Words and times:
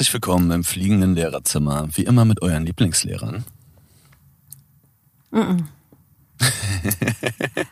Herzlich 0.00 0.14
willkommen 0.14 0.50
im 0.50 0.64
fliegenden 0.64 1.14
Lehrerzimmer, 1.14 1.86
wie 1.92 2.04
immer 2.04 2.24
mit 2.24 2.40
euren 2.40 2.64
Lieblingslehrern. 2.64 3.44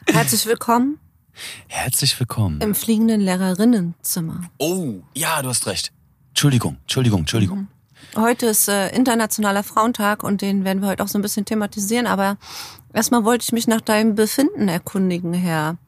Herzlich 0.07 0.45
willkommen 0.45 0.98
Herzlich 1.69 2.20
willkommen. 2.20 2.61
im 2.61 2.75
fliegenden 2.75 3.23
Lehrerinnenzimmer. 3.23 4.43
Oh, 4.59 4.96
ja, 5.14 5.41
du 5.41 5.48
hast 5.48 5.66
recht. 5.66 5.91
Entschuldigung, 6.29 6.77
Entschuldigung, 6.83 7.20
Entschuldigung. 7.20 7.69
Heute 8.14 8.45
ist 8.45 8.69
äh, 8.69 8.95
Internationaler 8.95 9.62
Frauentag 9.62 10.23
und 10.23 10.42
den 10.42 10.65
werden 10.65 10.83
wir 10.83 10.88
heute 10.88 11.05
auch 11.05 11.09
so 11.09 11.19
ein 11.19 11.23
bisschen 11.23 11.47
thematisieren. 11.47 12.06
Aber 12.06 12.37
erstmal 12.92 13.24
wollte 13.24 13.45
ich 13.45 13.52
mich 13.52 13.66
nach 13.69 13.80
deinem 13.80 14.16
Befinden 14.16 14.69
erkundigen, 14.69 15.33
Herr 15.33 15.79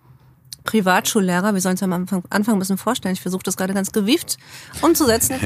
Privatschullehrer. 0.70 1.52
Wir 1.52 1.60
sollen 1.60 1.73
uns 1.73 1.80
ja 1.80 1.87
am 1.87 1.92
Anfang, 1.92 2.23
Anfang 2.30 2.55
ein 2.55 2.59
bisschen 2.60 2.79
vorstellen. 2.79 3.15
Ich 3.15 3.20
versuche 3.20 3.42
das 3.42 3.56
gerade 3.56 3.74
ganz 3.74 3.91
gewieft 3.91 4.37
umzusetzen. 4.83 5.37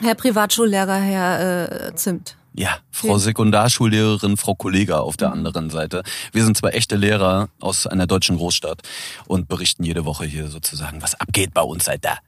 Herr 0.00 0.16
Privatschullehrer, 0.16 0.96
Herr 0.96 1.88
äh, 1.88 1.94
Zimt. 1.94 2.36
Ja, 2.52 2.78
Frau 2.90 3.18
Sekundarschullehrerin, 3.18 4.36
Frau 4.36 4.54
Kollega 4.54 4.98
auf 4.98 5.16
der 5.16 5.32
anderen 5.32 5.70
Seite. 5.70 6.02
Wir 6.32 6.44
sind 6.44 6.56
zwei 6.56 6.70
echte 6.70 6.96
Lehrer 6.96 7.48
aus 7.60 7.86
einer 7.86 8.08
deutschen 8.08 8.36
Großstadt 8.36 8.82
und 9.26 9.46
berichten 9.48 9.84
jede 9.84 10.04
Woche 10.04 10.24
hier 10.24 10.48
sozusagen, 10.48 11.00
was 11.00 11.14
abgeht 11.20 11.54
bei 11.54 11.62
uns 11.62 11.84
seit 11.84 12.04
da. 12.04 12.18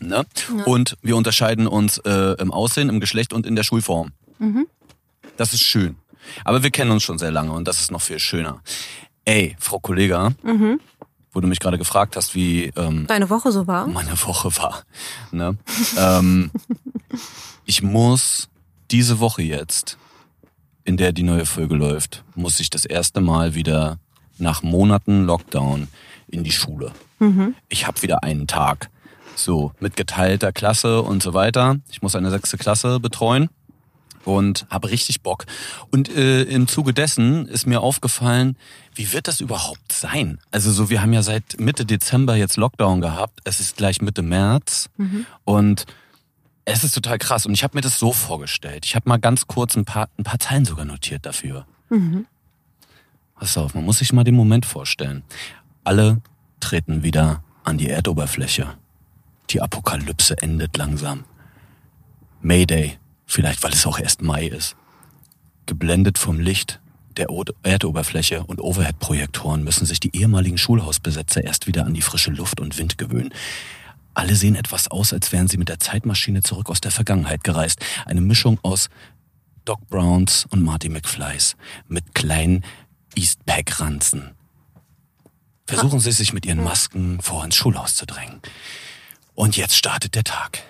Ne? 0.00 0.24
Und 0.66 0.96
wir 1.02 1.16
unterscheiden 1.16 1.66
uns 1.66 1.98
äh, 1.98 2.34
im 2.38 2.52
Aussehen, 2.52 2.90
im 2.90 3.00
Geschlecht 3.00 3.32
und 3.32 3.46
in 3.46 3.56
der 3.56 3.62
Schulform. 3.62 4.12
Das 5.38 5.54
ist 5.54 5.62
schön. 5.62 5.96
Aber 6.44 6.62
wir 6.62 6.70
kennen 6.70 6.90
uns 6.90 7.02
schon 7.02 7.18
sehr 7.18 7.30
lange 7.30 7.52
und 7.52 7.66
das 7.66 7.80
ist 7.80 7.90
noch 7.90 8.02
viel 8.02 8.18
schöner. 8.18 8.62
Ey, 9.24 9.56
Frau 9.58 9.78
Kollega, 9.78 10.32
wo 11.32 11.40
du 11.40 11.46
mich 11.46 11.60
gerade 11.60 11.78
gefragt 11.78 12.16
hast, 12.16 12.34
wie 12.34 12.72
ähm, 12.76 13.06
Deine 13.06 13.30
Woche 13.30 13.52
so 13.52 13.66
war? 13.66 13.86
meine 13.86 14.20
Woche 14.22 14.54
war. 14.56 14.82
Ne? 15.30 15.56
ähm, 15.96 16.50
ich 17.64 17.82
muss 17.82 18.48
diese 18.90 19.20
Woche 19.20 19.42
jetzt, 19.42 19.98
in 20.84 20.96
der 20.96 21.12
die 21.12 21.22
neue 21.22 21.46
Folge 21.46 21.76
läuft, 21.76 22.24
muss 22.34 22.58
ich 22.60 22.70
das 22.70 22.84
erste 22.84 23.20
Mal 23.20 23.54
wieder 23.54 23.98
nach 24.38 24.62
Monaten 24.62 25.24
Lockdown 25.26 25.88
in 26.28 26.44
die 26.44 26.52
Schule. 26.52 26.92
Ich 27.68 27.86
habe 27.86 28.00
wieder 28.00 28.22
einen 28.24 28.46
Tag. 28.46 28.88
So, 29.36 29.72
mit 29.78 29.94
geteilter 29.94 30.52
Klasse 30.52 31.02
und 31.02 31.22
so 31.22 31.34
weiter. 31.34 31.76
Ich 31.90 32.00
muss 32.00 32.16
eine 32.16 32.30
sechste 32.30 32.56
Klasse 32.56 32.98
betreuen 32.98 33.50
und 34.24 34.66
habe 34.70 34.90
richtig 34.90 35.22
Bock. 35.22 35.46
Und 35.90 36.08
äh, 36.08 36.42
im 36.42 36.68
Zuge 36.68 36.92
dessen 36.92 37.46
ist 37.46 37.66
mir 37.66 37.80
aufgefallen, 37.80 38.56
wie 38.94 39.12
wird 39.12 39.28
das 39.28 39.40
überhaupt 39.40 39.92
sein? 39.92 40.38
Also 40.50 40.72
so, 40.72 40.90
wir 40.90 41.02
haben 41.02 41.12
ja 41.12 41.22
seit 41.22 41.58
Mitte 41.58 41.84
Dezember 41.84 42.36
jetzt 42.36 42.56
Lockdown 42.56 43.00
gehabt. 43.00 43.40
Es 43.44 43.60
ist 43.60 43.76
gleich 43.76 44.02
Mitte 44.02 44.22
März 44.22 44.90
und 45.44 45.86
es 46.64 46.84
ist 46.84 46.94
total 46.94 47.18
krass. 47.18 47.46
Und 47.46 47.54
ich 47.54 47.62
habe 47.64 47.76
mir 47.76 47.80
das 47.80 47.98
so 47.98 48.12
vorgestellt. 48.12 48.84
Ich 48.84 48.94
habe 48.94 49.08
mal 49.08 49.18
ganz 49.18 49.46
kurz 49.46 49.76
ein 49.76 49.84
paar, 49.84 50.08
ein 50.18 50.24
paar 50.24 50.38
Zeilen 50.38 50.64
sogar 50.64 50.84
notiert 50.84 51.24
dafür. 51.26 51.66
Pass 53.34 53.56
auf, 53.56 53.74
man 53.74 53.84
muss 53.84 53.98
sich 53.98 54.12
mal 54.12 54.24
den 54.24 54.36
Moment 54.36 54.66
vorstellen. 54.66 55.22
Alle 55.82 56.20
treten 56.60 57.02
wieder 57.02 57.42
an 57.64 57.78
die 57.78 57.88
Erdoberfläche. 57.88 58.74
Die 59.48 59.62
Apokalypse 59.62 60.36
endet 60.40 60.76
langsam. 60.76 61.24
Mayday, 62.42 62.98
vielleicht 63.30 63.62
weil 63.62 63.72
es 63.72 63.86
auch 63.86 63.98
erst 63.98 64.22
Mai 64.22 64.46
ist. 64.46 64.76
Geblendet 65.66 66.18
vom 66.18 66.40
Licht 66.40 66.80
der 67.16 67.28
Erdoberfläche 67.62 68.44
und 68.44 68.60
Overhead-Projektoren 68.60 69.62
müssen 69.62 69.86
sich 69.86 70.00
die 70.00 70.14
ehemaligen 70.16 70.58
Schulhausbesetzer 70.58 71.44
erst 71.44 71.66
wieder 71.66 71.86
an 71.86 71.94
die 71.94 72.02
frische 72.02 72.30
Luft 72.30 72.60
und 72.60 72.78
Wind 72.78 72.98
gewöhnen. 72.98 73.32
Alle 74.14 74.34
sehen 74.34 74.54
etwas 74.54 74.88
aus, 74.88 75.12
als 75.12 75.32
wären 75.32 75.48
sie 75.48 75.56
mit 75.56 75.68
der 75.68 75.78
Zeitmaschine 75.78 76.42
zurück 76.42 76.70
aus 76.70 76.80
der 76.80 76.90
Vergangenheit 76.90 77.44
gereist. 77.44 77.80
Eine 78.04 78.20
Mischung 78.20 78.58
aus 78.62 78.88
Doc 79.64 79.86
Browns 79.88 80.46
und 80.50 80.62
Marty 80.62 80.88
McFlys 80.88 81.56
mit 81.88 82.14
kleinen 82.14 82.64
Eastpack-Ranzen. 83.14 84.32
Versuchen 85.66 86.00
sie 86.00 86.12
sich 86.12 86.32
mit 86.32 86.46
ihren 86.46 86.64
Masken 86.64 87.20
vor 87.20 87.44
ins 87.44 87.54
Schulhaus 87.54 87.94
zu 87.94 88.06
drängen. 88.06 88.40
Und 89.34 89.56
jetzt 89.56 89.76
startet 89.76 90.16
der 90.16 90.24
Tag. 90.24 90.64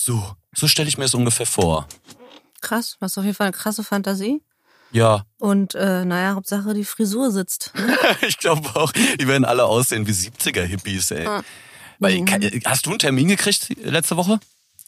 So, 0.00 0.34
so 0.54 0.68
stelle 0.68 0.88
ich 0.88 0.96
mir 0.98 1.04
es 1.04 1.14
ungefähr 1.14 1.46
vor. 1.46 1.86
Krass, 2.60 2.96
du 2.98 3.04
hast 3.04 3.18
auf 3.18 3.24
jeden 3.24 3.36
Fall 3.36 3.48
eine 3.48 3.56
krasse 3.56 3.82
Fantasie. 3.84 4.40
Ja, 4.90 5.24
Und 5.38 5.74
äh, 5.74 6.04
naja, 6.06 6.34
Hauptsache 6.34 6.72
die 6.72 6.84
Frisur 6.84 7.30
sitzt. 7.30 7.72
ich 8.26 8.38
glaube 8.38 8.68
auch, 8.74 8.90
die 8.92 9.28
werden 9.28 9.44
alle 9.44 9.64
aussehen 9.64 10.06
wie 10.06 10.12
70er-Hippies, 10.12 11.10
ey. 11.14 11.26
Ah. 11.26 11.42
Weil, 11.98 12.20
Mhm. 12.20 12.60
hast 12.64 12.86
du 12.86 12.90
einen 12.90 12.98
Termin 12.98 13.28
gekriegt 13.28 13.68
letzte 13.82 14.16
Woche? 14.16 14.40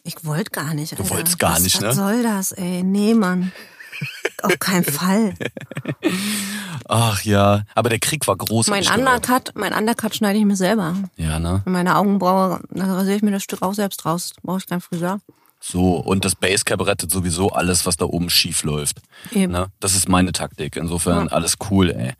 Ich 0.04 0.24
wollte 0.24 0.50
gar 0.52 0.72
nicht. 0.72 0.92
Alter. 0.94 1.10
wolltest 1.10 1.38
gar 1.38 1.54
was, 1.56 1.62
nicht, 1.62 1.76
was 1.82 1.82
ne? 1.82 1.92
soll 2.02 2.22
das, 2.22 2.52
ey? 2.52 2.82
Nee, 2.82 3.12
Mann. 3.14 3.52
Auf 4.42 4.58
keinen 4.58 4.84
Fall. 4.84 5.34
Ach 6.88 7.22
ja, 7.22 7.64
aber 7.74 7.88
der 7.88 7.98
Krieg 7.98 8.26
war 8.26 8.36
groß. 8.36 8.68
Mein. 8.68 8.86
Undercut, 8.86 9.52
mein 9.54 9.72
Undercut 9.72 10.14
schneide 10.14 10.38
ich 10.38 10.44
mir 10.44 10.56
selber. 10.56 10.96
Ja, 11.16 11.38
ne? 11.38 11.62
Meine 11.66 11.96
Augenbraue, 11.96 12.60
da 12.70 12.84
rasiere 12.84 13.16
ich 13.16 13.22
mir 13.22 13.30
das 13.30 13.42
Stück 13.42 13.62
auch 13.62 13.74
selbst 13.74 14.04
raus. 14.04 14.32
Brauche 14.42 14.58
ich 14.58 14.66
keinen 14.66 14.80
Friseur. 14.80 15.20
So, 15.60 15.96
und 15.96 16.24
das 16.24 16.34
Basecap 16.34 16.80
rettet 16.86 17.10
sowieso 17.10 17.50
alles, 17.50 17.84
was 17.84 17.98
da 17.98 18.06
oben 18.06 18.30
schief 18.30 18.62
läuft. 18.62 19.02
Eben. 19.30 19.52
Ne? 19.52 19.66
Das 19.78 19.94
ist 19.94 20.08
meine 20.08 20.32
Taktik. 20.32 20.76
Insofern 20.76 21.28
alles 21.28 21.56
cool, 21.70 21.90
ey. 21.90 22.14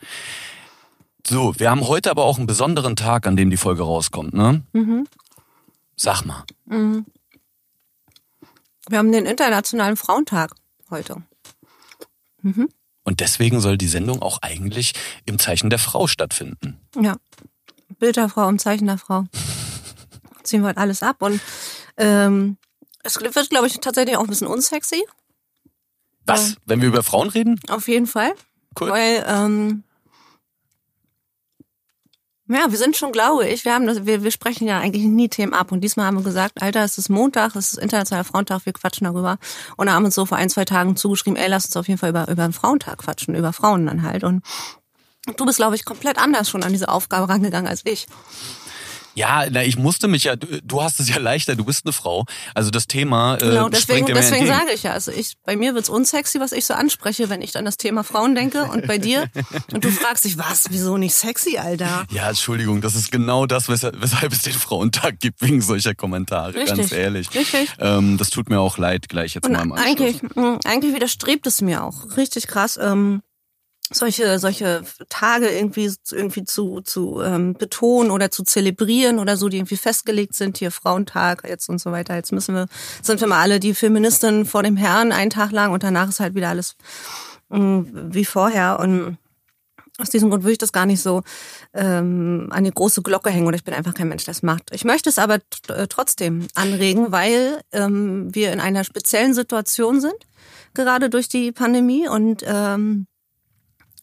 So, 1.27 1.59
wir 1.59 1.71
haben 1.71 1.87
heute 1.89 2.11
aber 2.11 2.25
auch 2.25 2.37
einen 2.37 2.47
besonderen 2.47 2.97
Tag, 2.97 3.27
an 3.27 3.37
dem 3.37 3.51
die 3.51 3.57
Folge 3.57 3.83
rauskommt, 3.83 4.35
ne? 4.35 4.63
Mhm. 4.73 5.07
Sag 5.97 6.25
mal. 6.25 6.45
Wir 6.67 7.05
haben 8.99 9.13
den 9.13 9.27
Internationalen 9.27 9.97
Frauentag 9.97 10.55
heute. 10.91 11.23
Und 13.03 13.21
deswegen 13.21 13.61
soll 13.61 13.79
die 13.79 13.89
Sendung 13.89 14.23
auch 14.23 14.39
eigentlich 14.43 14.93
im 15.27 15.39
Zeichen 15.39 15.71
der 15.71 15.79
Frau 15.79 16.07
stattfinden. 16.07 16.79
Ja. 17.01 17.17
Bilderfrau 17.99 18.47
und 18.47 18.61
Zeichnerfrau. 18.61 19.25
Ziehen 20.43 20.63
wir 20.63 20.69
halt 20.69 20.79
alles 20.79 21.03
ab. 21.03 21.23
Und 21.23 21.41
ähm, 21.97 22.57
es 23.03 23.21
wird, 23.21 23.51
glaube 23.51 23.67
ich, 23.67 23.79
tatsächlich 23.81 24.17
auch 24.17 24.25
ein 24.25 24.29
bisschen 24.29 24.47
unsexy. 24.47 25.03
Was? 26.27 26.57
Wenn 26.67 26.81
wir 26.81 26.89
über 26.89 27.03
Frauen 27.03 27.29
reden? 27.29 27.59
Auf 27.69 27.89
jeden 27.89 28.07
Fall. 28.07 28.33
Cool. 28.79 28.91
Weil, 28.91 29.25
ähm, 29.27 29.85
ja, 32.53 32.71
wir 32.71 32.79
sind 32.79 32.97
schon, 32.97 33.13
glaube 33.13 33.47
ich, 33.47 33.65
wir 33.65 33.75
haben 33.75 33.87
das, 33.87 34.07
wir, 34.07 34.25
wir 34.25 34.31
sprechen 34.31 34.67
ja 34.67 34.81
eigentlich 34.81 35.05
nie 35.05 35.29
Themen 35.29 35.55
ab. 35.55 35.71
Und 35.71 35.83
diesmal 35.83 36.07
haben 36.07 36.17
wir 36.17 36.25
gesagt, 36.25 36.61
Alter, 36.61 36.83
es 36.83 36.99
ist 36.99 37.09
Montag, 37.09 37.55
es 37.55 37.73
ist 37.73 37.79
Internationaler 37.79 38.25
Frauentag, 38.25 38.67
wir 38.67 38.73
quatschen 38.73 39.05
darüber. 39.05 39.39
Und 39.77 39.93
haben 39.93 40.05
uns 40.05 40.17
so 40.17 40.27
vor 40.27 40.37
ein, 40.37 40.51
zwei 40.51 40.65
Tagen 40.65 40.97
zugeschrieben, 40.97 41.37
ey, 41.37 41.49
lass 41.49 41.67
uns 41.67 41.77
auf 41.77 41.87
jeden 41.87 41.99
Fall 41.99 42.11
über, 42.11 42.29
über 42.29 42.43
den 42.43 42.53
Frauentag 42.53 42.99
quatschen, 42.99 43.35
über 43.37 43.53
Frauen 43.53 43.87
dann 43.87 44.03
halt. 44.03 44.25
Und 44.25 44.43
du 45.37 45.47
bist, 45.47 45.59
glaube 45.59 45.77
ich, 45.77 45.85
komplett 45.85 46.19
anders 46.19 46.51
schon 46.51 46.65
an 46.65 46.73
diese 46.73 46.89
Aufgabe 46.89 47.29
rangegangen 47.29 47.69
als 47.69 47.83
ich. 47.85 48.07
Ja, 49.15 49.45
na, 49.51 49.65
ich 49.65 49.77
musste 49.77 50.09
mich 50.09 50.25
ja, 50.25 50.37
du, 50.37 50.47
du 50.63 50.83
hast 50.83 51.01
es 51.01 51.09
ja 51.09 51.19
leichter, 51.19 51.57
du 51.57 51.65
bist 51.65 51.85
eine 51.85 51.93
Frau. 51.93 52.25
Also 52.55 52.71
das 52.71 52.87
Thema 52.87 53.35
äh, 53.37 53.39
Genau, 53.41 53.69
deswegen, 53.69 54.07
deswegen 54.07 54.47
sage 54.47 54.71
ich 54.75 54.83
ja, 54.85 54.93
also 54.93 55.11
ich, 55.11 55.35
bei 55.45 55.57
mir 55.57 55.75
wird's 55.75 55.89
unsexy, 55.89 56.41
was 56.41 56.53
ich 56.53 56.65
so 56.65 56.75
anspreche, 56.75 57.29
wenn 57.29 57.43
ich 57.43 57.57
an 57.57 57.65
das 57.65 57.77
Thema 57.77 58.05
Frauen 58.05 58.35
denke 58.35 58.65
und 58.65 58.87
bei 58.87 58.99
dir. 58.99 59.29
Und 59.73 59.85
du 59.85 59.91
fragst 59.91 60.25
dich, 60.25 60.39
was, 60.39 60.67
wieso 60.71 60.97
nicht 60.97 61.15
sexy, 61.15 61.59
Alter? 61.59 62.05
Ja, 62.11 62.29
Entschuldigung, 62.29 62.81
das 62.81 62.95
ist 62.95 63.11
genau 63.13 63.47
das, 63.47 63.69
weshalb, 63.69 64.01
weshalb 64.01 64.33
es 64.33 64.43
den 64.43 64.53
Frauentag 64.53 65.21
gibt, 65.21 65.41
wegen 65.43 65.61
solcher 65.61 65.95
Kommentare, 65.95 66.53
ganz 66.53 66.71
Richtig, 66.79 66.93
ehrlich. 66.93 67.35
richtig. 67.35 67.71
Ähm, 67.79 68.17
das 68.19 68.31
tut 68.31 68.49
mir 68.51 68.61
auch 68.61 68.79
leid, 68.79 69.09
gleich 69.09 69.35
jetzt 69.35 69.47
Und 69.47 69.53
mal 69.53 69.63
im 69.63 69.73
Anschluss. 69.73 69.89
eigentlich, 69.89 70.23
mh, 70.35 70.59
eigentlich 70.65 70.95
widerstrebt 70.95 71.47
es 71.47 71.61
mir 71.61 71.83
auch. 71.85 72.17
Richtig 72.17 72.47
krass. 72.47 72.79
Ähm, 72.81 73.23
solche, 73.93 74.39
solche 74.39 74.83
Tage 75.09 75.49
irgendwie, 75.49 75.93
irgendwie 76.11 76.45
zu, 76.45 76.81
zu 76.81 77.21
ähm, 77.23 77.55
betonen 77.55 78.11
oder 78.11 78.31
zu 78.31 78.45
zelebrieren 78.45 79.19
oder 79.19 79.37
so, 79.37 79.49
die 79.49 79.59
irgendwie 79.59 79.77
festgelegt 79.77 80.35
sind, 80.35 80.59
hier 80.59 80.71
Frauentag 80.71 81.43
jetzt 81.49 81.69
und 81.69 81.81
so 81.81 81.91
weiter. 81.93 82.15
Jetzt 82.15 82.33
müssen 82.33 82.55
wir, 82.55 82.67
sind 83.03 83.21
wir 83.21 83.29
mal 83.29 83.41
alle 83.41 83.61
die 83.61 83.75
Feministinnen 83.75 84.47
vor 84.47 84.63
dem 84.63 84.77
Herrn 84.77 85.13
einen 85.13 85.31
Tag 85.31 85.51
lang 85.53 85.73
und 85.73 85.83
danach 85.83 86.09
ist 86.09 86.21
halt 86.21 86.35
wieder 86.35 86.51
alles 86.51 86.77
mh, 87.49 87.85
wie 88.15 88.25
vorher. 88.25 88.79
Und 88.79 89.19
aus 89.99 90.11
diesem 90.11 90.31
Grund 90.31 90.45
würde 90.45 90.53
ich 90.53 90.59
das 90.59 90.73
gar 90.73 90.87
nicht 90.87 91.03
so 91.03 91.23
ähm, 91.75 92.49
an 92.51 92.65
die 92.65 92.71
große 92.71 93.03
Glocke 93.03 93.31
hängen 93.31 93.47
oder 93.47 93.57
ich 93.57 93.65
bin 93.65 93.75
einfach 93.75 93.95
kein 93.95 94.09
Mensch, 94.09 94.25
das 94.25 94.43
macht. 94.43 94.71
Ich 94.73 94.85
möchte 94.85 95.09
es 95.09 95.19
aber 95.19 95.39
äh, 95.69 95.87
trotzdem 95.89 96.47
anregen, 96.55 97.13
weil 97.13 97.61
ähm, 97.73 98.35
wir 98.35 98.53
in 98.53 98.61
einer 98.61 98.85
speziellen 98.85 99.35
Situation 99.35 100.01
sind, 100.01 100.15
gerade 100.75 101.11
durch 101.11 101.29
die 101.29 101.53
Pandemie 101.53 102.09
und 102.09 102.45
ähm, 102.47 103.07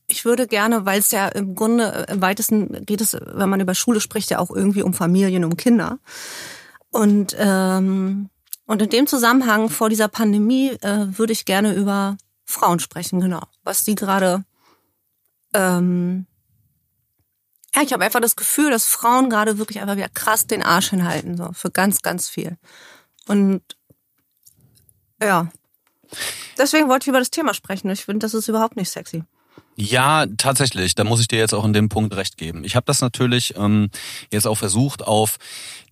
ich 0.07 0.25
würde 0.25 0.47
gerne, 0.47 0.85
weil 0.85 0.99
es 0.99 1.11
ja 1.11 1.27
im 1.27 1.55
Grunde 1.55 2.07
äh, 2.07 2.13
im 2.13 2.21
weitesten 2.21 2.85
geht 2.85 3.01
es, 3.01 3.13
wenn 3.13 3.49
man 3.49 3.59
über 3.59 3.75
Schule 3.75 3.99
spricht, 3.99 4.29
ja 4.29 4.39
auch 4.39 4.49
irgendwie 4.49 4.81
um 4.81 4.93
Familien, 4.93 5.43
um 5.45 5.57
Kinder. 5.57 5.99
Und 6.89 7.35
ähm, 7.37 8.29
und 8.65 8.81
in 8.81 8.89
dem 8.89 9.07
Zusammenhang 9.07 9.69
vor 9.69 9.89
dieser 9.89 10.07
Pandemie 10.07 10.71
äh, 10.81 11.07
würde 11.17 11.33
ich 11.33 11.45
gerne 11.45 11.73
über 11.73 12.17
Frauen 12.43 12.79
sprechen, 12.79 13.19
genau, 13.19 13.41
was 13.63 13.83
die 13.83 13.95
gerade 13.95 14.45
ähm, 15.53 16.25
ja, 17.75 17.83
ich 17.83 17.93
habe 17.93 18.03
einfach 18.03 18.21
das 18.21 18.35
Gefühl, 18.35 18.71
dass 18.71 18.85
Frauen 18.85 19.29
gerade 19.29 19.59
wirklich 19.59 19.79
einfach 19.81 19.97
wieder 19.97 20.09
krass 20.09 20.47
den 20.47 20.63
Arsch 20.63 20.89
hinhalten, 20.89 21.37
so 21.37 21.51
für 21.53 21.69
ganz, 21.69 22.01
ganz 22.01 22.27
viel. 22.29 22.57
Und 23.27 23.61
Ja. 25.21 25.51
Deswegen 26.57 26.87
wollte 26.87 27.03
ich 27.03 27.09
über 27.09 27.19
das 27.19 27.31
Thema 27.31 27.53
sprechen. 27.53 27.89
Ich 27.89 28.05
finde, 28.05 28.25
das 28.25 28.33
ist 28.33 28.47
überhaupt 28.47 28.77
nicht 28.77 28.89
sexy. 28.89 29.23
Ja, 29.79 30.25
tatsächlich. 30.37 30.95
Da 30.95 31.03
muss 31.03 31.19
ich 31.19 31.27
dir 31.27 31.37
jetzt 31.37 31.53
auch 31.53 31.63
in 31.63 31.71
dem 31.71 31.87
Punkt 31.87 32.15
recht 32.15 32.35
geben. 32.37 32.63
Ich 32.63 32.75
habe 32.75 32.85
das 32.87 32.99
natürlich 32.99 33.55
ähm, 33.57 33.91
jetzt 34.31 34.47
auch 34.47 34.57
versucht, 34.57 35.05
auf 35.05 35.37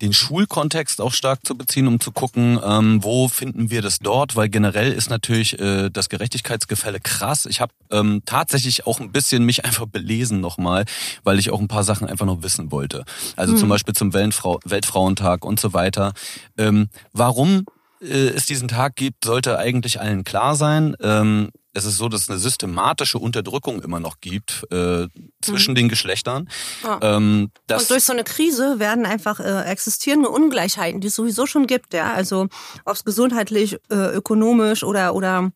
den 0.02 0.12
Schulkontext 0.12 1.00
auch 1.00 1.14
stark 1.14 1.46
zu 1.46 1.56
beziehen, 1.56 1.88
um 1.88 2.00
zu 2.00 2.12
gucken, 2.12 2.60
ähm, 2.66 3.04
wo 3.04 3.28
finden 3.28 3.70
wir 3.70 3.84
das 3.84 4.00
dort, 4.00 4.36
weil 4.36 4.50
generell 4.50 4.92
ist 4.92 5.12
natürlich 5.12 5.60
äh, 5.60 5.92
das 5.92 6.10
Gerechtigkeitsgefälle 6.10 7.00
krass. 7.00 7.46
Ich 7.46 7.62
habe 7.62 7.74
ähm, 7.92 8.24
tatsächlich 8.26 8.88
auch 8.88 9.00
ein 9.00 9.12
bisschen 9.12 9.46
mich 9.46 9.66
einfach 9.66 9.86
belesen 9.86 10.42
nochmal, 10.42 10.86
weil 11.24 11.38
ich 11.38 11.52
auch 11.52 11.60
ein 11.60 11.68
paar 11.68 11.84
Sachen 11.84 12.08
einfach 12.08 12.26
noch 12.26 12.42
wissen 12.42 12.72
wollte. 12.72 13.06
Also 13.36 13.54
mhm. 13.54 13.58
zum 13.58 13.70
Beispiel 13.70 13.94
zum 13.94 14.14
Weltfrau 14.14 14.60
Weltfrauentag 14.66 15.46
und 15.46 15.60
so 15.60 15.74
weiter. 15.74 16.14
Ähm, 16.58 16.90
warum 17.14 17.66
äh, 18.06 18.30
es 18.30 18.46
diesen 18.46 18.68
Tag 18.68 18.96
gibt, 18.96 19.26
sollte 19.26 19.58
eigentlich 19.58 20.00
allen 20.00 20.24
klar 20.24 20.56
sein. 20.56 20.96
Ähm, 21.02 21.50
es 21.76 21.84
ist 21.86 21.98
so, 21.98 22.08
dass 22.08 22.22
es 22.22 22.30
eine 22.30 22.40
systematische 22.40 23.20
Unterdrückung 23.20 23.84
immer 23.84 24.00
noch 24.00 24.22
gibt 24.22 24.66
äh, 24.72 25.08
zwischen 25.42 25.72
mhm. 25.72 25.76
den 25.76 25.90
Geschlechtern. 25.90 26.50
Ja. 26.84 27.00
Ähm, 27.02 27.52
und 27.70 27.90
durch 27.90 28.06
so 28.06 28.14
eine 28.14 28.24
Krise 28.24 28.80
werden 28.80 29.06
einfach 29.06 29.40
äh, 29.42 29.64
existierende 29.64 30.30
Ungleichheiten, 30.30 31.02
die 31.02 31.08
es 31.08 31.16
sowieso 31.16 31.46
schon 31.46 31.68
gibt, 31.68 31.94
ja, 31.94 32.14
also 32.14 32.48
ob 32.86 32.96
es 32.96 33.04
gesundheitlich, 33.04 33.78
äh, 33.90 34.16
ökonomisch 34.16 34.84
oder 34.84 35.14
oder 35.14 35.52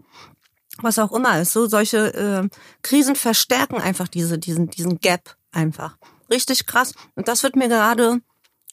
was 0.82 1.00
auch 1.00 1.14
immer 1.14 1.40
ist, 1.42 1.54
so 1.54 1.68
solche 1.68 2.14
äh, 2.14 2.50
Krisen 2.82 3.16
verstärken 3.16 3.78
einfach 3.78 4.08
diese 4.10 4.38
diesen 4.38 4.70
diesen 4.70 5.00
Gap 5.00 5.36
einfach 5.52 5.98
richtig 6.30 6.66
krass. 6.66 6.94
Und 7.16 7.28
das 7.28 7.44
wird 7.44 7.56
mir 7.56 7.70
gerade 7.70 8.20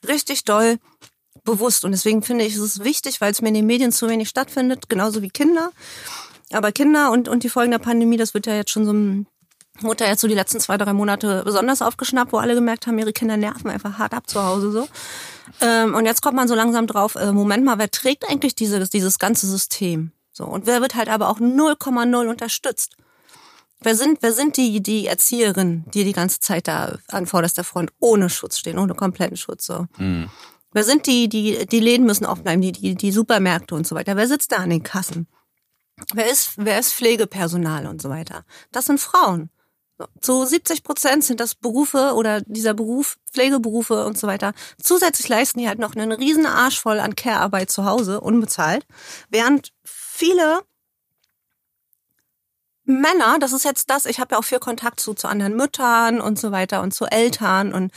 richtig 0.07 0.45
doll 0.45 0.79
bewusst. 1.45 1.85
Und 1.85 1.93
deswegen 1.93 2.23
finde 2.23 2.45
ich, 2.45 2.55
es 2.55 2.61
ist 2.61 2.85
wichtig, 2.85 3.21
weil 3.21 3.33
es 3.33 3.43
mir 3.43 3.49
in 3.49 3.55
den 3.55 3.67
Medien 3.67 3.93
zu 3.93 4.09
wenig 4.09 4.29
stattfindet, 4.29 4.89
genauso 4.89 5.23
wie 5.23 5.31
Kinder. 5.31 5.71
Aber 6.53 6.73
Kinder 6.73 7.11
und, 7.11 7.29
und 7.29 7.43
die 7.43 7.49
Folgen 7.49 7.73
der 7.73 7.79
Pandemie, 7.79 8.17
das 8.17 8.35
wird 8.35 8.47
ja 8.47 8.55
jetzt 8.55 8.71
schon 8.71 8.85
so 8.85 8.93
ein 8.93 9.27
Mutter 9.83 10.07
jetzt 10.07 10.21
so 10.21 10.29
die 10.29 10.35
letzten 10.35 10.61
zwei, 10.61 10.79
drei 10.79 10.93
Monate 10.93 11.43
besonders 11.45 11.83
aufgeschnappt, 11.83 12.33
wo 12.33 12.39
alle 12.39 12.55
gemerkt 12.55 12.87
haben, 12.87 12.99
ihre 12.99 13.13
Kinder 13.13 13.37
nerven 13.37 13.71
einfach 13.71 13.99
hart 13.99 14.15
ab 14.15 14.29
zu 14.29 14.43
Hause 14.43 14.71
so. 14.71 14.89
Ähm, 15.61 15.95
und 15.95 16.07
jetzt 16.07 16.23
kommt 16.23 16.37
man 16.37 16.49
so 16.49 16.55
langsam 16.55 16.87
drauf, 16.87 17.15
äh, 17.15 17.33
Moment 17.33 17.65
mal, 17.65 17.79
wer 17.79 17.91
trägt 17.91 18.29
eigentlich 18.29 18.55
dieses, 18.55 18.91
dieses 18.91 19.19
ganze 19.19 19.47
System? 19.47 20.13
So, 20.33 20.45
und 20.45 20.67
wer 20.67 20.81
wird 20.81 20.95
halt 20.95 21.09
aber 21.09 21.29
auch 21.29 21.41
0,0 21.41 22.29
unterstützt? 22.29 22.97
Wer 23.81 23.95
sind, 23.95 24.19
wer 24.23 24.33
sind 24.33 24.57
die, 24.57 24.83
die 24.83 25.07
Erzieherinnen, 25.07 25.85
die 25.93 26.05
die 26.05 26.13
ganze 26.13 26.41
Zeit 26.41 26.67
da 26.67 26.99
an 27.09 27.27
vorderster 27.27 27.65
Front 27.65 27.93
ohne 28.01 28.31
Schutz 28.31 28.59
stehen, 28.59 28.79
ohne 28.79 28.95
kompletten 28.95 29.37
Schutz? 29.37 29.67
So. 29.67 29.87
Mhm. 29.99 30.31
Wer 30.77 30.85
sind 30.85 31.07
die, 31.07 31.27
die, 31.31 31.65
die 31.65 31.81
Läden 31.81 32.05
müssen 32.05 32.27
offen 32.27 32.43
bleiben, 32.43 32.61
die, 32.61 32.71
die, 32.71 32.97
die 32.97 33.11
Supermärkte 33.11 33.75
und 33.75 33.87
so 33.87 33.95
weiter? 33.95 34.15
Wer 34.15 34.29
sitzt 34.29 34.53
da 34.53 34.57
an 34.57 34.69
den 34.69 34.83
Kassen? 34.83 35.27
Wer 36.13 36.31
ist, 36.31 36.53
wer 36.57 36.79
ist 36.79 36.93
Pflegepersonal 36.93 37.87
und 37.87 38.03
so 38.03 38.11
weiter? 38.11 38.45
Das 38.73 38.85
sind 38.85 39.01
Frauen. 39.01 39.49
Zu 40.21 40.45
70 40.45 40.83
Prozent 40.83 41.25
sind 41.25 41.41
das 41.41 41.55
Berufe 41.55 42.13
oder 42.13 42.43
dieser 42.43 42.75
Beruf, 42.75 43.17
Pflegeberufe 43.33 44.05
und 44.05 44.19
so 44.19 44.27
weiter. 44.27 44.53
Zusätzlich 44.79 45.29
leisten 45.31 45.61
die 45.61 45.67
halt 45.67 45.79
noch 45.79 45.97
einen 45.97 46.13
riesen 46.13 46.45
Arsch 46.45 46.79
voll 46.79 47.01
an 47.01 47.17
Care-Arbeit 47.17 47.71
zu 47.71 47.87
Hause, 47.87 48.21
unbezahlt. 48.21 48.87
Während 49.31 49.73
viele 49.83 50.61
Männer, 52.85 53.39
das 53.41 53.55
ist 53.55 53.65
jetzt 53.65 53.89
das, 53.89 54.05
ich 54.05 54.21
habe 54.21 54.35
ja 54.35 54.39
auch 54.39 54.45
viel 54.45 54.59
Kontakt 54.59 55.01
zu, 55.01 55.15
zu 55.15 55.27
anderen 55.27 55.57
Müttern 55.57 56.21
und 56.21 56.39
so 56.39 56.53
weiter 56.53 56.83
und 56.83 56.93
zu 56.93 57.07
Eltern 57.07 57.73
und 57.73 57.93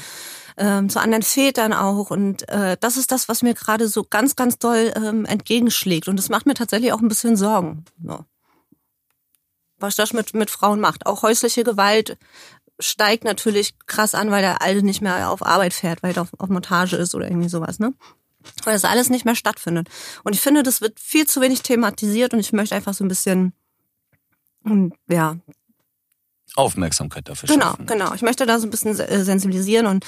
ähm, 0.60 0.90
zu 0.90 1.00
anderen 1.00 1.24
Vätern 1.24 1.74
auch. 1.74 2.12
Und 2.12 2.48
äh, 2.50 2.78
das 2.80 2.98
ist 2.98 3.12
das, 3.12 3.30
was 3.30 3.42
mir 3.42 3.54
gerade 3.54 3.88
so 3.88 4.04
ganz, 4.04 4.36
ganz 4.36 4.60
doll 4.60 4.94
ähm, 4.96 5.26
entgegenschlägt. 5.26 6.08
Und 6.08 6.18
das 6.18 6.30
macht 6.30 6.46
mir 6.46 6.54
tatsächlich 6.54 6.94
auch 6.94 7.02
ein 7.02 7.08
bisschen 7.08 7.36
Sorgen. 7.36 7.86
So. 8.04 8.26
Was 9.78 9.96
das 9.96 10.14
mit, 10.14 10.34
mit 10.34 10.52
Frauen 10.52 10.80
macht. 10.80 11.06
Auch 11.06 11.24
häusliche 11.24 11.64
Gewalt 11.64 12.18
steigt 12.80 13.24
natürlich 13.24 13.78
krass 13.88 14.14
an, 14.14 14.32
weil 14.32 14.42
der 14.42 14.62
Alte 14.62 14.84
nicht 14.84 15.02
mehr 15.02 15.32
auf 15.32 15.46
Arbeit 15.46 15.74
fährt, 15.74 16.04
weil 16.04 16.14
er 16.14 16.22
auf, 16.22 16.30
auf 16.38 16.50
Montage 16.50 16.98
ist 16.98 17.16
oder 17.16 17.28
irgendwie 17.28 17.50
sowas, 17.50 17.80
ne? 17.80 17.94
Weil 18.64 18.74
das 18.74 18.86
alles 18.86 19.10
nicht 19.10 19.26
mehr 19.26 19.36
stattfindet. 19.36 19.90
Und 20.24 20.34
ich 20.34 20.42
finde, 20.42 20.64
das 20.64 20.80
wird 20.80 21.00
viel 21.00 21.28
zu 21.28 21.42
wenig 21.42 21.62
thematisiert 21.62 22.34
und 22.34 22.40
ich 22.40 22.54
möchte 22.54 22.76
einfach 22.76 22.94
so 22.94 23.04
ein 23.04 23.10
bisschen, 23.10 23.54
ja, 25.10 25.38
Aufmerksamkeit 26.56 27.28
dafür 27.28 27.48
genau, 27.48 27.68
schaffen. 27.68 27.86
Genau, 27.86 28.06
genau. 28.06 28.16
Ich 28.16 28.22
möchte 28.22 28.46
da 28.46 28.60
so 28.60 28.68
ein 28.68 28.72
bisschen 28.72 28.98
äh, 29.00 29.24
sensibilisieren 29.24 29.86
und 29.86 30.06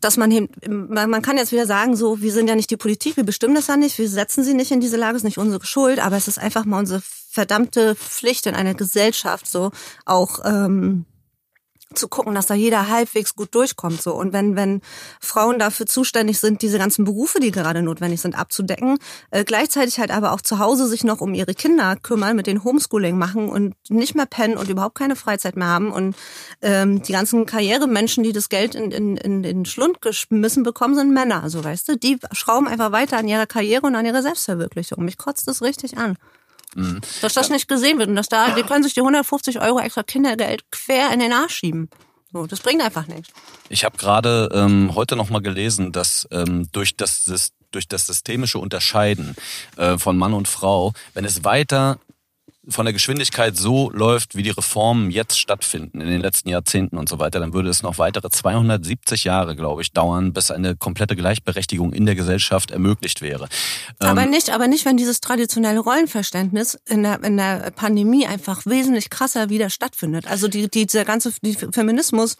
dass 0.00 0.16
man 0.16 0.30
eben, 0.30 0.48
man 0.88 1.22
kann 1.22 1.36
jetzt 1.36 1.52
wieder 1.52 1.66
sagen, 1.66 1.96
so, 1.96 2.20
wir 2.20 2.32
sind 2.32 2.48
ja 2.48 2.54
nicht 2.54 2.70
die 2.70 2.76
Politik, 2.76 3.16
wir 3.16 3.24
bestimmen 3.24 3.54
das 3.54 3.66
ja 3.66 3.76
nicht, 3.76 3.98
wir 3.98 4.08
setzen 4.08 4.44
sie 4.44 4.54
nicht 4.54 4.70
in 4.70 4.80
diese 4.80 4.96
Lage, 4.96 5.16
ist 5.16 5.24
nicht 5.24 5.38
unsere 5.38 5.64
Schuld, 5.64 5.98
aber 5.98 6.16
es 6.16 6.28
ist 6.28 6.38
einfach 6.38 6.64
mal 6.64 6.78
unsere 6.78 7.02
verdammte 7.30 7.94
Pflicht 7.94 8.46
in 8.46 8.54
einer 8.54 8.74
Gesellschaft, 8.74 9.46
so 9.46 9.72
auch 10.04 10.40
ähm, 10.44 11.04
zu 11.94 12.08
gucken, 12.08 12.34
dass 12.34 12.46
da 12.46 12.54
jeder 12.54 12.88
halbwegs 12.88 13.34
gut 13.34 13.54
durchkommt 13.54 14.02
so 14.02 14.14
und 14.14 14.32
wenn 14.32 14.56
wenn 14.56 14.80
Frauen 15.20 15.58
dafür 15.58 15.86
zuständig 15.86 16.38
sind, 16.38 16.62
diese 16.62 16.78
ganzen 16.78 17.04
Berufe, 17.04 17.40
die 17.40 17.50
gerade 17.50 17.82
notwendig 17.82 18.20
sind, 18.20 18.38
abzudecken, 18.38 18.98
äh, 19.30 19.44
gleichzeitig 19.44 19.98
halt 19.98 20.10
aber 20.10 20.32
auch 20.32 20.40
zu 20.40 20.58
Hause 20.58 20.86
sich 20.86 21.04
noch 21.04 21.20
um 21.20 21.34
ihre 21.34 21.54
Kinder 21.54 21.96
kümmern, 21.96 22.36
mit 22.36 22.46
den 22.46 22.64
Homeschooling 22.64 23.16
machen 23.16 23.48
und 23.48 23.74
nicht 23.88 24.14
mehr 24.14 24.26
pennen 24.26 24.56
und 24.56 24.68
überhaupt 24.68 24.96
keine 24.96 25.16
Freizeit 25.16 25.56
mehr 25.56 25.68
haben 25.68 25.92
und 25.92 26.16
ähm, 26.62 27.02
die 27.02 27.12
ganzen 27.12 27.46
Karrieremenschen, 27.46 28.24
die 28.24 28.32
das 28.32 28.48
Geld 28.48 28.74
in, 28.74 28.90
in, 28.90 29.16
in 29.16 29.42
den 29.42 29.64
Schlund 29.64 30.00
geschmissen 30.00 30.62
bekommen, 30.62 30.94
sind 30.94 31.12
Männer, 31.12 31.50
so 31.50 31.64
weißt 31.64 31.88
du, 31.88 31.96
die 31.96 32.18
schrauben 32.32 32.68
einfach 32.68 32.92
weiter 32.92 33.18
an 33.18 33.28
ihrer 33.28 33.46
Karriere 33.46 33.86
und 33.86 33.94
an 33.94 34.06
ihrer 34.06 34.22
Selbstverwirklichung. 34.22 35.04
Mich 35.04 35.18
kotzt 35.18 35.48
das 35.48 35.62
richtig 35.62 35.98
an. 35.98 36.16
Mhm. 36.74 37.00
Dass 37.20 37.34
das 37.34 37.50
nicht 37.50 37.68
gesehen 37.68 37.98
wird 37.98 38.08
und 38.08 38.16
dass 38.16 38.28
da, 38.28 38.50
die 38.50 38.62
können 38.62 38.82
sich 38.82 38.94
die 38.94 39.00
150 39.00 39.60
Euro 39.60 39.80
extra 39.80 40.02
Kindergeld 40.02 40.70
quer 40.70 41.12
in 41.12 41.20
den 41.20 41.32
Arsch 41.32 41.56
schieben. 41.56 41.88
So, 42.32 42.46
das 42.46 42.60
bringt 42.60 42.82
einfach 42.82 43.06
nichts. 43.06 43.32
Ich 43.68 43.84
habe 43.84 43.96
gerade 43.96 44.48
ähm, 44.52 44.94
heute 44.94 45.14
noch 45.14 45.30
mal 45.30 45.40
gelesen, 45.40 45.92
dass 45.92 46.26
ähm, 46.32 46.68
durch 46.72 46.96
das 46.96 47.24
durch 47.70 47.88
das 47.88 48.06
systemische 48.06 48.58
Unterscheiden 48.58 49.34
äh, 49.76 49.98
von 49.98 50.16
Mann 50.16 50.32
und 50.32 50.48
Frau, 50.48 50.92
wenn 51.12 51.24
es 51.24 51.44
weiter 51.44 51.98
von 52.68 52.86
der 52.86 52.92
Geschwindigkeit 52.92 53.56
so 53.56 53.90
läuft, 53.90 54.34
wie 54.34 54.42
die 54.42 54.50
Reformen 54.50 55.10
jetzt 55.10 55.38
stattfinden 55.38 56.00
in 56.00 56.08
den 56.08 56.20
letzten 56.20 56.48
Jahrzehnten 56.48 56.96
und 56.96 57.08
so 57.08 57.18
weiter, 57.18 57.40
dann 57.40 57.52
würde 57.52 57.68
es 57.68 57.82
noch 57.82 57.98
weitere 57.98 58.30
270 58.30 59.24
Jahre, 59.24 59.54
glaube 59.56 59.82
ich, 59.82 59.92
dauern, 59.92 60.32
bis 60.32 60.50
eine 60.50 60.76
komplette 60.76 61.16
Gleichberechtigung 61.16 61.92
in 61.92 62.06
der 62.06 62.14
Gesellschaft 62.14 62.70
ermöglicht 62.70 63.22
wäre. 63.22 63.48
Aber 63.98 64.22
ähm, 64.22 64.30
nicht, 64.30 64.50
aber 64.50 64.66
nicht, 64.66 64.84
wenn 64.84 64.96
dieses 64.96 65.20
traditionelle 65.20 65.80
Rollenverständnis 65.80 66.78
in 66.86 67.02
der, 67.02 67.22
in 67.22 67.36
der 67.36 67.70
Pandemie 67.70 68.26
einfach 68.26 68.64
wesentlich 68.66 69.10
krasser 69.10 69.50
wieder 69.50 69.70
stattfindet. 69.70 70.26
Also 70.26 70.48
die, 70.48 70.68
die, 70.68 70.86
dieser 70.86 71.04
ganze 71.04 71.32
die 71.42 71.54
Feminismus 71.54 72.36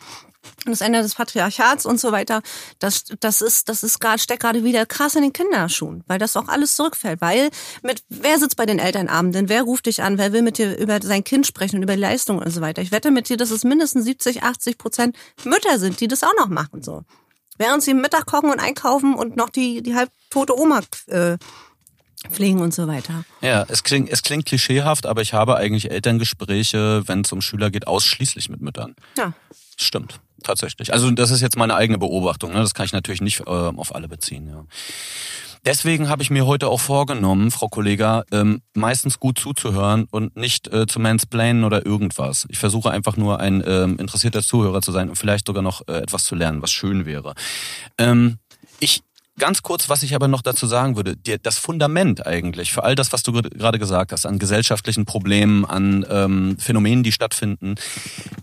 das 0.64 0.80
Ende 0.80 1.02
des 1.02 1.14
Patriarchats 1.14 1.86
und 1.86 2.00
so 2.00 2.12
weiter, 2.12 2.42
das, 2.78 3.04
das 3.20 3.40
ist, 3.40 3.68
das 3.68 3.82
ist 3.82 4.00
gerade, 4.00 4.18
steckt 4.18 4.42
gerade 4.42 4.64
wieder 4.64 4.86
krass 4.86 5.14
in 5.14 5.22
den 5.22 5.32
Kinderschuhen, 5.32 6.04
weil 6.06 6.18
das 6.18 6.36
auch 6.36 6.48
alles 6.48 6.74
zurückfällt. 6.76 7.20
Weil 7.20 7.50
mit, 7.82 8.02
wer 8.08 8.38
sitzt 8.38 8.56
bei 8.56 8.66
den 8.66 8.78
Elternabenden? 8.78 9.48
Wer 9.48 9.62
ruft 9.62 9.86
dich 9.86 10.02
an? 10.02 10.18
Wer 10.18 10.32
will 10.32 10.42
mit 10.42 10.58
dir 10.58 10.76
über 10.78 11.00
sein 11.02 11.24
Kind 11.24 11.46
sprechen 11.46 11.76
und 11.76 11.82
über 11.82 11.94
die 11.94 12.00
Leistung 12.00 12.38
und 12.38 12.50
so 12.50 12.60
weiter? 12.60 12.82
Ich 12.82 12.92
wette 12.92 13.10
mit 13.10 13.28
dir, 13.28 13.36
dass 13.36 13.50
es 13.50 13.64
mindestens 13.64 14.04
70, 14.04 14.42
80 14.42 14.78
Prozent 14.78 15.16
Mütter 15.44 15.78
sind, 15.78 16.00
die 16.00 16.08
das 16.08 16.22
auch 16.22 16.34
noch 16.38 16.48
machen, 16.48 16.82
so. 16.82 17.02
Während 17.56 17.84
sie 17.84 17.94
Mittag 17.94 18.26
kochen 18.26 18.50
und 18.50 18.58
einkaufen 18.58 19.14
und 19.14 19.36
noch 19.36 19.48
die, 19.48 19.80
die 19.80 19.94
halb 19.94 20.10
tote 20.28 20.58
Oma, 20.58 20.80
äh, 21.06 21.38
pflegen 22.30 22.60
und 22.60 22.74
so 22.74 22.88
weiter. 22.88 23.24
Ja, 23.42 23.64
es 23.68 23.84
klingt, 23.84 24.10
es 24.10 24.22
klingt 24.22 24.46
klischeehaft, 24.46 25.06
aber 25.06 25.22
ich 25.22 25.34
habe 25.34 25.56
eigentlich 25.56 25.90
Elterngespräche, 25.90 27.06
wenn 27.06 27.20
es 27.20 27.32
um 27.32 27.42
Schüler 27.42 27.70
geht, 27.70 27.86
ausschließlich 27.86 28.48
mit 28.48 28.60
Müttern. 28.60 28.96
Ja. 29.16 29.34
Stimmt 29.76 30.20
tatsächlich. 30.44 30.92
Also 30.92 31.10
das 31.10 31.30
ist 31.30 31.40
jetzt 31.40 31.56
meine 31.56 31.74
eigene 31.74 31.98
Beobachtung. 31.98 32.52
Ne? 32.52 32.60
Das 32.60 32.74
kann 32.74 32.86
ich 32.86 32.92
natürlich 32.92 33.20
nicht 33.20 33.40
äh, 33.40 33.50
auf 33.50 33.94
alle 33.94 34.08
beziehen. 34.08 34.48
Ja. 34.48 34.64
Deswegen 35.66 36.10
habe 36.10 36.22
ich 36.22 36.30
mir 36.30 36.44
heute 36.44 36.68
auch 36.68 36.80
vorgenommen, 36.80 37.50
Frau 37.50 37.68
Kollega, 37.68 38.24
ähm, 38.30 38.60
meistens 38.74 39.18
gut 39.18 39.38
zuzuhören 39.38 40.06
und 40.10 40.36
nicht 40.36 40.68
äh, 40.68 40.86
zu 40.86 41.00
mansplainen 41.00 41.64
oder 41.64 41.86
irgendwas. 41.86 42.46
Ich 42.50 42.58
versuche 42.58 42.90
einfach 42.90 43.16
nur 43.16 43.40
ein 43.40 43.64
ähm, 43.66 43.98
interessierter 43.98 44.42
Zuhörer 44.42 44.82
zu 44.82 44.92
sein 44.92 45.08
und 45.08 45.16
vielleicht 45.16 45.46
sogar 45.46 45.62
noch 45.62 45.80
äh, 45.88 46.02
etwas 46.02 46.24
zu 46.24 46.34
lernen, 46.34 46.60
was 46.60 46.70
schön 46.70 47.06
wäre. 47.06 47.34
Ähm, 47.96 48.36
ich 48.78 49.02
Ganz 49.38 49.62
kurz, 49.62 49.88
was 49.88 50.04
ich 50.04 50.14
aber 50.14 50.28
noch 50.28 50.42
dazu 50.42 50.66
sagen 50.66 50.94
würde, 50.94 51.16
das 51.16 51.58
Fundament 51.58 52.24
eigentlich 52.24 52.72
für 52.72 52.84
all 52.84 52.94
das, 52.94 53.12
was 53.12 53.24
du 53.24 53.32
gerade 53.32 53.80
gesagt 53.80 54.12
hast, 54.12 54.26
an 54.26 54.38
gesellschaftlichen 54.38 55.06
Problemen, 55.06 55.64
an 55.64 56.06
ähm, 56.08 56.56
Phänomenen, 56.58 57.02
die 57.02 57.10
stattfinden, 57.10 57.74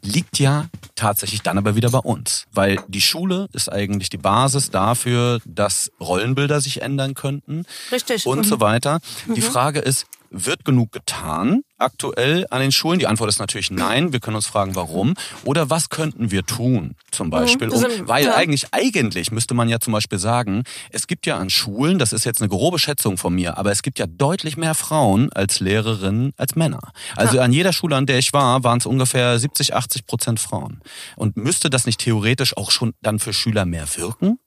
liegt 0.01 0.37
ja 0.37 0.65
tatsächlich 0.95 1.41
dann 1.43 1.57
aber 1.57 1.75
wieder 1.77 1.91
bei 1.91 1.99
uns. 1.99 2.45
Weil 2.51 2.79
die 2.89 3.01
Schule 3.01 3.47
ist 3.53 3.71
eigentlich 3.71 4.09
die 4.09 4.17
Basis 4.17 4.69
dafür, 4.69 5.39
dass 5.45 5.91
Rollenbilder 6.01 6.59
sich 6.59 6.81
ändern 6.81 7.13
könnten. 7.13 7.63
Richtig. 7.91 8.25
Und 8.25 8.39
mhm. 8.39 8.43
so 8.43 8.59
weiter. 8.59 8.99
Die 9.27 9.39
mhm. 9.41 9.45
Frage 9.45 9.79
ist, 9.79 10.07
wird 10.31 10.65
genug 10.65 10.91
getan 10.91 11.63
aktuell 11.77 12.47
an 12.49 12.61
den 12.61 12.71
Schulen? 12.71 12.99
Die 12.99 13.07
Antwort 13.07 13.29
ist 13.29 13.39
natürlich 13.39 13.69
nein. 13.69 14.13
Wir 14.13 14.19
können 14.19 14.37
uns 14.37 14.47
fragen, 14.47 14.75
warum. 14.75 15.13
Oder 15.43 15.69
was 15.69 15.89
könnten 15.89 16.31
wir 16.31 16.45
tun, 16.45 16.95
zum 17.11 17.27
mhm, 17.27 17.31
Beispiel? 17.31 17.69
Um, 17.69 17.83
weil 18.07 18.25
ja. 18.25 18.35
eigentlich, 18.35 18.67
eigentlich 18.71 19.31
müsste 19.31 19.53
man 19.53 19.69
ja 19.69 19.79
zum 19.79 19.93
Beispiel 19.93 20.19
sagen, 20.19 20.63
es 20.89 21.07
gibt 21.07 21.25
ja 21.25 21.37
an 21.37 21.49
Schulen, 21.49 21.99
das 21.99 22.13
ist 22.13 22.23
jetzt 22.23 22.41
eine 22.41 22.49
grobe 22.49 22.79
Schätzung 22.79 23.17
von 23.17 23.35
mir, 23.35 23.57
aber 23.57 23.71
es 23.71 23.83
gibt 23.83 23.99
ja 23.99 24.07
deutlich 24.07 24.57
mehr 24.57 24.73
Frauen 24.73 25.31
als 25.33 25.59
Lehrerinnen 25.59 26.33
als 26.37 26.55
Männer. 26.55 26.91
Also 27.15 27.37
ja. 27.37 27.43
an 27.43 27.51
jeder 27.51 27.73
Schule, 27.73 27.95
an 27.95 28.05
der 28.05 28.17
ich 28.17 28.33
war, 28.33 28.63
waren 28.63 28.77
es 28.77 28.85
ungefähr 28.85 29.37
70, 29.37 29.75
80 29.75 30.05
Prozent 30.05 30.39
Frauen. 30.39 30.81
Und 31.17 31.35
müsste 31.35 31.69
das 31.69 31.85
nicht 31.85 31.99
theoretisch 31.99 32.55
auch 32.55 32.71
schon 32.71 32.93
dann 33.01 33.19
für 33.19 33.33
Schüler 33.33 33.65
mehr 33.65 33.85
wirken? 33.95 34.39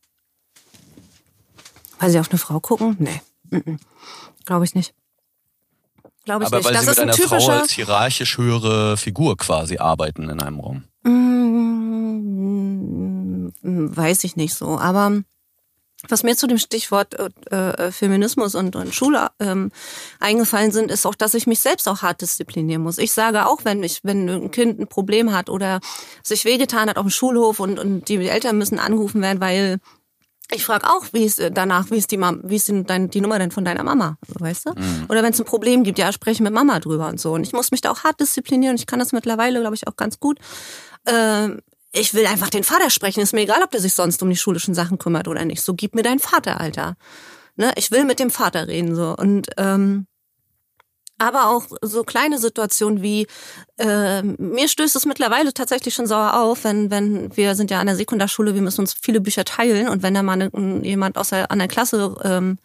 Weil 1.98 2.10
sie 2.10 2.18
auf 2.18 2.30
eine 2.30 2.38
Frau 2.38 2.60
gucken? 2.60 2.96
Nee. 2.98 3.20
Glaube 4.44 4.64
ich 4.64 4.74
nicht. 4.74 4.94
Glaube 6.24 6.44
ich 6.44 6.46
Aber 6.48 6.58
nicht. 6.58 6.66
weil 6.66 6.72
das 6.72 6.82
sie 6.82 6.88
mit 6.88 6.96
ist 6.96 6.98
ein 7.00 7.08
einer 7.08 7.16
typischer... 7.16 7.40
Frau 7.40 7.60
als 7.60 7.72
hierarchisch 7.72 8.38
höhere 8.38 8.96
Figur 8.96 9.36
quasi 9.36 9.78
arbeiten 9.78 10.30
in 10.30 10.40
einem 10.40 10.60
Raum. 10.60 10.84
Mm, 11.02 11.16
weiß 13.62 14.24
ich 14.24 14.36
nicht 14.36 14.54
so. 14.54 14.78
Aber 14.78 15.22
was 16.08 16.22
mir 16.22 16.36
zu 16.36 16.46
dem 16.46 16.58
Stichwort 16.58 17.14
äh, 17.14 17.30
äh, 17.54 17.92
Feminismus 17.92 18.54
und, 18.54 18.76
und 18.76 18.94
Schule 18.94 19.30
ähm, 19.40 19.70
eingefallen 20.20 20.70
sind, 20.70 20.90
ist 20.90 21.06
auch, 21.06 21.14
dass 21.14 21.34
ich 21.34 21.46
mich 21.46 21.60
selbst 21.60 21.88
auch 21.88 22.02
hart 22.02 22.20
disziplinieren 22.20 22.82
muss. 22.82 22.98
Ich 22.98 23.12
sage 23.12 23.46
auch, 23.46 23.64
wenn 23.64 23.82
ich, 23.82 24.00
wenn 24.02 24.28
ein 24.28 24.50
Kind 24.50 24.80
ein 24.80 24.86
Problem 24.86 25.32
hat 25.32 25.48
oder 25.48 25.80
sich 26.22 26.44
wehgetan 26.44 26.88
hat 26.88 26.98
auf 26.98 27.04
dem 27.06 27.10
Schulhof 27.10 27.60
und, 27.60 27.78
und 27.78 28.08
die 28.08 28.16
Eltern 28.28 28.58
müssen 28.58 28.78
angerufen 28.78 29.22
werden, 29.22 29.40
weil 29.40 29.78
ich 30.52 30.64
frage 30.64 30.86
auch, 30.88 31.06
wie 31.12 31.24
ist 31.24 31.42
danach, 31.52 31.90
wie 31.90 31.96
ist 31.96 32.10
die 32.10 32.16
Mama, 32.16 32.38
wie 32.42 32.56
ist 32.56 32.68
die, 32.68 32.84
dein, 32.84 33.08
die 33.08 33.20
Nummer 33.20 33.38
denn 33.38 33.50
von 33.50 33.64
deiner 33.64 33.82
Mama, 33.82 34.18
weißt 34.28 34.66
du? 34.66 34.70
Mhm. 34.70 35.06
Oder 35.08 35.22
wenn 35.22 35.32
es 35.32 35.40
ein 35.40 35.46
Problem 35.46 35.84
gibt, 35.84 35.98
ja, 35.98 36.12
spreche 36.12 36.42
mit 36.42 36.52
Mama 36.52 36.80
drüber 36.80 37.08
und 37.08 37.20
so. 37.20 37.32
Und 37.32 37.44
ich 37.44 37.52
muss 37.52 37.70
mich 37.70 37.80
da 37.80 37.90
auch 37.90 38.04
hart 38.04 38.20
disziplinieren. 38.20 38.76
Ich 38.76 38.86
kann 38.86 38.98
das 38.98 39.12
mittlerweile, 39.12 39.60
glaube 39.60 39.74
ich, 39.74 39.88
auch 39.88 39.96
ganz 39.96 40.20
gut. 40.20 40.38
Ähm, 41.06 41.60
ich 41.92 42.12
will 42.12 42.26
einfach 42.26 42.50
den 42.50 42.64
Vater 42.64 42.90
sprechen. 42.90 43.20
Ist 43.20 43.32
mir 43.32 43.42
egal, 43.42 43.62
ob 43.62 43.70
der 43.70 43.80
sich 43.80 43.94
sonst 43.94 44.22
um 44.22 44.28
die 44.28 44.36
schulischen 44.36 44.74
Sachen 44.74 44.98
kümmert 44.98 45.28
oder 45.28 45.44
nicht. 45.44 45.62
So, 45.62 45.74
gib 45.74 45.94
mir 45.94 46.02
deinen 46.02 46.18
Vater, 46.18 46.60
Alter. 46.60 46.96
Ne? 47.56 47.72
Ich 47.76 47.90
will 47.90 48.04
mit 48.04 48.18
dem 48.18 48.30
Vater 48.30 48.66
reden 48.66 48.96
so 48.96 49.14
und 49.16 49.48
ähm, 49.56 50.06
aber 51.18 51.48
auch 51.48 51.66
so 51.82 52.02
kleine 52.02 52.38
Situationen 52.38 53.02
wie 53.02 53.26
äh, 53.78 54.22
mir 54.22 54.68
stößt 54.68 54.96
es 54.96 55.06
mittlerweile 55.06 55.54
tatsächlich 55.54 55.94
schon 55.94 56.06
sauer 56.06 56.34
auf, 56.40 56.64
wenn 56.64 56.90
wenn 56.90 57.36
wir 57.36 57.54
sind 57.54 57.70
ja 57.70 57.80
an 57.80 57.86
der 57.86 57.96
Sekundarschule, 57.96 58.54
wir 58.54 58.62
müssen 58.62 58.80
uns 58.80 58.94
viele 59.00 59.20
Bücher 59.20 59.44
teilen 59.44 59.88
und 59.88 60.02
wenn 60.02 60.14
da 60.14 60.22
mal 60.22 60.36
ne, 60.36 60.50
jemand 60.82 61.16
aus 61.16 61.30
der 61.30 61.50
anderen 61.50 61.70
Klasse 61.70 62.16
ähm, 62.24 62.58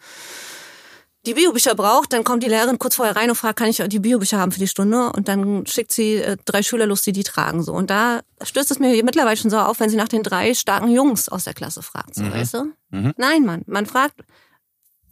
die 1.26 1.34
Biobücher 1.34 1.74
braucht, 1.74 2.12
dann 2.14 2.24
kommt 2.24 2.42
die 2.42 2.48
Lehrerin 2.48 2.78
kurz 2.78 2.96
vorher 2.96 3.14
rein 3.14 3.28
und 3.28 3.36
fragt, 3.36 3.58
kann 3.58 3.68
ich 3.68 3.76
die 3.76 3.98
Biobücher 3.98 4.38
haben 4.38 4.52
für 4.52 4.58
die 4.58 4.68
Stunde? 4.68 5.12
Und 5.12 5.28
dann 5.28 5.66
schickt 5.66 5.92
sie 5.92 6.14
äh, 6.16 6.38
drei 6.46 6.62
Schüler 6.62 6.86
los, 6.86 7.02
die 7.02 7.12
die 7.12 7.24
tragen. 7.24 7.62
So 7.62 7.72
und 7.74 7.90
da 7.90 8.20
stößt 8.42 8.70
es 8.70 8.78
mir 8.78 9.04
mittlerweile 9.04 9.36
schon 9.36 9.50
sauer 9.50 9.68
auf, 9.68 9.80
wenn 9.80 9.90
sie 9.90 9.96
nach 9.96 10.08
den 10.08 10.22
drei 10.22 10.54
starken 10.54 10.88
Jungs 10.88 11.28
aus 11.28 11.44
der 11.44 11.54
Klasse 11.54 11.82
fragt. 11.82 12.14
So, 12.14 12.22
mhm. 12.22 12.32
weißt 12.32 12.54
du? 12.54 12.72
Mhm. 12.90 13.12
Nein, 13.16 13.44
Mann, 13.44 13.62
man 13.66 13.86
fragt 13.86 14.22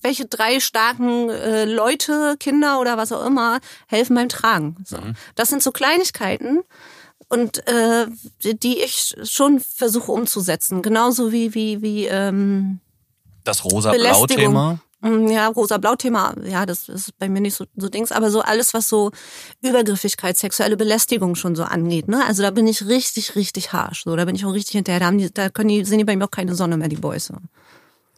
welche 0.03 0.27
drei 0.27 0.61
starken 0.61 1.29
äh, 1.31 1.65
Leute, 1.65 2.37
Kinder 2.39 2.81
oder 2.81 2.97
was 2.97 3.13
auch 3.13 3.25
immer 3.27 3.61
helfen 3.87 4.15
beim 4.15 4.29
Tragen. 4.29 4.77
So. 4.85 4.99
Mhm. 4.99 5.15
Das 5.35 5.49
sind 5.49 5.63
so 5.63 5.73
Kleinigkeiten 5.73 6.63
und 7.29 7.67
äh, 7.67 8.07
die 8.43 8.79
ich 8.79 9.17
schon 9.25 9.61
versuche 9.61 10.13
umzusetzen, 10.13 10.83
genauso 10.83 11.33
wie 11.33 11.55
wie 11.55 11.83
wie 11.83 12.07
ähm, 12.07 12.81
das 13.45 13.65
rosa-blau-Thema. 13.65 14.79
Mm, 15.01 15.29
ja, 15.29 15.47
rosa-blau-Thema, 15.47 16.35
ja, 16.45 16.67
das 16.67 16.89
ist 16.89 17.17
bei 17.19 17.29
mir 17.29 17.41
nicht 17.41 17.55
so, 17.55 17.67
so 17.77 17.89
Dings, 17.89 18.11
aber 18.11 18.33
so 18.33 18.41
alles, 18.41 18.75
was 18.75 18.89
so 18.89 19.13
Übergriffigkeit, 19.63 20.37
sexuelle 20.37 20.77
Belästigung 20.77 21.37
schon 21.37 21.55
so 21.55 21.63
angeht, 21.63 22.09
ne? 22.09 22.25
Also 22.27 22.43
da 22.43 22.51
bin 22.51 22.67
ich 22.67 22.85
richtig, 22.87 23.37
richtig 23.37 23.73
harsh. 23.73 24.03
So, 24.05 24.17
da 24.17 24.25
bin 24.25 24.35
ich 24.35 24.45
auch 24.45 24.53
richtig 24.53 24.73
hinterher. 24.73 24.99
Da, 24.99 25.07
haben 25.07 25.19
die, 25.19 25.33
da 25.33 25.51
können 25.51 25.69
die, 25.69 25.85
sehen 25.85 25.99
die 25.99 26.05
bei 26.05 26.17
mir 26.17 26.25
auch 26.25 26.33
keine 26.33 26.57
Sonne 26.57 26.77
mehr, 26.77 26.89
die 26.89 26.97
Boys. 26.97 27.33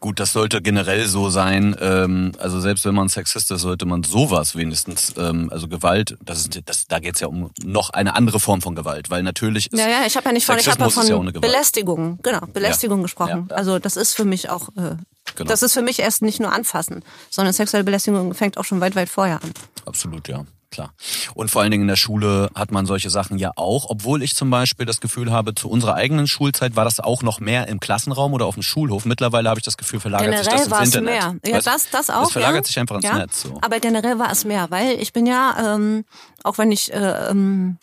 Gut, 0.01 0.19
das 0.19 0.33
sollte 0.33 0.63
generell 0.63 1.07
so 1.07 1.29
sein. 1.29 1.77
Ähm, 1.79 2.33
also 2.39 2.59
selbst 2.59 2.87
wenn 2.87 2.95
man 2.95 3.11
Sexist 3.11 3.51
ist, 3.51 3.61
sollte 3.61 3.85
man 3.85 4.03
sowas 4.03 4.57
wenigstens, 4.57 5.13
ähm, 5.19 5.51
also 5.53 5.69
Gewalt, 5.69 6.17
das 6.25 6.39
ist, 6.41 6.63
das, 6.65 6.87
da 6.87 7.01
geht's 7.01 7.21
ja 7.21 7.27
um 7.27 7.51
noch 7.63 7.91
eine 7.91 8.17
andere 8.17 8.41
Form 8.41 8.63
von 8.63 8.75
Gewalt, 8.75 9.11
weil 9.11 9.23
natürlich 9.23 9.71
ist 9.71 9.79
Ja, 9.79 9.89
ja, 9.91 10.07
ich 10.07 10.17
habe 10.17 10.25
ja 10.25 10.33
nicht 10.33 10.47
von, 10.47 10.59
ich 10.59 10.69
habe 10.71 10.81
ja 10.81 10.89
von 10.89 11.07
ja 11.07 11.19
Belästigung, 11.39 12.19
genau, 12.23 12.41
Belästigung 12.47 13.01
ja. 13.01 13.03
gesprochen. 13.03 13.47
Ja, 13.51 13.57
also 13.57 13.79
das 13.79 13.97
ist 13.97 14.15
für 14.15 14.25
mich 14.25 14.49
auch, 14.49 14.71
äh, 14.71 14.97
genau. 15.37 15.49
das 15.49 15.63
ist 15.63 15.75
für 15.75 15.83
mich 15.83 15.99
erst 15.99 16.23
nicht 16.23 16.41
nur 16.41 16.51
anfassen, 16.51 17.05
sondern 17.29 17.53
sexuelle 17.53 17.85
Belästigung 17.85 18.33
fängt 18.33 18.57
auch 18.57 18.65
schon 18.65 18.81
weit, 18.81 18.97
weit 18.97 19.11
vorher 19.11 19.43
an. 19.43 19.53
Absolut, 19.85 20.29
ja 20.29 20.47
klar. 20.71 20.95
Und 21.35 21.51
vor 21.51 21.63
allen 21.63 21.71
Dingen 21.71 21.83
in 21.83 21.89
der 21.89 21.97
Schule 21.97 22.51
hat 22.55 22.71
man 22.71 22.87
solche 22.87 23.11
Sachen 23.11 23.39
ja 23.39 23.53
auch, 23.57 23.87
obwohl 23.89 24.23
ich 24.23 24.35
zum 24.35 24.51
Beispiel 24.51 24.87
das 24.87 25.01
Gefühl 25.01 25.31
habe, 25.31 25.55
zu 25.55 25.69
unserer 25.69 25.95
eigenen 25.95 26.27
Schulzeit 26.27 26.77
war 26.77 26.85
das 26.85 27.01
auch 27.01 27.23
noch 27.23 27.41
mehr 27.41 27.69
im 27.69 27.81
Klassenraum 27.81 28.33
oder 28.33 28.47
auf 28.47 28.55
dem 28.55 28.63
Schulhof. 28.63 29.05
Mittlerweile 29.05 29.49
habe 29.49 29.61
ich 29.61 29.65
das 29.65 29.77
Gefühl, 29.77 30.01
verlagert 30.01 30.27
generell 30.27 30.45
sich 30.45 30.53
das 30.53 30.63
ins 30.63 30.71
war 30.71 30.83
Internet. 30.83 31.09
Es 31.09 31.23
mehr. 31.23 31.37
Ja, 31.45 31.57
weißt, 31.57 31.67
das, 31.67 31.91
das 31.91 32.11
auch. 32.11 32.25
Es 32.25 32.33
verlagert 32.33 32.65
ja. 32.65 32.67
sich 32.67 32.79
einfach 32.79 32.97
ins 32.97 33.05
ja. 33.05 33.19
Netz. 33.19 33.43
So. 33.43 33.59
Aber 33.61 33.81
generell 33.81 34.19
war 34.19 34.31
es 34.31 34.45
mehr, 34.45 34.71
weil 34.71 35.01
ich 35.01 35.13
bin 35.13 35.27
ja, 35.27 35.75
ähm, 35.75 36.05
auch 36.43 36.59
wenn 36.59 36.73
ich 36.73 36.93
äh, 36.93 37.31
ähm, 37.31 37.79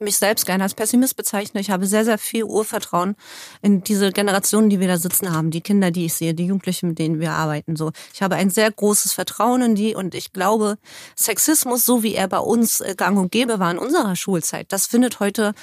mich 0.00 0.16
selbst 0.16 0.46
gerne 0.46 0.64
als 0.64 0.74
Pessimist 0.74 1.16
bezeichne. 1.16 1.60
Ich 1.60 1.70
habe 1.70 1.86
sehr, 1.86 2.04
sehr 2.04 2.18
viel 2.18 2.44
Urvertrauen 2.44 3.16
in 3.62 3.82
diese 3.82 4.12
Generationen, 4.12 4.70
die 4.70 4.80
wir 4.80 4.88
da 4.88 4.96
sitzen 4.96 5.32
haben, 5.32 5.50
die 5.50 5.60
Kinder, 5.60 5.90
die 5.90 6.06
ich 6.06 6.14
sehe, 6.14 6.34
die 6.34 6.46
Jugendlichen, 6.46 6.88
mit 6.88 6.98
denen 6.98 7.20
wir 7.20 7.32
arbeiten. 7.32 7.76
So, 7.76 7.92
ich 8.12 8.22
habe 8.22 8.36
ein 8.36 8.50
sehr 8.50 8.70
großes 8.70 9.12
Vertrauen 9.12 9.62
in 9.62 9.74
die 9.74 9.94
und 9.94 10.14
ich 10.14 10.32
glaube, 10.32 10.78
Sexismus, 11.16 11.84
so 11.84 12.02
wie 12.02 12.14
er 12.14 12.28
bei 12.28 12.38
uns 12.38 12.80
äh, 12.80 12.94
gang 12.96 13.18
und 13.18 13.30
gäbe 13.30 13.58
war 13.58 13.70
in 13.70 13.78
unserer 13.78 14.16
Schulzeit, 14.16 14.72
das 14.72 14.86
findet 14.86 15.20
heute 15.20 15.54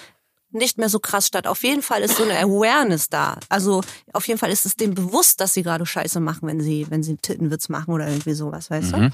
nicht 0.51 0.77
mehr 0.77 0.89
so 0.89 0.99
krass 0.99 1.27
statt. 1.27 1.45
Auf 1.45 1.63
jeden 1.63 1.81
Fall 1.81 2.01
ist 2.01 2.17
so 2.17 2.23
eine 2.23 2.39
Awareness 2.39 3.09
da. 3.09 3.37
Also 3.49 3.81
auf 4.13 4.27
jeden 4.27 4.39
Fall 4.39 4.49
ist 4.49 4.65
es 4.65 4.75
dem 4.75 4.93
bewusst, 4.93 5.41
dass 5.41 5.53
sie 5.53 5.63
gerade 5.63 5.85
Scheiße 5.85 6.19
machen, 6.19 6.47
wenn 6.47 6.61
sie, 6.61 6.87
wenn 6.89 7.03
sie 7.03 7.11
einen 7.11 7.21
Tittenwitz 7.21 7.69
machen 7.69 7.93
oder 7.93 8.07
irgendwie 8.07 8.33
sowas, 8.33 8.69
weißt 8.69 8.95
mhm. 8.95 9.01
du? 9.01 9.11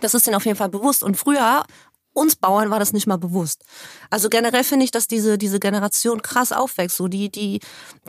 Das 0.00 0.14
ist 0.14 0.26
denen 0.26 0.36
auf 0.36 0.46
jeden 0.46 0.56
Fall 0.56 0.68
bewusst. 0.68 1.02
Und 1.02 1.16
früher 1.16 1.64
uns 2.12 2.36
Bauern 2.36 2.70
war 2.70 2.78
das 2.78 2.92
nicht 2.92 3.06
mal 3.06 3.16
bewusst. 3.16 3.64
Also 4.10 4.28
generell 4.28 4.64
finde 4.64 4.84
ich, 4.84 4.90
dass 4.90 5.08
diese, 5.08 5.38
diese 5.38 5.60
Generation 5.60 6.22
krass 6.22 6.52
aufwächst. 6.52 6.96
So 6.96 7.08
die, 7.08 7.30
die, 7.30 7.60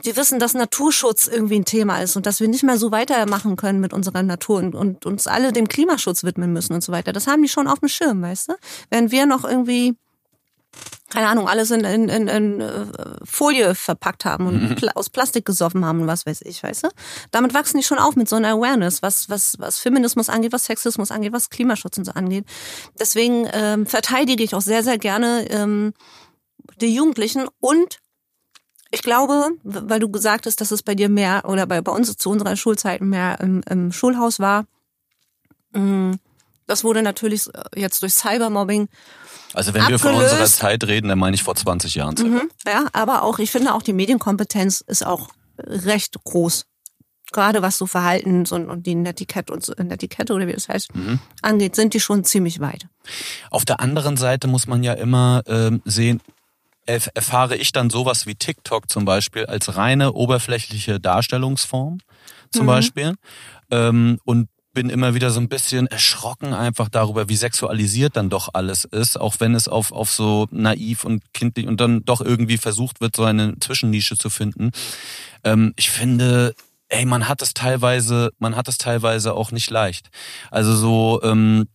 die 0.04 0.16
wissen, 0.16 0.38
dass 0.38 0.54
Naturschutz 0.54 1.26
irgendwie 1.26 1.56
ein 1.56 1.64
Thema 1.64 2.02
ist 2.02 2.16
und 2.16 2.26
dass 2.26 2.40
wir 2.40 2.48
nicht 2.48 2.62
mehr 2.62 2.78
so 2.78 2.90
weitermachen 2.90 3.56
können 3.56 3.80
mit 3.80 3.92
unserer 3.92 4.22
Natur 4.22 4.58
und, 4.58 4.74
und 4.74 5.06
uns 5.06 5.26
alle 5.26 5.52
dem 5.52 5.68
Klimaschutz 5.68 6.24
widmen 6.24 6.52
müssen 6.52 6.74
und 6.74 6.82
so 6.82 6.92
weiter. 6.92 7.12
Das 7.12 7.26
haben 7.26 7.42
die 7.42 7.48
schon 7.48 7.68
auf 7.68 7.80
dem 7.80 7.88
Schirm, 7.88 8.22
weißt 8.22 8.50
du? 8.50 8.54
Wenn 8.90 9.10
wir 9.10 9.26
noch 9.26 9.44
irgendwie 9.44 9.96
keine 11.14 11.28
Ahnung, 11.28 11.48
alles 11.48 11.70
in, 11.70 11.84
in, 11.84 12.08
in, 12.08 12.26
in 12.26 12.60
äh, 12.60 12.86
Folie 13.24 13.76
verpackt 13.76 14.24
haben 14.24 14.48
und 14.48 14.82
mhm. 14.82 14.88
aus 14.96 15.10
Plastik 15.10 15.44
gesoffen 15.44 15.84
haben 15.84 16.00
und 16.00 16.06
was 16.08 16.26
weiß 16.26 16.42
ich, 16.42 16.60
weißt 16.60 16.84
du? 16.84 16.88
Damit 17.30 17.54
wachsen 17.54 17.76
die 17.76 17.84
schon 17.84 17.98
auf 17.98 18.16
mit 18.16 18.28
so 18.28 18.34
einer 18.34 18.48
Awareness, 18.48 19.00
was, 19.00 19.28
was, 19.28 19.54
was 19.60 19.78
Feminismus 19.78 20.28
angeht, 20.28 20.52
was 20.52 20.64
Sexismus 20.64 21.12
angeht, 21.12 21.32
was 21.32 21.50
Klimaschutz 21.50 21.98
und 21.98 22.04
so 22.04 22.12
angeht. 22.12 22.46
Deswegen 22.98 23.48
ähm, 23.52 23.86
verteidige 23.86 24.42
ich 24.42 24.56
auch 24.56 24.60
sehr, 24.60 24.82
sehr 24.82 24.98
gerne 24.98 25.46
ähm, 25.50 25.94
die 26.80 26.92
Jugendlichen 26.92 27.46
und 27.60 28.00
ich 28.90 29.02
glaube, 29.02 29.50
weil 29.62 30.00
du 30.00 30.08
gesagt 30.08 30.46
hast, 30.46 30.60
dass 30.60 30.72
es 30.72 30.82
bei 30.82 30.96
dir 30.96 31.08
mehr 31.08 31.42
oder 31.46 31.66
bei, 31.66 31.80
bei 31.80 31.92
uns 31.92 32.16
zu 32.16 32.30
unserer 32.30 32.56
Schulzeit 32.56 33.02
mehr 33.02 33.38
im, 33.40 33.60
im 33.68 33.92
Schulhaus 33.92 34.40
war, 34.40 34.66
mm, 35.72 36.12
das 36.66 36.82
wurde 36.82 37.02
natürlich 37.02 37.48
jetzt 37.76 38.02
durch 38.02 38.14
Cybermobbing 38.14 38.88
also 39.54 39.74
wenn 39.74 39.82
abgelöst. 39.82 40.04
wir 40.04 40.10
von 40.10 40.22
unserer 40.22 40.46
Zeit 40.46 40.84
reden, 40.84 41.08
dann 41.08 41.18
meine 41.18 41.34
ich 41.34 41.42
vor 41.42 41.54
20 41.54 41.94
Jahren. 41.94 42.14
Mhm, 42.18 42.50
ja, 42.66 42.86
aber 42.92 43.22
auch, 43.22 43.38
ich 43.38 43.50
finde 43.50 43.74
auch 43.74 43.82
die 43.82 43.92
Medienkompetenz 43.92 44.80
ist 44.80 45.06
auch 45.06 45.30
recht 45.58 46.22
groß. 46.24 46.66
Gerade 47.32 47.62
was 47.62 47.78
so 47.78 47.86
Verhaltens 47.86 48.52
und, 48.52 48.68
und 48.68 48.86
die 48.86 48.94
Netiquette 48.94 49.52
und 49.52 49.64
so, 49.64 49.72
Netiquette 49.72 50.32
oder 50.34 50.46
wie 50.46 50.52
das 50.52 50.68
heißt, 50.68 50.94
mhm. 50.94 51.18
angeht, 51.42 51.74
sind 51.74 51.94
die 51.94 52.00
schon 52.00 52.24
ziemlich 52.24 52.60
weit. 52.60 52.86
Auf 53.50 53.64
der 53.64 53.80
anderen 53.80 54.16
Seite 54.16 54.46
muss 54.46 54.66
man 54.66 54.82
ja 54.84 54.92
immer 54.92 55.42
ähm, 55.46 55.82
sehen, 55.84 56.20
erfahre 56.86 57.56
ich 57.56 57.72
dann 57.72 57.90
sowas 57.90 58.26
wie 58.26 58.34
TikTok 58.34 58.90
zum 58.90 59.04
Beispiel 59.04 59.46
als 59.46 59.76
reine 59.76 60.12
oberflächliche 60.12 61.00
Darstellungsform 61.00 61.98
zum 62.50 62.64
mhm. 62.64 62.66
Beispiel. 62.66 63.14
Ähm, 63.70 64.18
und 64.24 64.48
bin 64.74 64.90
immer 64.90 65.14
wieder 65.14 65.30
so 65.30 65.40
ein 65.40 65.48
bisschen 65.48 65.86
erschrocken 65.86 66.52
einfach 66.52 66.88
darüber, 66.88 67.28
wie 67.28 67.36
sexualisiert 67.36 68.16
dann 68.16 68.28
doch 68.28 68.50
alles 68.52 68.84
ist, 68.84 69.18
auch 69.18 69.36
wenn 69.38 69.54
es 69.54 69.68
auf, 69.68 69.92
auf 69.92 70.10
so 70.10 70.46
naiv 70.50 71.04
und 71.04 71.22
kindlich 71.32 71.66
und 71.66 71.80
dann 71.80 72.04
doch 72.04 72.20
irgendwie 72.20 72.58
versucht 72.58 73.00
wird, 73.00 73.16
so 73.16 73.24
eine 73.24 73.58
Zwischennische 73.60 74.18
zu 74.18 74.28
finden. 74.28 74.72
Ähm, 75.44 75.72
ich 75.76 75.90
finde, 75.90 76.54
ey, 76.88 77.04
man 77.06 77.28
hat 77.28 77.40
es 77.40 77.54
teilweise, 77.54 78.30
man 78.38 78.56
hat 78.56 78.68
es 78.68 78.76
teilweise 78.76 79.34
auch 79.34 79.52
nicht 79.52 79.70
leicht. 79.70 80.10
Also 80.50 80.74
so, 80.74 81.22
ähm, 81.22 81.66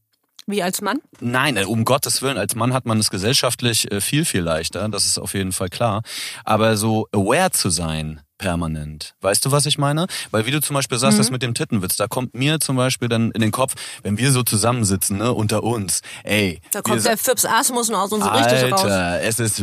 wie 0.46 0.64
als 0.64 0.82
Mann? 0.82 1.00
Nein, 1.20 1.58
äh, 1.58 1.66
um 1.66 1.86
Gottes 1.86 2.22
Willen, 2.22 2.38
als 2.38 2.56
Mann 2.56 2.74
hat 2.74 2.86
man 2.86 3.00
es 3.00 3.10
gesellschaftlich 3.10 3.92
äh, 3.92 4.02
viel, 4.02 4.26
viel 4.26 4.42
leichter, 4.42 4.90
das 4.90 5.06
ist 5.06 5.20
auf 5.20 5.34
jeden 5.34 5.52
Fall 5.52 5.70
klar. 5.70 6.02
Aber 6.44 6.76
so 6.76 7.08
aware 7.12 7.52
zu 7.52 7.70
sein, 7.70 8.22
permanent. 8.40 9.14
Weißt 9.22 9.46
du, 9.46 9.52
was 9.52 9.68
ich 9.68 9.78
meine? 9.78 10.08
Weil 10.32 10.48
wie 10.48 10.52
du 10.52 10.60
zum 10.62 10.74
Beispiel 10.74 10.98
sagst, 10.98 11.18
Mhm. 11.18 11.20
das 11.20 11.30
mit 11.30 11.44
dem 11.44 11.54
Tittenwitz, 11.54 11.96
da 11.98 12.08
kommt 12.08 12.34
mir 12.34 12.60
zum 12.60 12.76
Beispiel 12.76 13.08
dann 13.08 13.30
in 13.32 13.42
den 13.42 13.52
Kopf, 13.52 13.76
wenn 14.02 14.18
wir 14.18 14.32
so 14.32 14.42
zusammensitzen, 14.42 15.18
ne, 15.20 15.32
unter 15.32 15.62
uns, 15.64 16.02
ey. 16.24 16.60
Da 16.72 16.82
kommt 16.82 17.06
der 17.06 17.18
Fips 17.18 17.46
Asmus 17.46 17.90
noch 17.90 18.00
aus 18.00 18.12
uns 18.12 18.26
richtig 18.26 18.72
raus. 18.72 18.82
Alter, 18.86 19.22
es 19.22 19.40
ist 19.40 19.62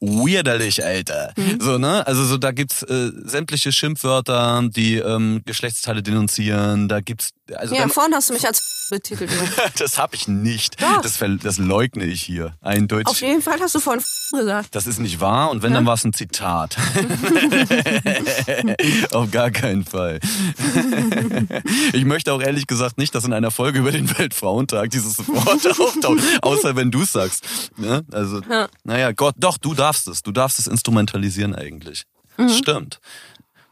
weirderlich, 0.00 0.84
Alter. 0.84 1.32
Mhm. 1.36 1.60
So, 1.60 1.78
ne? 1.78 2.04
Also 2.06 2.24
so, 2.24 2.36
da 2.38 2.50
gibt's 2.50 2.82
äh, 2.82 3.10
sämtliche 3.24 3.70
Schimpfwörter, 3.70 4.62
die 4.68 4.96
ähm, 4.96 5.42
Geschlechtsteile 5.44 6.02
denunzieren. 6.02 6.88
Da 6.88 7.00
gibt's, 7.00 7.30
also 7.54 7.74
Ja, 7.74 7.86
vorhin 7.88 8.14
hast 8.14 8.30
du 8.30 8.34
mich 8.34 8.46
als 8.46 8.86
betitelt. 8.90 9.30
Das 9.78 9.98
habe 9.98 10.14
ich 10.16 10.26
nicht. 10.28 10.76
Das, 11.02 11.18
das 11.42 11.58
leugne 11.58 12.04
ich 12.04 12.22
hier 12.22 12.52
eindeutig. 12.62 13.08
Auf 13.08 13.20
jeden 13.20 13.42
Fall 13.42 13.58
hast 13.60 13.74
du 13.74 13.80
vorhin 13.80 14.02
gesagt. 14.32 14.74
Das 14.74 14.86
ist 14.86 14.98
nicht 15.00 15.20
wahr 15.20 15.50
und 15.50 15.62
wenn, 15.62 15.74
dann 15.74 15.84
war 15.86 15.94
es 15.94 16.04
ein 16.04 16.12
Zitat. 16.12 16.76
Auf 19.12 19.30
gar 19.30 19.50
keinen 19.50 19.84
Fall. 19.84 20.20
ich 21.92 22.04
möchte 22.04 22.32
auch 22.32 22.40
ehrlich 22.40 22.66
gesagt 22.66 22.98
nicht, 22.98 23.14
dass 23.14 23.24
in 23.24 23.32
einer 23.32 23.50
Folge 23.50 23.78
über 23.80 23.92
den 23.92 24.08
Weltfrauentag 24.18 24.90
dieses 24.90 25.18
Wort 25.28 25.66
auftaucht, 25.80 26.18
außer 26.42 26.76
wenn 26.76 26.90
du 26.90 27.02
es 27.02 27.12
sagst. 27.12 27.70
Ne? 27.76 28.04
Also, 28.12 28.40
Ja. 28.48 28.68
naja, 28.84 29.12
Gott, 29.12 29.34
doch, 29.38 29.58
du 29.58 29.74
darfst 29.74 30.08
es. 30.08 30.22
Du 30.22 30.32
darfst 30.32 30.58
es 30.58 30.66
instrumentalisieren 30.66 31.54
eigentlich. 31.54 32.04
Mhm. 32.36 32.48
Stimmt. 32.50 33.00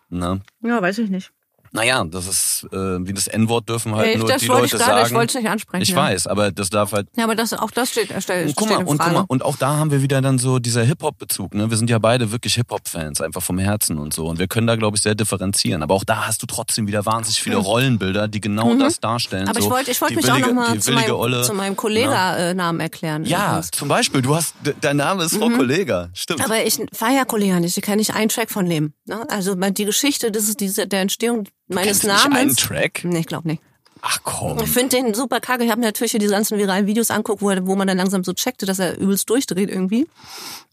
Na, 0.08 0.40
Ja, 0.62 0.80
weiß 0.80 0.98
ich 0.98 1.10
nicht. 1.10 1.30
Naja, 1.74 2.02
das 2.04 2.26
ist, 2.26 2.66
äh, 2.72 2.76
wie 3.06 3.12
das 3.12 3.26
N-Wort 3.26 3.68
dürfen 3.68 3.94
halt 3.94 4.06
Ey, 4.06 4.16
nur 4.18 4.28
das 4.28 4.40
die 4.42 4.48
wollte 4.48 4.66
ich 4.66 4.72
Leute 4.72 4.84
gerade, 4.84 5.00
ich 5.00 5.06
sagen. 5.08 5.16
wollte 5.16 5.36
es 5.38 5.42
nicht 5.42 5.50
ansprechen. 5.52 5.82
Ich 5.82 5.88
ja. 5.90 5.96
weiß, 5.96 6.26
aber 6.28 6.52
das 6.52 6.70
darf 6.70 6.92
halt 6.92 7.08
Ja, 7.16 7.24
aber 7.24 7.34
das, 7.34 7.52
auch 7.52 7.70
das 7.72 7.90
steht, 7.90 8.10
äh, 8.12 8.20
steht, 8.22 8.46
und 8.46 8.54
guck 8.56 8.68
mal, 8.70 8.76
und 8.78 8.86
guck 8.86 8.96
Frage. 8.98 9.12
mal, 9.14 9.24
und 9.28 9.44
auch 9.44 9.56
da 9.56 9.76
haben 9.76 9.90
wir 9.90 10.00
wieder 10.00 10.22
dann 10.22 10.38
so 10.38 10.58
dieser 10.60 10.84
Hip-Hop-Bezug, 10.84 11.52
ne? 11.52 11.68
Wir 11.70 11.76
sind 11.76 11.90
ja 11.90 11.98
beide 11.98 12.32
wirklich 12.32 12.54
Hip-Hop-Fans, 12.54 13.20
einfach 13.20 13.42
vom 13.42 13.58
Herzen 13.58 13.98
und 13.98 14.14
so. 14.14 14.26
Und 14.28 14.38
wir 14.38 14.46
können 14.46 14.66
da, 14.66 14.76
glaube 14.76 14.96
ich, 14.96 15.02
sehr 15.02 15.14
differenzieren. 15.14 15.82
Aber 15.82 15.94
auch 15.94 16.04
da 16.04 16.26
hast 16.26 16.40
du 16.42 16.46
trotzdem 16.46 16.86
wieder 16.86 17.04
wahnsinnig 17.04 17.42
viele 17.42 17.56
Rollenbilder, 17.56 18.28
die 18.28 18.40
genau 18.40 18.74
das 18.76 19.00
darstellen. 19.00 19.44
Mhm. 19.44 19.48
aber 19.50 19.60
so 19.60 19.66
ich 19.66 19.72
wollte 19.72 19.90
ich 19.90 20.00
wollte 20.00 20.14
die 20.14 20.20
mich 20.20 20.30
auch 20.30 20.34
willige- 20.36 20.48
nochmal 20.54 20.72
die 20.74 20.78
zu 20.80 20.92
meinem, 20.92 21.14
Olle. 21.16 21.42
zu 21.42 21.54
meinem 21.54 21.76
Kollega-Namen 21.76 22.80
erklären. 22.80 23.24
Ja, 23.24 23.48
übrigens. 23.52 23.70
zum 23.72 23.88
Beispiel, 23.88 24.22
du 24.22 24.34
hast, 24.36 24.54
de- 24.64 24.74
dein 24.80 24.96
Name 24.96 25.24
ist 25.24 25.36
Frau 25.36 25.48
Kollega, 25.50 26.08
stimmt. 26.14 26.38
Mhm. 26.38 26.44
Aber 26.46 26.64
ich 26.64 26.78
feiere 26.92 27.24
Kollega 27.24 27.58
nicht, 27.60 27.76
ich 27.76 27.82
kann 27.82 27.98
nicht 27.98 28.14
einen 28.14 28.28
Track 28.28 28.50
von 28.50 28.68
dem. 28.68 28.92
Ne? 29.06 29.24
Also 29.28 29.54
die 29.54 29.84
Geschichte, 29.84 30.30
das 30.30 30.48
ist 30.48 30.60
diese, 30.60 30.86
der 30.86 31.00
Entstehung 31.00 31.44
meines 31.68 32.02
nicht 32.02 32.06
Namens. 32.12 32.36
einen 32.38 32.56
Track? 32.56 33.04
Nee, 33.04 33.20
ich 33.20 33.26
glaube 33.26 33.48
nicht. 33.48 33.62
Ach 34.06 34.18
komm. 34.22 34.58
Ich 34.62 34.68
finde 34.70 34.96
den 34.96 35.14
super 35.14 35.40
kacke. 35.40 35.64
Ich 35.64 35.70
habe 35.70 35.80
mir 35.80 35.86
natürlich 35.86 36.10
hier 36.10 36.20
diese 36.20 36.32
ganzen 36.32 36.58
viralen 36.58 36.86
Videos 36.86 37.10
anguckt, 37.10 37.40
wo, 37.40 37.48
er- 37.48 37.66
wo 37.66 37.74
man 37.74 37.86
dann 37.88 37.96
langsam 37.96 38.22
so 38.22 38.34
checkte, 38.34 38.66
dass 38.66 38.78
er 38.78 38.98
übelst 38.98 39.30
durchdreht 39.30 39.70
irgendwie. 39.70 40.06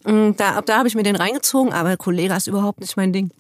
Und 0.04 0.36
Da, 0.38 0.56
ab 0.56 0.66
da 0.66 0.78
habe 0.78 0.88
ich 0.90 0.96
mir 0.96 1.04
den 1.04 1.16
reingezogen, 1.16 1.72
aber 1.72 1.96
Kollega 1.96 2.36
ist 2.36 2.48
überhaupt 2.48 2.82
nicht 2.82 2.98
mein 2.98 3.14
Ding. 3.14 3.32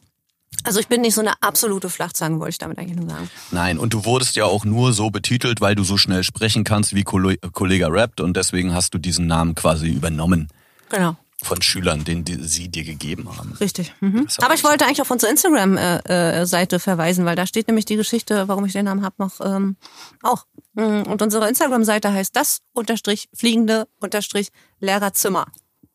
Also 0.63 0.79
ich 0.79 0.87
bin 0.87 1.01
nicht 1.01 1.15
so 1.15 1.21
eine 1.21 1.33
absolute 1.41 1.89
Flachzange, 1.89 2.39
wollte 2.39 2.51
ich 2.51 2.57
damit 2.57 2.77
eigentlich 2.77 2.97
nur 2.97 3.09
sagen. 3.09 3.29
Nein, 3.51 3.77
und 3.79 3.93
du 3.93 4.05
wurdest 4.05 4.35
ja 4.35 4.45
auch 4.45 4.63
nur 4.63 4.93
so 4.93 5.09
betitelt, 5.09 5.59
weil 5.59 5.75
du 5.75 5.83
so 5.83 5.97
schnell 5.97 6.23
sprechen 6.23 6.63
kannst, 6.63 6.93
wie 6.93 7.03
Kolle- 7.03 7.37
Kollega 7.51 7.87
rappt. 7.87 8.21
Und 8.21 8.37
deswegen 8.37 8.73
hast 8.73 8.93
du 8.93 8.97
diesen 8.97 9.27
Namen 9.27 9.55
quasi 9.55 9.87
übernommen 9.89 10.47
Genau. 10.89 11.15
Von 11.43 11.61
Schülern, 11.61 12.03
den 12.03 12.23
die, 12.23 12.35
sie 12.35 12.69
dir 12.69 12.83
gegeben 12.83 13.35
haben. 13.35 13.53
Richtig. 13.59 13.93
Mhm. 13.99 14.27
Aber 14.39 14.53
ich 14.53 14.63
wollte 14.63 14.85
eigentlich 14.85 15.01
auf 15.01 15.11
unsere 15.11 15.31
Instagram-Seite 15.31 16.79
verweisen, 16.79 17.25
weil 17.25 17.35
da 17.35 17.47
steht 17.47 17.67
nämlich 17.67 17.85
die 17.85 17.95
Geschichte, 17.95 18.47
warum 18.47 18.65
ich 18.65 18.73
den 18.73 18.85
Namen 18.85 19.03
habe, 19.03 19.15
noch 19.17 19.41
ähm, 19.41 19.75
auch. 20.21 20.45
Mm, 20.73 21.01
Und 21.01 21.21
unsere 21.21 21.49
Instagram-Seite 21.49 22.13
heißt 22.13 22.35
das 22.35 22.59
unterstrich 22.73 23.27
fliegende 23.33 23.87
unterstrich 23.99 24.49
Lehrerzimmer. 24.79 25.47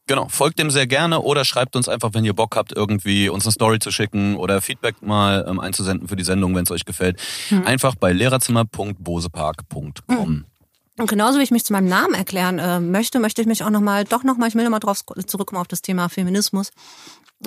Genau, 0.08 0.28
folgt 0.28 0.60
dem 0.60 0.70
sehr 0.70 0.86
gerne 0.86 1.20
oder 1.20 1.44
schreibt 1.44 1.74
uns 1.74 1.88
einfach, 1.88 2.14
wenn 2.14 2.24
ihr 2.24 2.34
Bock 2.34 2.54
habt, 2.54 2.70
irgendwie 2.72 3.28
uns 3.28 3.44
eine 3.44 3.50
Story 3.52 3.80
zu 3.80 3.90
schicken 3.90 4.36
oder 4.36 4.62
Feedback 4.62 5.02
mal 5.02 5.44
ähm, 5.48 5.58
einzusenden 5.58 6.06
für 6.06 6.14
die 6.14 6.22
Sendung, 6.22 6.54
wenn 6.54 6.62
es 6.62 6.70
euch 6.70 6.84
gefällt. 6.84 7.20
Einfach 7.64 7.96
bei 7.96 8.12
lehrerzimmer.bosepark.com. 8.12 10.44
Und 10.98 11.10
genauso 11.10 11.38
wie 11.38 11.42
ich 11.42 11.50
mich 11.50 11.64
zu 11.64 11.72
meinem 11.72 11.88
Namen 11.88 12.14
erklären 12.14 12.58
äh, 12.58 12.80
möchte, 12.80 13.18
möchte 13.18 13.42
ich 13.42 13.46
mich 13.46 13.62
auch 13.62 13.70
nochmal, 13.70 14.04
doch 14.04 14.22
nochmal, 14.22 14.48
ich 14.48 14.54
will 14.54 14.64
nochmal 14.64 14.80
drauf 14.80 15.04
zurückkommen 15.26 15.60
auf 15.60 15.68
das 15.68 15.82
Thema 15.82 16.08
Feminismus. 16.08 16.70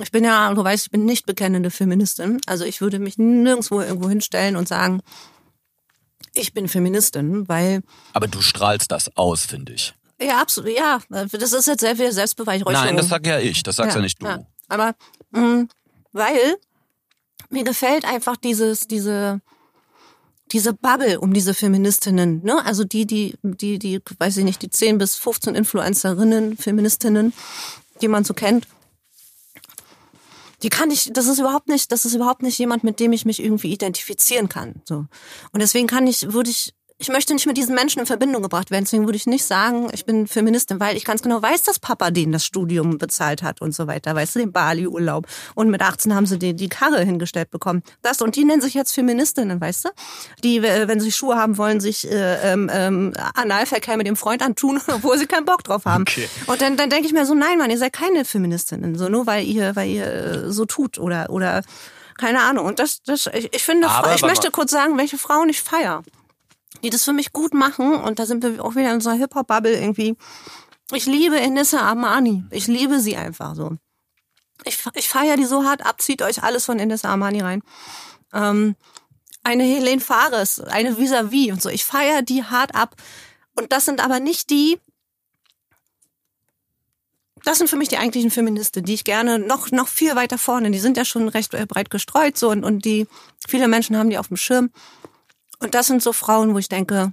Ich 0.00 0.12
bin 0.12 0.24
ja, 0.24 0.54
du 0.54 0.62
weißt, 0.62 0.86
ich 0.86 0.90
bin 0.92 1.04
nicht 1.04 1.26
bekennende 1.26 1.70
Feministin. 1.70 2.40
Also 2.46 2.64
ich 2.64 2.80
würde 2.80 3.00
mich 3.00 3.18
nirgendwo 3.18 3.80
irgendwo 3.80 4.08
hinstellen 4.08 4.54
und 4.54 4.68
sagen, 4.68 5.00
ich 6.34 6.54
bin 6.54 6.68
Feministin, 6.68 7.48
weil 7.48 7.82
Aber 8.12 8.28
du 8.28 8.40
strahlst 8.40 8.92
das 8.92 9.16
aus, 9.16 9.44
finde 9.44 9.72
ich. 9.72 9.94
Ja, 10.22 10.40
absolut. 10.40 10.76
Ja, 10.76 11.00
das 11.08 11.52
ist 11.52 11.66
jetzt 11.66 11.80
sehr 11.80 11.96
viel 11.96 12.12
Selbstbeweihräucherung. 12.12 12.86
Nein, 12.86 12.96
das 12.96 13.08
sag 13.08 13.26
ja 13.26 13.40
ich, 13.40 13.62
das 13.62 13.76
sagst 13.76 13.96
ja, 13.96 14.02
nicht 14.02 14.22
du. 14.22 14.46
Aber 14.68 14.94
mh, 15.30 15.66
weil 16.12 16.56
mir 17.48 17.64
gefällt 17.64 18.04
einfach 18.04 18.36
dieses, 18.36 18.86
diese, 18.86 19.40
diese 20.52 20.72
Bubble 20.72 21.20
um 21.20 21.32
diese 21.32 21.54
Feministinnen, 21.54 22.42
ne? 22.42 22.64
Also 22.64 22.84
die, 22.84 23.06
die, 23.06 23.36
die, 23.42 23.78
die, 23.78 24.00
weiß 24.18 24.36
ich 24.38 24.44
nicht, 24.44 24.62
die 24.62 24.70
10 24.70 24.98
bis 24.98 25.16
15 25.16 25.54
Influencerinnen, 25.54 26.56
Feministinnen, 26.56 27.32
die 28.00 28.08
man 28.08 28.24
so 28.24 28.34
kennt. 28.34 28.66
Die 30.62 30.68
kann 30.68 30.90
ich, 30.90 31.10
das 31.12 31.26
ist 31.26 31.38
überhaupt 31.38 31.68
nicht, 31.68 31.90
das 31.90 32.04
ist 32.04 32.14
überhaupt 32.14 32.42
nicht 32.42 32.58
jemand, 32.58 32.84
mit 32.84 33.00
dem 33.00 33.12
ich 33.12 33.24
mich 33.24 33.42
irgendwie 33.42 33.72
identifizieren 33.72 34.48
kann. 34.48 34.82
So. 34.84 35.06
Und 35.52 35.60
deswegen 35.60 35.86
kann 35.86 36.06
ich, 36.06 36.32
würde 36.32 36.50
ich, 36.50 36.74
ich 37.00 37.08
möchte 37.08 37.32
nicht 37.32 37.46
mit 37.46 37.56
diesen 37.56 37.74
Menschen 37.74 38.00
in 38.00 38.06
Verbindung 38.06 38.42
gebracht 38.42 38.70
werden. 38.70 38.84
Deswegen 38.84 39.06
würde 39.06 39.16
ich 39.16 39.26
nicht 39.26 39.44
sagen, 39.44 39.88
ich 39.92 40.04
bin 40.04 40.26
Feministin, 40.26 40.80
weil 40.80 40.98
ich 40.98 41.06
ganz 41.06 41.22
genau 41.22 41.40
weiß, 41.40 41.62
dass 41.62 41.78
Papa 41.78 42.10
denen 42.10 42.30
das 42.30 42.44
Studium 42.44 42.98
bezahlt 42.98 43.42
hat 43.42 43.62
und 43.62 43.74
so 43.74 43.86
weiter. 43.86 44.14
Weißt 44.14 44.34
du, 44.34 44.40
den 44.40 44.52
Bali-Urlaub. 44.52 45.26
Und 45.54 45.70
mit 45.70 45.80
18 45.80 46.14
haben 46.14 46.26
sie 46.26 46.38
die, 46.38 46.54
die 46.54 46.68
Karre 46.68 47.02
hingestellt 47.02 47.50
bekommen. 47.50 47.82
Das 48.02 48.20
und 48.20 48.36
die 48.36 48.44
nennen 48.44 48.60
sich 48.60 48.74
jetzt 48.74 48.92
Feministinnen, 48.92 49.62
weißt 49.62 49.86
du? 49.86 49.88
Die, 50.44 50.58
äh, 50.58 50.88
wenn 50.88 51.00
sie 51.00 51.10
Schuhe 51.10 51.36
haben 51.36 51.56
wollen, 51.56 51.80
sich 51.80 52.06
äh, 52.10 52.52
ähm, 52.52 52.70
ähm, 52.70 53.14
Analverkehr 53.34 53.96
mit 53.96 54.06
dem 54.06 54.16
Freund 54.16 54.42
antun, 54.42 54.78
obwohl 54.86 55.16
sie 55.16 55.26
keinen 55.26 55.46
Bock 55.46 55.64
drauf 55.64 55.86
haben. 55.86 56.02
Okay. 56.02 56.28
Und 56.48 56.60
dann, 56.60 56.76
dann 56.76 56.90
denke 56.90 57.06
ich 57.06 57.14
mir 57.14 57.24
so, 57.24 57.34
nein, 57.34 57.56
Mann, 57.56 57.70
ihr 57.70 57.78
seid 57.78 57.94
keine 57.94 58.26
Feministinnen. 58.26 58.98
So 58.98 59.08
nur 59.08 59.26
weil 59.26 59.46
ihr, 59.46 59.74
weil 59.74 59.88
ihr 59.88 60.06
äh, 60.06 60.52
so 60.52 60.66
tut 60.66 60.98
oder 60.98 61.30
oder 61.30 61.62
keine 62.18 62.42
Ahnung. 62.42 62.66
Und 62.66 62.78
das, 62.78 63.02
das, 63.02 63.26
ich, 63.32 63.54
ich 63.54 63.64
finde, 63.64 63.88
Aber, 63.88 64.14
ich 64.14 64.20
möchte 64.20 64.50
kurz 64.50 64.70
sagen, 64.70 64.98
welche 64.98 65.16
Frauen 65.16 65.48
ich 65.48 65.62
feier 65.62 66.02
die 66.82 66.90
das 66.90 67.04
für 67.04 67.12
mich 67.12 67.32
gut 67.32 67.54
machen. 67.54 67.94
Und 67.94 68.18
da 68.18 68.26
sind 68.26 68.42
wir 68.42 68.64
auch 68.64 68.74
wieder 68.74 68.88
in 68.88 68.96
unserer 68.96 69.14
Hip-Hop-Bubble 69.14 69.80
irgendwie. 69.80 70.16
Ich 70.92 71.06
liebe 71.06 71.38
Enissa 71.38 71.80
Armani. 71.80 72.44
Ich 72.50 72.66
liebe 72.66 73.00
sie 73.00 73.16
einfach 73.16 73.54
so. 73.54 73.76
Ich, 74.64 74.78
ich 74.94 75.08
feiere 75.08 75.36
die 75.36 75.44
so 75.44 75.64
hart 75.64 75.84
ab. 75.84 76.00
Zieht 76.02 76.22
euch 76.22 76.42
alles 76.42 76.64
von 76.64 76.78
Enissa 76.78 77.08
Armani 77.08 77.40
rein. 77.40 77.62
Ähm, 78.32 78.76
eine 79.42 79.64
Helene 79.64 80.00
Fares, 80.00 80.60
eine 80.60 80.98
Vis-a-vis 80.98 81.52
und 81.52 81.62
so. 81.62 81.68
Ich 81.68 81.84
feiere 81.84 82.22
die 82.22 82.44
hart 82.44 82.74
ab. 82.74 82.96
Und 83.56 83.72
das 83.72 83.84
sind 83.84 84.02
aber 84.02 84.20
nicht 84.20 84.50
die, 84.50 84.78
das 87.44 87.58
sind 87.58 87.68
für 87.68 87.76
mich 87.76 87.88
die 87.88 87.98
eigentlichen 87.98 88.30
Feministen, 88.30 88.84
die 88.84 88.94
ich 88.94 89.04
gerne 89.04 89.38
noch, 89.38 89.70
noch 89.70 89.88
viel 89.88 90.14
weiter 90.14 90.38
vorne, 90.38 90.70
die 90.70 90.78
sind 90.78 90.96
ja 90.96 91.04
schon 91.04 91.28
recht 91.28 91.52
breit 91.68 91.90
gestreut 91.90 92.36
so 92.36 92.50
und, 92.50 92.64
und 92.64 92.84
die, 92.84 93.06
viele 93.46 93.68
Menschen 93.68 93.96
haben 93.96 94.10
die 94.10 94.18
auf 94.18 94.28
dem 94.28 94.36
Schirm. 94.36 94.70
Und 95.60 95.74
das 95.74 95.86
sind 95.86 96.02
so 96.02 96.12
Frauen, 96.12 96.54
wo 96.54 96.58
ich 96.58 96.68
denke, 96.68 97.12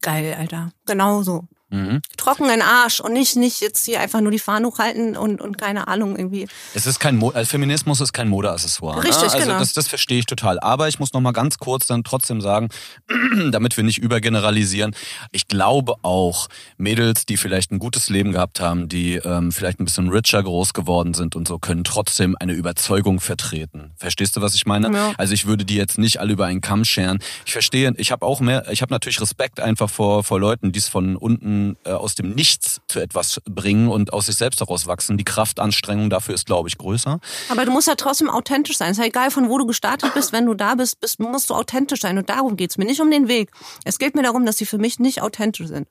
geil, 0.00 0.34
Alter, 0.38 0.72
genau 0.86 1.22
so. 1.22 1.44
Mhm. 1.70 2.00
Trockenen 2.16 2.62
Arsch 2.62 3.00
und 3.00 3.12
nicht, 3.12 3.36
nicht 3.36 3.60
jetzt 3.60 3.84
hier 3.84 4.00
einfach 4.00 4.20
nur 4.20 4.30
die 4.30 4.38
Fahne 4.38 4.66
hochhalten 4.66 5.16
und, 5.16 5.40
und 5.40 5.58
keine 5.58 5.88
Ahnung 5.88 6.16
irgendwie. 6.16 6.48
Es 6.74 6.86
ist 6.86 6.98
kein 6.98 7.16
Mo 7.16 7.30
also 7.30 7.48
Feminismus 7.48 8.00
ist 8.00 8.12
kein 8.12 8.28
Modeaccessoire. 8.28 9.02
Richtig, 9.02 9.28
ne? 9.28 9.32
Also 9.32 9.38
genau. 9.38 9.58
das, 9.58 9.74
das 9.74 9.88
verstehe 9.88 10.20
ich 10.20 10.26
total. 10.26 10.58
Aber 10.60 10.88
ich 10.88 10.98
muss 10.98 11.12
noch 11.12 11.20
mal 11.20 11.32
ganz 11.32 11.58
kurz 11.58 11.86
dann 11.86 12.04
trotzdem 12.04 12.40
sagen, 12.40 12.68
damit 13.50 13.76
wir 13.76 13.84
nicht 13.84 13.98
übergeneralisieren. 13.98 14.94
Ich 15.30 15.48
glaube 15.48 15.96
auch 16.02 16.48
Mädels, 16.78 17.26
die 17.26 17.36
vielleicht 17.36 17.70
ein 17.70 17.78
gutes 17.78 18.08
Leben 18.08 18.32
gehabt 18.32 18.60
haben, 18.60 18.88
die 18.88 19.16
ähm, 19.16 19.52
vielleicht 19.52 19.80
ein 19.80 19.84
bisschen 19.84 20.08
richer 20.08 20.42
groß 20.42 20.72
geworden 20.72 21.12
sind 21.12 21.36
und 21.36 21.46
so, 21.46 21.58
können 21.58 21.84
trotzdem 21.84 22.36
eine 22.40 22.52
Überzeugung 22.52 23.20
vertreten. 23.20 23.92
Verstehst 23.96 24.36
du, 24.36 24.40
was 24.40 24.54
ich 24.54 24.64
meine? 24.64 24.90
Ja. 24.92 25.12
Also 25.18 25.34
ich 25.34 25.46
würde 25.46 25.64
die 25.64 25.76
jetzt 25.76 25.98
nicht 25.98 26.20
alle 26.20 26.32
über 26.32 26.46
einen 26.46 26.60
Kamm 26.60 26.84
scheren. 26.84 27.18
Ich 27.44 27.52
verstehe, 27.52 27.92
ich 27.98 28.10
habe 28.10 28.24
auch 28.24 28.40
mehr, 28.40 28.70
ich 28.70 28.80
habe 28.80 28.92
natürlich 28.92 29.20
Respekt 29.20 29.60
einfach 29.60 29.90
vor 29.90 30.24
vor 30.24 30.40
Leuten, 30.40 30.72
die 30.72 30.78
es 30.78 30.88
von 30.88 31.16
unten 31.16 31.57
äh, 31.84 31.90
aus 31.90 32.14
dem 32.14 32.30
Nichts 32.30 32.80
zu 32.88 33.00
etwas 33.00 33.40
bringen 33.44 33.88
und 33.88 34.12
aus 34.12 34.26
sich 34.26 34.36
selbst 34.36 34.60
daraus 34.60 34.86
wachsen. 34.86 35.16
Die 35.16 35.24
Kraftanstrengung 35.24 36.10
dafür 36.10 36.34
ist, 36.34 36.46
glaube 36.46 36.68
ich, 36.68 36.78
größer. 36.78 37.20
Aber 37.48 37.64
du 37.64 37.70
musst 37.70 37.88
ja 37.88 37.94
trotzdem 37.94 38.30
authentisch 38.30 38.76
sein. 38.78 38.90
Es 38.90 38.98
ist 38.98 39.02
ja 39.02 39.08
egal, 39.08 39.30
von 39.30 39.48
wo 39.48 39.58
du 39.58 39.66
gestartet 39.66 40.14
bist. 40.14 40.32
Wenn 40.32 40.46
du 40.46 40.54
da 40.54 40.74
bist, 40.74 41.00
bist 41.00 41.20
musst 41.20 41.50
du 41.50 41.54
authentisch 41.54 42.00
sein. 42.00 42.18
Und 42.18 42.28
darum 42.30 42.56
geht's 42.56 42.78
mir. 42.78 42.84
Nicht 42.84 43.00
um 43.00 43.10
den 43.10 43.28
Weg. 43.28 43.50
Es 43.84 43.98
geht 43.98 44.14
mir 44.14 44.22
darum, 44.22 44.46
dass 44.46 44.56
sie 44.56 44.66
für 44.66 44.78
mich 44.78 44.98
nicht 44.98 45.22
authentisch 45.22 45.68
sind. 45.68 45.88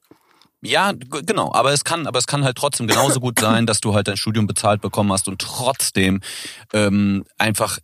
Ja, 0.62 0.92
genau. 0.92 1.54
Aber 1.54 1.72
es 1.72 1.84
kann, 1.84 2.08
aber 2.08 2.18
es 2.18 2.26
kann 2.26 2.44
halt 2.44 2.58
trotzdem 2.58 2.88
genauso 2.88 3.20
gut 3.20 3.40
sein, 3.40 3.68
dass 3.68 3.80
du 3.80 3.94
halt 3.94 4.08
dein 4.08 4.18
Studium 4.18 4.48
bezahlt 4.48 4.82
bekommen 4.82 5.12
hast 5.12 5.28
und 5.28 5.40
trotzdem 5.40 6.22
ähm, 6.74 7.26
einfach 7.38 7.78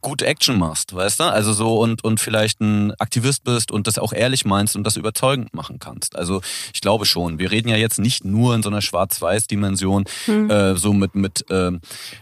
gute 0.00 0.26
Action 0.26 0.58
machst, 0.58 0.94
weißt 0.94 1.20
du? 1.20 1.24
Also 1.24 1.52
so 1.52 1.78
und 1.78 2.02
und 2.04 2.18
vielleicht 2.18 2.60
ein 2.60 2.92
Aktivist 2.98 3.44
bist 3.44 3.70
und 3.70 3.86
das 3.86 3.98
auch 3.98 4.12
ehrlich 4.12 4.44
meinst 4.44 4.76
und 4.76 4.84
das 4.84 4.96
überzeugend 4.96 5.52
machen 5.52 5.78
kannst. 5.78 6.16
Also 6.16 6.40
ich 6.72 6.80
glaube 6.80 7.04
schon. 7.04 7.38
Wir 7.38 7.50
reden 7.50 7.68
ja 7.68 7.76
jetzt 7.76 7.98
nicht 7.98 8.24
nur 8.24 8.54
in 8.54 8.62
so 8.62 8.70
einer 8.70 8.80
Schwarz-Weiß-Dimension, 8.80 10.04
hm. 10.24 10.50
äh, 10.50 10.76
so 10.76 10.92
mit 10.94 11.14
mit 11.14 11.50
äh, 11.50 11.72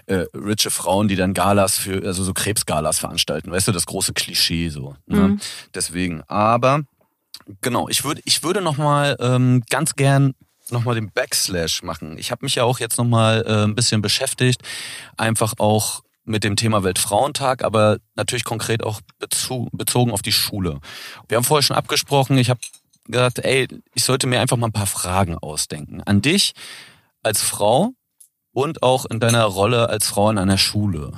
äh, 0.07 0.27
riche 0.35 0.71
Frauen, 0.71 1.07
die 1.07 1.17
dann 1.17 1.35
Galas 1.35 1.79
für 1.79 2.05
also 2.05 2.25
so 2.25 2.35
Krebsgalas 2.35 2.99
veranstalten, 2.99 3.53
weißt 3.53 3.69
du? 3.69 3.73
Das 3.73 3.87
große 3.87 4.13
Klischee 4.13 4.69
so. 4.69 4.97
Ne? 5.07 5.19
Hm. 5.19 5.41
Deswegen. 5.75 6.23
Aber 6.27 6.83
genau, 7.61 7.89
ich 7.89 8.05
würde 8.05 8.23
ich 8.25 8.43
würde 8.43 8.61
noch 8.61 8.77
mal 8.77 9.17
ähm, 9.21 9.63
ganz 9.71 9.95
gern 9.95 10.35
nochmal 10.71 10.97
den 10.97 11.11
Backslash 11.13 11.83
machen. 11.83 12.19
Ich 12.19 12.31
habe 12.33 12.45
mich 12.45 12.57
ja 12.57 12.65
auch 12.65 12.81
jetzt 12.81 12.99
nochmal 12.99 13.45
äh, 13.47 13.65
ein 13.65 13.75
bisschen 13.75 14.03
beschäftigt, 14.03 14.63
einfach 15.17 15.55
auch 15.59 16.03
mit 16.25 16.45
dem 16.45 16.57
Thema 16.57 16.85
Weltfrauentag, 16.85 17.65
aber 17.65 17.99
natürlich 18.15 18.45
konkret 18.45 18.83
auch 18.85 19.01
bezogen 19.73 20.13
auf 20.13 20.23
die 20.23 20.33
Schule. 20.33 20.81
Wir 21.29 21.37
haben 21.37 21.45
vorher 21.45 21.63
schon 21.63 21.77
abgesprochen, 21.77 22.39
ich 22.39 22.51
habe 22.51 22.61
gesagt, 23.07 23.41
ey, 23.41 23.69
ich 23.95 24.05
sollte 24.05 24.27
mir 24.27 24.41
einfach 24.41 24.57
mal 24.57 24.69
ein 24.69 24.73
paar 24.73 24.87
Fragen 24.87 25.37
ausdenken. 25.37 26.03
An 26.03 26.23
dich 26.23 26.53
als 27.23 27.43
Frau 27.43 27.93
und 28.53 28.83
auch 28.83 29.07
in 29.07 29.21
deiner 29.21 29.45
Rolle 29.45 29.89
als 29.89 30.07
Frau 30.07 30.31
in 30.31 30.39
einer 30.39 30.59
Schule. 30.59 31.13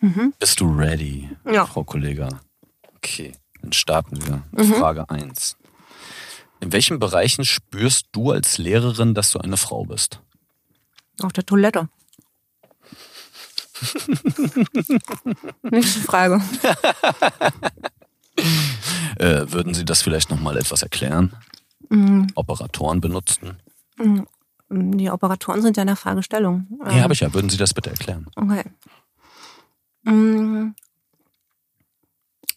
Mhm. 0.00 0.34
Bist 0.38 0.60
du 0.60 0.70
ready, 0.70 1.30
ja. 1.50 1.66
Frau 1.66 1.84
Kollega? 1.84 2.28
Okay, 2.96 3.32
dann 3.62 3.72
starten 3.72 4.26
wir 4.26 4.42
mit 4.50 4.66
mhm. 4.66 4.74
Frage 4.74 5.08
eins. 5.08 5.56
In 6.60 6.72
welchen 6.72 6.98
Bereichen 6.98 7.44
spürst 7.44 8.08
du 8.12 8.32
als 8.32 8.58
Lehrerin, 8.58 9.14
dass 9.14 9.30
du 9.30 9.38
eine 9.38 9.56
Frau 9.56 9.84
bist? 9.84 10.20
Auf 11.22 11.32
der 11.32 11.44
Toilette. 11.44 11.88
Nächste 15.62 16.00
Frage. 16.00 16.42
äh, 19.16 19.50
würden 19.50 19.74
Sie 19.74 19.84
das 19.84 20.02
vielleicht 20.02 20.30
nochmal 20.30 20.56
etwas 20.56 20.82
erklären? 20.82 21.36
Mhm. 21.88 22.28
Operatoren 22.34 23.00
benutzten? 23.00 23.58
Mhm. 23.96 24.26
Die 24.70 25.10
Operatoren 25.10 25.62
sind 25.62 25.76
ja 25.76 25.82
in 25.82 25.88
der 25.88 25.96
Fragestellung. 25.96 26.66
Ja, 26.84 26.92
ähm. 26.92 27.02
habe 27.02 27.14
ich 27.14 27.20
ja. 27.20 27.34
Würden 27.34 27.50
Sie 27.50 27.56
das 27.56 27.74
bitte 27.74 27.90
erklären? 27.90 28.26
Okay. 28.36 28.64
Mhm. 30.02 30.74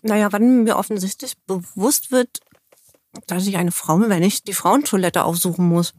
Naja, 0.04 0.32
wann 0.32 0.64
mir 0.64 0.78
offensichtlich 0.78 1.38
bewusst 1.48 2.12
wird, 2.12 2.40
dass 3.28 3.48
ich 3.48 3.58
eine 3.58 3.72
Frau 3.72 4.00
wenn 4.00 4.24
ich 4.24 4.44
die 4.44 4.54
Frauentoilette 4.54 5.24
aufsuchen 5.24 5.68
muss. 5.68 5.94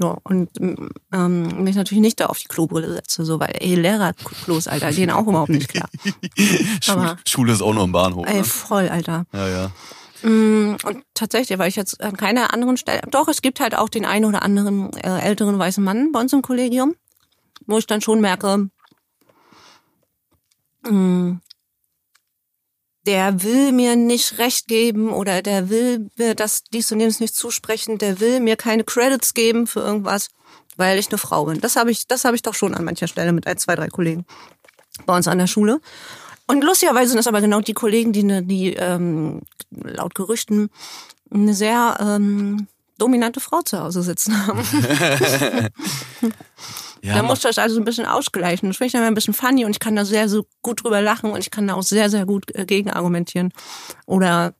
Ja, 0.00 0.16
und 0.22 0.50
ähm, 0.60 1.64
mich 1.64 1.74
natürlich 1.74 2.00
nicht 2.00 2.20
da 2.20 2.26
auf 2.26 2.38
die 2.38 2.46
Klobrille 2.46 2.92
setze, 2.92 3.24
so, 3.24 3.40
weil 3.40 3.52
ey, 3.58 3.74
Lehrerklos, 3.74 4.68
Alter, 4.68 4.92
gehen 4.92 5.10
auch 5.10 5.26
überhaupt 5.26 5.50
nicht 5.50 5.68
klar. 5.68 5.88
Aber, 6.86 7.16
Schule 7.26 7.52
ist 7.52 7.62
auch 7.62 7.74
noch 7.74 7.84
im 7.84 7.90
Bahnhof. 7.90 8.24
Ey, 8.28 8.38
ne? 8.38 8.44
voll, 8.44 8.88
Alter. 8.88 9.24
Ja, 9.32 9.48
ja. 9.48 9.70
Mm, 10.22 10.76
und 10.84 11.02
tatsächlich, 11.14 11.58
weil 11.58 11.68
ich 11.68 11.76
jetzt 11.76 12.00
an 12.00 12.16
keiner 12.16 12.54
anderen 12.54 12.76
Stelle, 12.76 13.02
doch, 13.10 13.26
es 13.26 13.42
gibt 13.42 13.58
halt 13.58 13.76
auch 13.76 13.88
den 13.88 14.04
einen 14.04 14.24
oder 14.24 14.42
anderen 14.42 14.92
äh, 14.94 15.18
älteren 15.20 15.58
weißen 15.58 15.82
Mann 15.82 16.12
bei 16.12 16.20
uns 16.20 16.32
im 16.32 16.42
Kollegium, 16.42 16.94
wo 17.66 17.78
ich 17.78 17.86
dann 17.86 18.00
schon 18.00 18.20
merke, 18.20 18.68
mh, 20.84 20.90
mm, 20.92 21.40
der 23.08 23.42
will 23.42 23.72
mir 23.72 23.96
nicht 23.96 24.36
recht 24.36 24.68
geben 24.68 25.10
oder 25.14 25.40
der 25.40 25.70
will 25.70 26.10
mir 26.18 26.34
das 26.34 26.64
dies 26.64 26.92
und 26.92 27.00
jenes 27.00 27.20
nicht 27.20 27.34
zusprechen, 27.34 27.96
der 27.96 28.20
will 28.20 28.38
mir 28.38 28.56
keine 28.56 28.84
Credits 28.84 29.32
geben 29.32 29.66
für 29.66 29.80
irgendwas, 29.80 30.28
weil 30.76 30.98
ich 30.98 31.08
eine 31.08 31.16
Frau 31.16 31.46
bin. 31.46 31.58
Das 31.62 31.76
habe 31.76 31.90
ich, 31.90 32.06
das 32.06 32.26
habe 32.26 32.36
ich 32.36 32.42
doch 32.42 32.52
schon 32.52 32.74
an 32.74 32.84
mancher 32.84 33.08
Stelle 33.08 33.32
mit 33.32 33.46
ein, 33.46 33.56
zwei, 33.56 33.76
drei 33.76 33.88
Kollegen 33.88 34.26
bei 35.06 35.16
uns 35.16 35.26
an 35.26 35.38
der 35.38 35.46
Schule. 35.46 35.80
Und 36.46 36.62
lustigerweise 36.62 37.08
sind 37.08 37.16
das 37.16 37.26
aber 37.26 37.40
genau 37.40 37.62
die 37.62 37.72
Kollegen, 37.72 38.12
die, 38.12 38.24
ne, 38.24 38.42
die 38.42 38.74
ähm, 38.74 39.40
laut 39.70 40.14
Gerüchten 40.14 40.68
eine 41.30 41.54
sehr 41.54 41.96
ähm, 42.00 42.66
dominante 42.98 43.40
Frau 43.40 43.62
zu 43.62 43.80
Hause 43.80 44.02
sitzen 44.02 44.46
haben. 44.46 44.62
Ja, 47.02 47.14
da 47.14 47.22
muss 47.22 47.40
das 47.40 47.58
also 47.58 47.78
ein 47.78 47.84
bisschen 47.84 48.06
ausgleichen. 48.06 48.68
Das 48.68 48.76
finde 48.76 48.86
ich 48.88 48.92
dann 48.92 49.02
ein 49.02 49.14
bisschen 49.14 49.34
funny 49.34 49.64
und 49.64 49.70
ich 49.70 49.80
kann 49.80 49.96
da 49.96 50.04
sehr, 50.04 50.28
so 50.28 50.46
gut 50.62 50.82
drüber 50.82 51.00
lachen 51.00 51.30
und 51.30 51.40
ich 51.40 51.50
kann 51.50 51.66
da 51.66 51.74
auch 51.74 51.82
sehr, 51.82 52.10
sehr 52.10 52.26
gut 52.26 52.54
äh, 52.54 52.64
gegen 52.64 52.90
argumentieren. 52.90 53.52
Oder 54.06 54.54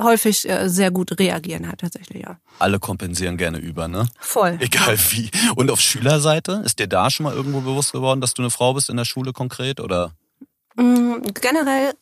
häufig 0.00 0.48
äh, 0.48 0.68
sehr 0.68 0.90
gut 0.90 1.18
reagieren 1.18 1.68
halt 1.68 1.80
tatsächlich, 1.80 2.22
ja. 2.22 2.38
Alle 2.58 2.78
kompensieren 2.78 3.36
gerne 3.36 3.58
über, 3.58 3.88
ne? 3.88 4.08
Voll. 4.18 4.56
Egal 4.60 4.98
wie. 5.10 5.30
Und 5.56 5.70
auf 5.70 5.80
Schülerseite, 5.80 6.62
ist 6.64 6.78
dir 6.78 6.86
da 6.86 7.10
schon 7.10 7.24
mal 7.24 7.34
irgendwo 7.34 7.60
bewusst 7.60 7.92
geworden, 7.92 8.20
dass 8.20 8.34
du 8.34 8.42
eine 8.42 8.50
Frau 8.50 8.74
bist 8.74 8.88
in 8.88 8.96
der 8.96 9.04
Schule 9.04 9.32
konkret, 9.32 9.80
oder? 9.80 10.12
Mm, 10.76 11.22
generell, 11.40 11.92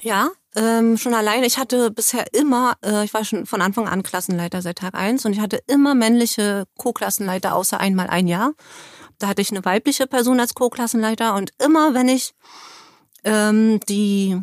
ja. 0.00 0.28
Ähm, 0.54 0.98
schon 0.98 1.14
alleine, 1.14 1.46
ich 1.46 1.56
hatte 1.56 1.90
bisher 1.90 2.26
immer, 2.34 2.76
äh, 2.84 3.04
ich 3.04 3.14
war 3.14 3.24
schon 3.24 3.46
von 3.46 3.62
Anfang 3.62 3.88
an 3.88 4.02
Klassenleiter 4.02 4.60
seit 4.60 4.78
Tag 4.78 4.94
eins 4.94 5.24
und 5.24 5.32
ich 5.32 5.40
hatte 5.40 5.62
immer 5.66 5.94
männliche 5.94 6.64
Co-Klassenleiter, 6.76 7.54
außer 7.54 7.80
einmal 7.80 8.08
ein 8.08 8.28
Jahr. 8.28 8.52
Da 9.18 9.28
hatte 9.28 9.40
ich 9.40 9.50
eine 9.50 9.64
weibliche 9.64 10.06
Person 10.06 10.40
als 10.40 10.54
Co-Klassenleiter 10.54 11.34
und 11.36 11.52
immer 11.58 11.94
wenn 11.94 12.08
ich 12.08 12.34
ähm, 13.24 13.80
die 13.88 14.42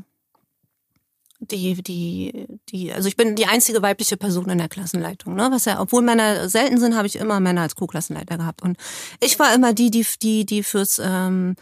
die, 1.42 1.82
die, 1.82 2.48
die, 2.70 2.92
also 2.92 3.08
ich 3.08 3.16
bin 3.16 3.36
die 3.36 3.46
einzige 3.46 3.82
weibliche 3.82 4.18
Person 4.18 4.50
in 4.50 4.58
der 4.58 4.68
Klassenleitung, 4.68 5.36
ne? 5.36 5.48
Was 5.52 5.66
ja, 5.66 5.80
obwohl 5.80 6.02
Männer 6.02 6.50
selten 6.50 6.80
sind, 6.80 6.98
habe 6.98 7.08
ich 7.08 7.16
immer 7.16 7.40
Männer 7.40 7.62
als 7.62 7.76
Co-Klassenleiter 7.76 8.38
gehabt. 8.38 8.62
Und 8.62 8.78
ich 9.22 9.40
war 9.40 9.54
immer 9.54 9.74
die, 9.74 9.90
die, 9.90 10.06
die, 10.22 10.46
die 10.46 10.64
fürs 10.64 11.00
ähm, 11.04 11.56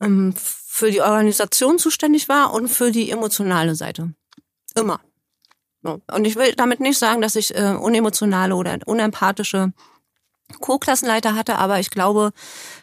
ähm 0.00 0.34
für 0.72 0.92
die 0.92 1.00
Organisation 1.00 1.80
zuständig 1.80 2.28
war 2.28 2.52
und 2.52 2.68
für 2.68 2.92
die 2.92 3.10
emotionale 3.10 3.74
Seite. 3.74 4.14
Immer. 4.76 5.00
Und 5.82 6.24
ich 6.24 6.36
will 6.36 6.54
damit 6.54 6.78
nicht 6.78 6.96
sagen, 6.96 7.20
dass 7.20 7.34
ich 7.34 7.56
äh, 7.56 7.74
unemotionale 7.74 8.54
oder 8.54 8.78
unempathische 8.86 9.72
Co-Klassenleiter 10.60 11.34
hatte, 11.34 11.58
aber 11.58 11.80
ich 11.80 11.90
glaube, 11.90 12.32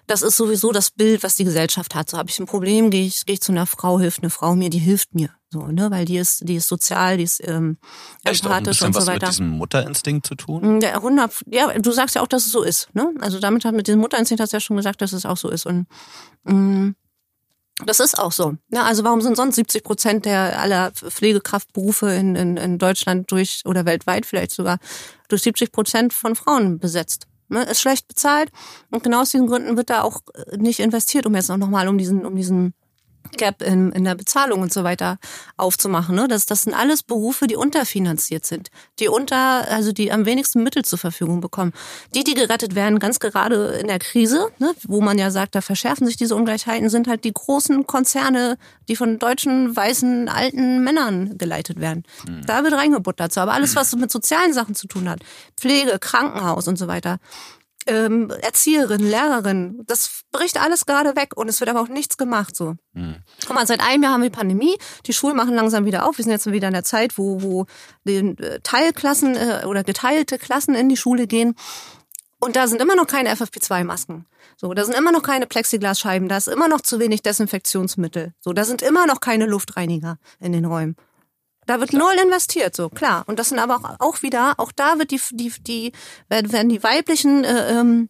das 0.06 0.22
ist 0.22 0.36
sowieso 0.36 0.74
das 0.74 0.92
Bild, 0.92 1.24
was 1.24 1.36
die 1.36 1.46
Gesellschaft 1.46 1.96
hat. 1.96 2.10
So 2.10 2.18
habe 2.18 2.30
ich 2.30 2.38
ein 2.40 2.46
Problem, 2.46 2.92
gehe 2.92 3.06
ich, 3.06 3.26
gehe 3.26 3.36
ich 3.36 3.42
zu 3.42 3.54
einer 3.54 3.66
Frau, 3.66 4.00
hilft 4.00 4.22
eine 4.22 4.30
Frau 4.30 4.56
mir, 4.56 4.70
die 4.70 4.80
hilft 4.80 5.16
mir. 5.16 5.30
So, 5.50 5.68
ne, 5.68 5.90
weil 5.90 6.04
die 6.04 6.18
ist, 6.18 6.48
die 6.48 6.56
ist 6.56 6.68
sozial, 6.68 7.16
die 7.16 7.24
ist 7.24 7.42
ähm, 7.48 7.78
empathisch 8.26 8.44
auch 8.46 8.52
ein 8.52 8.64
bisschen 8.64 8.88
und 8.88 8.94
so 8.94 9.00
was 9.00 9.08
weiter. 9.08 9.28
mit 9.28 9.34
diesem 9.34 9.50
Muterinstinkt 9.50 10.28
zu 10.28 10.36
tun? 10.36 10.78
Mm, 10.78 10.82
ja, 10.82 10.96
100, 10.96 11.32
ja, 11.50 11.80
du 11.80 11.92
sagst 11.92 12.16
ja 12.16 12.22
auch, 12.22 12.28
dass 12.28 12.46
es 12.46 12.52
so 12.52 12.64
ist. 12.64 12.94
Ne? 12.94 13.14
Also 13.22 13.40
damit 13.40 13.64
hat 13.64 13.74
mit 13.74 13.88
diesem 13.88 14.02
Muterinstinkt 14.02 14.42
hast 14.42 14.52
du 14.52 14.58
ja 14.58 14.62
schon 14.62 14.76
gesagt, 14.76 15.02
dass 15.02 15.14
es 15.14 15.26
auch 15.26 15.38
so 15.38 15.50
ist. 15.50 15.66
Und 15.66 15.88
mh, 16.44 16.54
mm, 16.54 16.96
das 17.86 18.00
ist 18.00 18.18
auch 18.18 18.32
so. 18.32 18.56
Ja, 18.72 18.84
also 18.84 19.04
warum 19.04 19.22
sind 19.22 19.38
sonst 19.38 19.56
70 19.56 19.84
Prozent 19.84 20.26
der 20.26 20.60
aller 20.60 20.92
Pflegekraftberufe 20.92 22.10
in, 22.12 22.36
in, 22.36 22.58
in 22.58 22.78
Deutschland 22.80 23.32
durch 23.32 23.62
oder 23.66 23.86
weltweit 23.86 24.26
vielleicht 24.26 24.52
sogar 24.52 24.80
durch 25.30 25.44
70 25.44 25.72
Prozent 25.72 26.14
von 26.14 26.36
Frauen 26.36 26.80
besetzt? 26.80 27.28
Ne, 27.50 27.64
ist 27.64 27.80
schlecht 27.80 28.10
bezahlt 28.10 28.52
und 28.92 29.04
genau 29.04 29.22
aus 29.22 29.30
diesen 29.30 29.48
Gründen 29.48 29.78
wird 29.78 29.90
da 29.90 30.02
auch 30.02 30.20
nicht 30.58 30.82
investiert, 30.82 31.26
um 31.26 31.34
jetzt 31.34 31.48
noch 31.48 31.70
mal 31.70 31.88
um 31.88 31.98
diesen 31.98 32.26
um 32.26 32.36
diesen 32.36 32.74
Gap 33.36 33.62
in, 33.62 33.92
in 33.92 34.04
der 34.04 34.16
Bezahlung 34.16 34.62
und 34.62 34.72
so 34.72 34.84
weiter 34.84 35.18
aufzumachen. 35.58 36.16
Ne? 36.16 36.28
Das, 36.28 36.46
das 36.46 36.64
sind 36.64 36.74
alles 36.74 37.04
Berufe, 37.04 37.48
die 37.48 37.56
unterfinanziert 37.56 38.46
sind, 38.46 38.70
die 39.00 39.08
unter, 39.08 39.70
also 39.70 39.92
die 39.92 40.12
am 40.12 40.26
wenigsten 40.26 40.64
Mittel 40.64 40.84
zur 40.84 41.00
Verfügung 41.00 41.42
bekommen. 41.42 41.74
Die, 42.16 42.24
die 42.24 42.34
gerettet 42.34 42.76
werden, 42.76 43.00
ganz 43.00 43.20
gerade 43.20 43.78
in 43.80 43.88
der 43.88 44.00
Krise, 44.00 44.50
ne, 44.60 44.74
wo 44.88 45.02
man 45.02 45.18
ja 45.18 45.32
sagt, 45.32 45.56
da 45.56 45.62
verschärfen 45.62 46.08
sich 46.08 46.18
diese 46.18 46.36
Ungleichheiten, 46.36 46.90
sind 46.90 47.08
halt 47.08 47.24
die 47.24 47.34
großen 47.34 47.88
Konzerne, 47.88 48.58
die 48.88 48.96
von 48.96 49.20
deutschen, 49.20 49.76
weißen, 49.76 50.30
alten 50.30 50.84
Männern 50.84 51.38
geleitet 51.38 51.80
werden. 51.80 52.04
Mhm. 52.28 52.46
Da 52.46 52.64
wird 52.64 52.74
reingebuttert. 52.74 53.34
So. 53.34 53.42
Aber 53.42 53.54
alles, 53.54 53.76
was 53.76 53.96
mit 53.96 54.12
sozialen 54.12 54.54
Sachen 54.54 54.76
zu 54.76 54.88
tun 54.88 55.10
hat, 55.10 55.20
Pflege, 55.58 55.98
Krankenhaus 56.00 56.68
und 56.68 56.78
so 56.78 56.88
weiter, 56.88 57.18
ähm, 57.88 58.32
Erzieherin, 58.42 59.02
Lehrerin, 59.02 59.82
das 59.86 60.24
bricht 60.32 60.60
alles 60.62 60.86
gerade 60.86 61.16
weg 61.16 61.36
und 61.36 61.48
es 61.50 61.60
wird 61.60 61.70
aber 61.70 61.82
auch 61.82 61.88
nichts 61.88 62.18
gemacht 62.18 62.56
so. 62.56 62.76
Mhm. 62.94 63.18
Guck 63.46 63.56
mal, 63.56 63.68
seit 63.68 63.82
einem 63.82 64.04
Jahr 64.04 64.14
haben 64.14 64.24
wir 64.24 64.30
Pandemie, 64.30 64.78
die 65.06 65.14
Schulen 65.14 65.36
machen 65.36 65.56
langsam 65.56 65.86
wieder 65.86 66.08
auf. 66.08 66.18
Wir 66.18 66.24
sind 66.24 66.32
jetzt 66.32 66.52
wieder 66.52 66.68
in 66.68 66.74
der 66.74 66.84
Zeit, 66.84 67.18
wo, 67.18 67.42
wo 67.42 67.66
die 68.04 68.18
äh, 68.18 68.60
Teilklassen 68.62 69.36
äh, 69.36 69.66
oder 69.66 69.84
geteilte 69.84 70.38
Klassen 70.38 70.76
in 70.76 70.90
die 70.90 70.98
Schule 70.98 71.28
gehen. 71.28 71.56
Und 72.40 72.56
da 72.56 72.68
sind 72.68 72.82
immer 72.82 72.96
noch 72.96 73.08
keine 73.08 73.34
FFP2-Masken. 73.34 74.26
So, 74.58 74.74
da 74.74 74.86
sind 74.86 74.96
immer 74.96 75.12
noch 75.12 75.24
keine 75.24 75.48
Plexiglasscheiben, 75.48 76.30
da 76.30 76.38
ist 76.38 76.48
immer 76.48 76.68
noch 76.68 76.82
zu 76.82 77.00
wenig 77.00 77.22
Desinfektionsmittel. 77.24 78.34
So, 78.40 78.54
da 78.54 78.64
sind 78.64 78.82
immer 78.82 79.08
noch 79.08 79.20
keine 79.20 79.46
Luftreiniger 79.46 80.20
in 80.40 80.52
den 80.52 80.66
Räumen. 80.66 80.96
Da 81.68 81.80
wird 81.82 81.94
null 81.94 82.16
investiert, 82.24 82.76
so 82.76 82.90
klar. 82.90 83.24
Und 83.28 83.38
das 83.38 83.50
sind 83.50 83.60
aber 83.60 83.76
auch, 83.76 84.00
auch 84.00 84.22
wieder, 84.24 84.56
auch 84.58 84.72
da 84.72 84.98
wird 84.98 85.12
die, 85.12 85.22
die, 85.32 85.52
die 85.60 85.92
werden 86.30 86.70
die 86.70 86.82
weiblichen 86.82 87.44
äh, 87.44 87.80
ähm, 87.80 88.10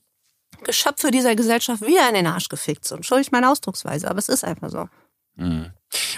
Geschöpfe 0.64 1.12
dieser 1.12 1.36
Gesellschaft 1.36 1.82
wieder 1.82 2.08
in 2.08 2.16
den 2.16 2.28
Arsch 2.28 2.50
gefickt. 2.50 2.86
So, 2.86 2.96
entschuldigt 2.96 3.32
meine 3.32 3.50
Ausdrucksweise, 3.50 4.10
aber 4.10 4.20
es 4.20 4.30
ist 4.30 4.44
einfach 4.44 4.70
so. 4.70 4.88
Mhm. 5.38 5.72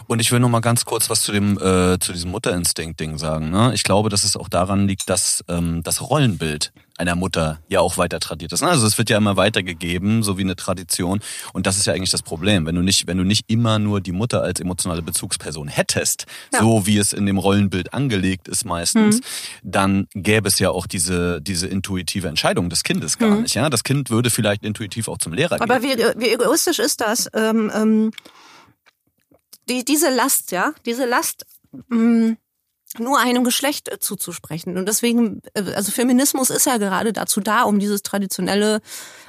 Und 0.08 0.19
ich 0.19 0.32
will 0.32 0.39
noch 0.39 0.49
mal 0.49 0.62
ganz 0.62 0.86
kurz 0.86 1.10
was 1.10 1.21
zu 1.21 1.32
dem 1.32 1.58
äh, 1.58 1.99
zu 1.99 2.12
diesem 2.12 2.32
Mutterinstinkt-Ding 2.32 3.17
sagen. 3.17 3.51
Ne? 3.51 3.71
Ich 3.75 3.84
glaube, 3.84 4.10
dass 4.10 4.23
es 4.23 4.36
auch 4.36 4.49
daran 4.49 4.88
liegt, 4.88 5.10
dass 5.10 5.43
ähm, 5.47 5.84
das 5.84 6.01
Rollenbild 6.10 6.71
einer 6.97 7.15
Mutter 7.15 7.60
ja 7.69 7.79
auch 7.79 7.97
weiter 7.97 8.19
tradiert 8.19 8.51
ist. 8.51 8.62
Also 8.62 8.86
es 8.86 8.97
wird 8.97 9.10
ja 9.10 9.17
immer 9.17 9.38
weitergegeben, 9.38 10.21
so 10.21 10.38
wie 10.38 10.41
eine 10.41 10.55
Tradition. 10.58 11.21
Und 11.53 11.65
das 11.65 11.77
ist 11.77 11.86
ja 11.86 11.93
eigentlich 11.93 12.10
das 12.10 12.23
Problem. 12.23 12.65
Wenn 12.65 12.75
du 12.75 12.82
nicht, 12.82 13.08
wenn 13.08 13.17
du 13.17 13.23
nicht 13.23 13.45
immer 13.47 13.79
nur 13.79 14.01
die 14.01 14.12
Mutter 14.12 14.41
als 14.41 14.60
emotionale 14.60 15.01
Bezugsperson 15.01 15.69
hättest, 15.69 16.25
ja. 16.51 16.60
so 16.60 16.86
wie 16.86 16.97
es 16.97 17.13
in 17.13 17.25
dem 17.25 17.38
Rollenbild 17.38 17.93
angelegt 17.93 18.49
ist 18.49 18.65
meistens, 18.65 19.17
mhm. 19.17 19.21
dann 19.63 20.08
gäbe 20.13 20.49
es 20.49 20.60
ja 20.60 20.71
auch 20.71 20.88
diese, 20.88 21.41
diese 21.41 21.67
intuitive 21.67 22.27
Entscheidung 22.27 22.69
des 22.69 22.84
Kindes 22.84 23.17
gar 23.17 23.29
mhm. 23.29 23.43
nicht. 23.43 23.55
Ja, 23.55 23.69
das 23.69 23.84
Kind 23.84 24.10
würde 24.10 24.29
vielleicht 24.29 24.63
intuitiv 24.65 25.08
auch 25.08 25.19
zum 25.19 25.32
Lehrer 25.32 25.58
gehen. 25.58 25.71
Aber 25.71 25.82
wie, 25.82 25.95
wie 26.17 26.34
egoistisch 26.34 26.79
ist 26.79 26.99
das? 26.99 27.29
Ähm, 27.34 27.71
ähm, 27.73 28.12
die, 29.69 29.86
diese 29.86 30.10
Last, 30.10 30.51
ja, 30.51 30.73
diese 30.86 31.05
Last. 31.05 31.45
Mh, 31.71 31.97
mm, 31.97 32.38
nur 32.97 33.19
einem 33.19 33.43
Geschlecht 33.43 33.88
äh, 33.89 33.99
zuzusprechen. 33.99 34.77
Und 34.77 34.88
deswegen, 34.88 35.41
äh, 35.53 35.73
also 35.73 35.91
Feminismus 35.91 36.49
ist 36.49 36.65
ja 36.65 36.77
gerade 36.77 37.13
dazu 37.13 37.39
da, 37.39 37.63
um 37.63 37.77
dieses 37.77 38.01
traditionelle 38.01 38.82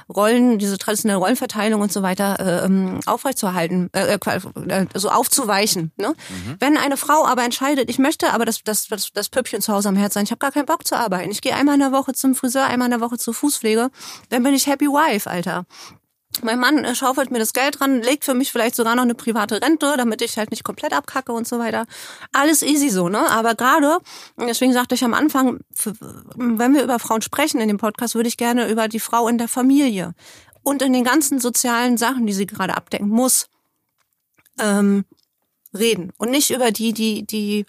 Rollen, 0.09 0.57
diese 0.57 0.77
traditionelle 0.77 1.19
Rollenverteilung 1.19 1.79
und 1.79 1.91
so 1.91 2.01
weiter 2.01 2.39
äh, 2.39 2.65
ähm, 2.65 2.99
aufrechtzuerhalten, 3.05 3.89
äh, 3.93 4.15
äh, 4.15 4.87
also 4.93 5.09
aufzuweichen. 5.09 5.91
Ne? 5.95 6.09
Mhm. 6.09 6.55
Wenn 6.59 6.77
eine 6.77 6.97
Frau 6.97 7.25
aber 7.25 7.43
entscheidet, 7.43 7.89
ich 7.89 7.99
möchte 7.99 8.33
aber 8.33 8.45
das, 8.45 8.63
das, 8.63 8.87
das, 8.87 9.11
das 9.13 9.29
Püppchen 9.29 9.61
zu 9.61 9.71
Hause 9.73 9.89
am 9.89 9.95
Herz 9.95 10.15
sein, 10.15 10.23
ich 10.23 10.31
habe 10.31 10.39
gar 10.39 10.51
keinen 10.51 10.65
Bock 10.65 10.87
zu 10.87 10.97
arbeiten, 10.97 11.31
ich 11.31 11.41
gehe 11.41 11.55
einmal 11.55 11.75
in 11.75 11.81
der 11.81 11.91
Woche 11.91 12.13
zum 12.13 12.33
Friseur, 12.33 12.65
einmal 12.65 12.87
in 12.87 12.91
der 12.91 13.01
Woche 13.01 13.19
zur 13.19 13.35
Fußpflege, 13.35 13.91
dann 14.29 14.43
bin 14.43 14.55
ich 14.55 14.65
Happy 14.65 14.87
Wife, 14.87 15.29
Alter. 15.29 15.65
Mein 16.43 16.59
Mann 16.59 16.83
äh, 16.85 16.95
schaufelt 16.95 17.29
mir 17.29 17.39
das 17.39 17.53
Geld 17.53 17.81
ran, 17.81 18.01
legt 18.01 18.23
für 18.23 18.33
mich 18.33 18.51
vielleicht 18.51 18.75
sogar 18.75 18.95
noch 18.95 19.03
eine 19.03 19.15
private 19.15 19.61
Rente, 19.61 19.93
damit 19.97 20.21
ich 20.21 20.37
halt 20.37 20.51
nicht 20.51 20.63
komplett 20.63 20.93
abkacke 20.93 21.33
und 21.33 21.47
so 21.47 21.59
weiter. 21.59 21.85
Alles 22.31 22.61
easy 22.61 22.89
so, 22.89 23.09
ne? 23.09 23.29
Aber 23.29 23.53
gerade, 23.55 23.99
deswegen 24.37 24.73
sagte 24.73 24.95
ich 24.95 25.03
am 25.03 25.13
Anfang, 25.13 25.59
wenn 26.35 26.73
wir 26.73 26.83
über 26.83 26.99
Frauen 26.99 27.21
sprechen 27.21 27.59
in 27.59 27.67
dem 27.67 27.77
Podcast, 27.77 28.15
würde 28.15 28.29
ich 28.29 28.37
gerne 28.37 28.69
über 28.69 28.87
die 28.87 28.99
Frau 28.99 29.27
in 29.27 29.37
der 29.37 29.49
Familie 29.49 30.13
und 30.63 30.81
in 30.81 30.93
den 30.93 31.03
ganzen 31.03 31.39
sozialen 31.39 31.97
Sachen, 31.97 32.25
die 32.25 32.33
sie 32.33 32.47
gerade 32.47 32.75
abdecken 32.75 33.09
muss, 33.09 33.47
ähm, 34.59 35.03
reden. 35.77 36.13
Und 36.17 36.31
nicht 36.31 36.51
über 36.51 36.71
die, 36.71 36.93
die, 36.93 37.25
die 37.25 37.65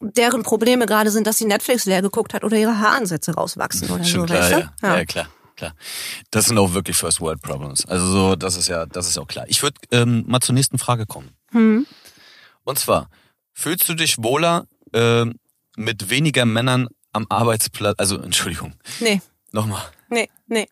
deren 0.00 0.42
Probleme 0.42 0.84
gerade 0.86 1.10
sind, 1.10 1.26
dass 1.26 1.38
sie 1.38 1.46
Netflix 1.46 1.86
leer 1.86 2.02
geguckt 2.02 2.34
hat 2.34 2.44
oder 2.44 2.56
ihre 2.56 2.80
Haaransätze 2.80 3.34
rauswachsen 3.34 3.90
oder 3.90 4.04
Schon 4.04 4.20
so. 4.20 4.26
Klar, 4.26 4.40
weißt 4.40 4.52
du? 4.52 4.58
ja. 4.58 4.72
ja. 4.82 4.96
ja, 4.98 5.04
klar 5.04 5.28
klar. 5.62 5.74
Das 6.30 6.46
sind 6.46 6.58
auch 6.58 6.74
wirklich 6.74 6.96
First 6.96 7.20
World 7.20 7.40
Problems. 7.40 7.86
Also 7.86 8.06
so, 8.06 8.36
das 8.36 8.56
ist 8.56 8.68
ja, 8.68 8.86
das 8.86 9.08
ist 9.08 9.18
auch 9.18 9.28
klar. 9.28 9.44
Ich 9.48 9.62
würde 9.62 9.78
ähm, 9.90 10.24
mal 10.26 10.40
zur 10.40 10.54
nächsten 10.54 10.78
Frage 10.78 11.06
kommen. 11.06 11.30
Hm. 11.50 11.86
Und 12.64 12.78
zwar, 12.78 13.08
fühlst 13.52 13.88
du 13.88 13.94
dich 13.94 14.18
wohler 14.18 14.66
äh, 14.92 15.24
mit 15.76 16.10
weniger 16.10 16.44
Männern 16.44 16.88
am 17.12 17.26
Arbeitsplatz? 17.28 17.96
Also, 17.98 18.20
Entschuldigung. 18.20 18.74
Nee. 19.00 19.20
Nochmal. 19.52 19.82
Nee, 20.08 20.28
nee. 20.46 20.66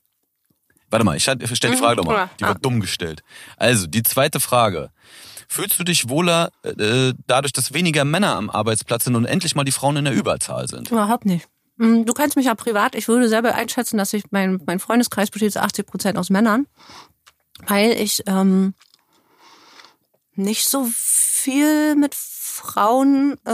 Warte 0.89 1.05
mal, 1.05 1.17
ich 1.17 1.23
stelle 1.23 1.39
die 1.39 1.77
Frage 1.77 2.01
mhm. 2.01 2.09
nochmal. 2.09 2.31
Die 2.41 2.45
ah. 2.45 2.49
wird 2.49 2.65
dumm 2.65 2.81
gestellt. 2.81 3.23
Also, 3.57 3.87
die 3.87 4.03
zweite 4.03 4.41
Frage. 4.41 4.91
Fühlst 5.49 5.81
du 5.81 5.85
dich 5.85 6.09
wohler 6.09 6.51
äh, 6.63 7.13
dadurch, 7.27 7.53
dass 7.53 7.75
weniger 7.75 8.05
Männer 8.05 8.37
am 8.37 8.51
Arbeitsplatz 8.51 9.05
sind 9.05 9.17
und 9.17 9.25
endlich 9.25 9.57
mal 9.57 9.65
die 9.65 9.73
Frauen 9.73 9.97
in 9.97 10.05
der 10.05 10.15
Überzahl 10.15 10.69
sind? 10.69 10.91
Überhaupt 10.91 11.27
nicht. 11.27 11.49
Mm, 11.81 12.05
du 12.05 12.13
kennst 12.13 12.37
mich 12.37 12.45
ja 12.45 12.55
privat. 12.55 12.95
Ich 12.95 13.09
würde 13.09 13.29
selber 13.29 13.55
einschätzen, 13.55 13.97
dass 13.97 14.13
ich 14.13 14.25
mein, 14.31 14.61
mein 14.67 14.81
Freundeskreis 14.81 15.31
besteht 15.31 15.55
zu 15.55 15.63
80 15.63 15.87
Prozent 15.87 16.19
aus 16.19 16.29
Männern, 16.29 16.67
weil 17.67 17.93
ich 17.93 18.23
ähm, 18.27 18.75
nicht 20.35 20.69
so 20.69 20.87
viel 20.93 21.97
mit 21.97 22.15
Frauen 22.15 23.39
äh, 23.47 23.51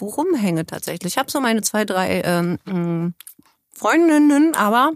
rumhänge 0.00 0.64
tatsächlich. 0.64 1.12
Ich 1.12 1.18
habe 1.18 1.30
so 1.30 1.40
meine 1.40 1.60
zwei, 1.60 1.84
drei 1.84 2.22
ähm, 2.24 2.58
mm, 2.64 3.14
Freundinnen, 3.74 4.54
aber 4.54 4.92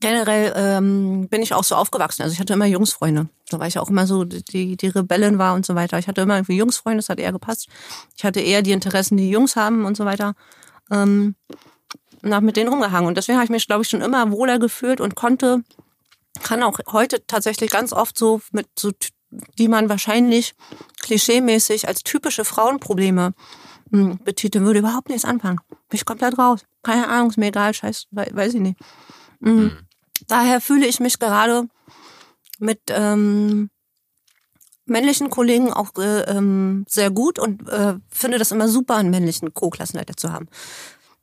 generell 0.00 0.52
ähm, 0.56 1.28
bin 1.28 1.42
ich 1.42 1.54
auch 1.54 1.62
so 1.62 1.76
aufgewachsen. 1.76 2.22
Also 2.22 2.32
ich 2.32 2.40
hatte 2.40 2.54
immer 2.54 2.66
Jungsfreunde. 2.66 3.28
So 3.48 3.60
weil 3.60 3.68
ich 3.68 3.78
auch 3.78 3.88
immer 3.88 4.08
so 4.08 4.24
die, 4.24 4.76
die 4.76 4.88
Rebellen 4.88 5.38
war 5.38 5.54
und 5.54 5.64
so 5.64 5.76
weiter. 5.76 5.96
Ich 6.00 6.08
hatte 6.08 6.22
immer 6.22 6.38
irgendwie 6.38 6.56
Jungsfreunde, 6.56 6.98
das 6.98 7.08
hat 7.08 7.20
eher 7.20 7.32
gepasst. 7.32 7.68
Ich 8.16 8.24
hatte 8.24 8.40
eher 8.40 8.62
die 8.62 8.72
Interessen, 8.72 9.16
die 9.16 9.30
Jungs 9.30 9.54
haben 9.54 9.84
und 9.84 9.96
so 9.96 10.04
weiter 10.04 10.34
ähm, 10.90 11.34
nach 12.22 12.40
mit 12.40 12.56
denen 12.56 12.68
rumgehangen. 12.68 13.08
Und 13.08 13.16
deswegen 13.16 13.38
habe 13.38 13.44
ich 13.44 13.50
mich, 13.50 13.66
glaube 13.66 13.82
ich, 13.82 13.88
schon 13.88 14.00
immer 14.00 14.30
wohler 14.30 14.58
gefühlt 14.58 15.00
und 15.00 15.14
konnte, 15.14 15.62
kann 16.42 16.62
auch 16.62 16.78
heute 16.92 17.24
tatsächlich 17.26 17.70
ganz 17.70 17.92
oft 17.92 18.18
so 18.18 18.40
mit 18.52 18.66
so, 18.78 18.92
die 19.58 19.68
man 19.68 19.88
wahrscheinlich 19.88 20.54
klischeemäßig 21.00 21.88
als 21.88 22.02
typische 22.02 22.44
Frauenprobleme 22.44 23.34
hm, 23.90 24.18
betiteln 24.24 24.64
würde, 24.64 24.80
überhaupt 24.80 25.08
nichts 25.08 25.24
anfangen. 25.24 25.60
Bin 25.68 25.96
ich 25.96 26.04
komplett 26.04 26.38
raus. 26.38 26.64
Keine 26.82 27.08
Ahnung, 27.08 27.30
ist 27.30 27.38
mir 27.38 27.46
egal, 27.46 27.74
scheiß, 27.74 28.06
weiß 28.10 28.54
ich 28.54 28.60
nicht. 28.60 28.78
Mhm. 29.40 29.72
Daher 30.26 30.60
fühle 30.60 30.86
ich 30.86 31.00
mich 31.00 31.18
gerade 31.18 31.68
mit 32.58 32.80
ähm, 32.88 33.70
männlichen 34.90 35.30
Kollegen 35.30 35.72
auch 35.72 35.90
äh, 35.98 36.22
ähm, 36.22 36.84
sehr 36.88 37.10
gut 37.10 37.38
und 37.38 37.68
äh, 37.68 37.94
finde 38.08 38.38
das 38.38 38.52
immer 38.52 38.68
super, 38.68 38.96
einen 38.96 39.10
männlichen 39.10 39.52
Co-Klassenleiter 39.54 40.16
zu 40.16 40.32
haben. 40.32 40.48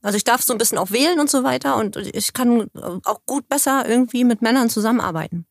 Also 0.01 0.17
ich 0.17 0.23
darf 0.23 0.43
so 0.43 0.53
ein 0.53 0.59
bisschen 0.59 0.77
auch 0.77 0.91
wählen 0.91 1.19
und 1.19 1.31
so 1.31 1.43
weiter 1.43 1.77
und 1.77 1.97
ich 1.97 2.33
kann 2.33 2.69
auch 3.05 3.21
gut 3.25 3.49
besser 3.49 3.89
irgendwie 3.89 4.23
mit 4.23 4.41
Männern 4.43 4.69
zusammenarbeiten. 4.69 5.47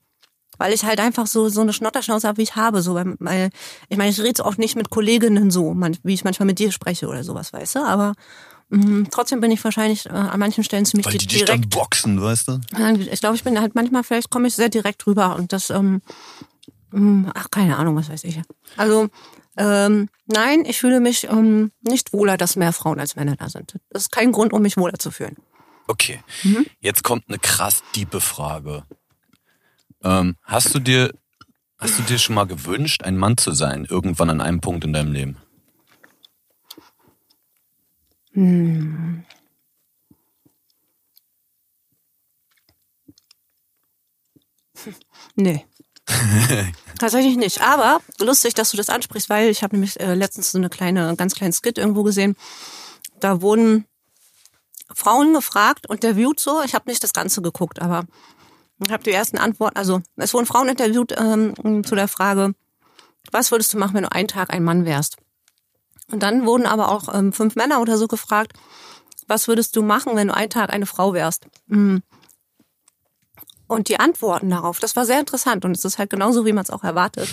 Weil 0.58 0.72
ich 0.72 0.84
halt 0.84 1.00
einfach 1.00 1.26
so, 1.26 1.48
so 1.48 1.62
eine 1.62 1.72
Schnotterschnauze 1.72 2.28
habe, 2.28 2.38
wie 2.38 2.44
ich 2.44 2.54
habe. 2.54 2.80
So, 2.80 2.94
weil, 2.94 3.50
ich 3.88 3.96
meine, 3.96 4.10
ich 4.10 4.20
rede 4.20 4.44
auch 4.44 4.56
nicht 4.56 4.76
mit 4.76 4.90
Kolleginnen 4.90 5.50
so, 5.50 5.74
wie 6.04 6.14
ich 6.14 6.22
manchmal 6.22 6.46
mit 6.46 6.60
dir 6.60 6.70
spreche 6.70 7.08
oder 7.08 7.24
sowas, 7.24 7.52
weißt 7.52 7.74
du? 7.74 7.78
Aber 7.80 8.12
mh, 8.68 9.08
trotzdem 9.10 9.40
bin 9.40 9.50
ich 9.50 9.64
wahrscheinlich 9.64 10.06
äh, 10.06 10.10
an 10.10 10.38
manchen 10.38 10.62
Stellen 10.62 10.84
ziemlich 10.84 11.06
Weil 11.06 11.14
die 11.14 11.26
direkt. 11.26 11.48
Weil 11.48 11.56
die 11.56 11.62
dich 11.62 11.70
dann 11.70 11.80
boxen, 11.80 12.22
weißt 12.22 12.46
du? 12.46 12.60
Ich 13.10 13.18
glaube, 13.18 13.34
ich 13.34 13.42
bin 13.42 13.60
halt 13.60 13.74
manchmal, 13.74 14.04
vielleicht 14.04 14.30
komme 14.30 14.46
ich 14.46 14.54
sehr 14.54 14.68
direkt 14.68 15.04
rüber 15.08 15.34
und 15.34 15.52
das 15.52 15.70
ähm, 15.70 15.76
hm, 15.84 16.02
ach, 17.34 17.50
keine 17.50 17.76
Ahnung, 17.76 17.96
was 17.96 18.08
weiß 18.08 18.24
ich. 18.24 18.40
Also, 18.76 19.08
ähm, 19.56 20.08
nein, 20.26 20.64
ich 20.64 20.78
fühle 20.80 21.00
mich 21.00 21.24
ähm, 21.24 21.72
nicht 21.82 22.12
wohler, 22.12 22.36
dass 22.36 22.56
mehr 22.56 22.72
Frauen 22.72 23.00
als 23.00 23.16
Männer 23.16 23.36
da 23.36 23.48
sind. 23.48 23.78
Das 23.90 24.02
ist 24.02 24.12
kein 24.12 24.32
Grund, 24.32 24.52
um 24.52 24.62
mich 24.62 24.76
wohler 24.76 24.98
zu 24.98 25.10
fühlen. 25.10 25.36
Okay, 25.86 26.22
mhm. 26.42 26.66
jetzt 26.80 27.04
kommt 27.04 27.24
eine 27.28 27.38
krass 27.38 27.82
diepe 27.94 28.20
Frage. 28.20 28.84
Ähm, 30.02 30.36
hast 30.42 30.74
du 30.74 30.78
dir, 30.78 31.12
hast 31.78 31.98
du 31.98 32.02
dir 32.02 32.18
schon 32.18 32.34
mal 32.34 32.46
gewünscht, 32.46 33.02
ein 33.02 33.16
Mann 33.16 33.36
zu 33.36 33.52
sein, 33.52 33.84
irgendwann 33.84 34.30
an 34.30 34.40
einem 34.40 34.60
Punkt 34.60 34.84
in 34.84 34.92
deinem 34.92 35.12
Leben? 35.12 35.36
Hm. 38.32 39.24
nee. 45.36 45.64
Tatsächlich 46.98 47.36
nicht. 47.36 47.60
Aber 47.60 48.00
lustig, 48.20 48.54
dass 48.54 48.70
du 48.70 48.76
das 48.76 48.90
ansprichst, 48.90 49.28
weil 49.28 49.48
ich 49.48 49.62
habe 49.62 49.76
nämlich 49.76 49.98
äh, 50.00 50.14
letztens 50.14 50.52
so 50.52 50.58
eine 50.58 50.68
kleine, 50.68 51.16
ganz 51.16 51.34
kleinen 51.34 51.52
Skit 51.52 51.78
irgendwo 51.78 52.02
gesehen. 52.02 52.36
Da 53.20 53.40
wurden 53.40 53.86
Frauen 54.92 55.34
gefragt, 55.34 55.86
interviewt 55.90 56.38
so. 56.38 56.62
Ich 56.62 56.74
habe 56.74 56.88
nicht 56.88 57.02
das 57.02 57.12
Ganze 57.12 57.42
geguckt, 57.42 57.80
aber 57.80 58.04
ich 58.84 58.92
habe 58.92 59.02
die 59.02 59.12
ersten 59.12 59.38
Antworten. 59.38 59.76
Also 59.76 60.02
es 60.16 60.34
wurden 60.34 60.46
Frauen 60.46 60.68
interviewt 60.68 61.14
ähm, 61.16 61.84
zu 61.84 61.94
der 61.94 62.08
Frage, 62.08 62.54
was 63.30 63.50
würdest 63.50 63.72
du 63.72 63.78
machen, 63.78 63.94
wenn 63.94 64.02
du 64.02 64.12
einen 64.12 64.28
Tag 64.28 64.52
ein 64.52 64.64
Mann 64.64 64.84
wärst? 64.84 65.16
Und 66.10 66.22
dann 66.22 66.44
wurden 66.44 66.66
aber 66.66 66.90
auch 66.90 67.12
ähm, 67.14 67.32
fünf 67.32 67.56
Männer 67.56 67.80
oder 67.80 67.96
so 67.96 68.06
gefragt, 68.08 68.52
was 69.26 69.48
würdest 69.48 69.74
du 69.76 69.82
machen, 69.82 70.16
wenn 70.16 70.28
du 70.28 70.34
einen 70.34 70.50
Tag 70.50 70.70
eine 70.72 70.86
Frau 70.86 71.14
wärst? 71.14 71.46
Mhm. 71.66 72.02
Und 73.66 73.88
die 73.88 73.98
Antworten 73.98 74.50
darauf, 74.50 74.78
das 74.78 74.94
war 74.96 75.06
sehr 75.06 75.20
interessant 75.20 75.64
und 75.64 75.76
es 75.76 75.84
ist 75.84 75.98
halt 75.98 76.10
genauso, 76.10 76.44
wie 76.44 76.52
man 76.52 76.64
es 76.64 76.70
auch 76.70 76.84
erwartet. 76.84 77.28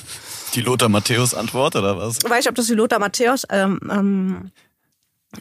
Die 0.54 0.62
Lothar 0.62 0.90
Matthäus 0.90 1.34
Antwort 1.34 1.76
oder 1.76 1.98
was? 1.98 2.18
Ich 2.24 2.30
weiß 2.30 2.38
nicht, 2.38 2.50
ob 2.50 2.56
das 2.56 2.68
die 2.68 2.74
Lothar 2.74 3.00
Matthäus 3.00 3.46
ähm, 3.50 3.80
ähm, 3.92 4.52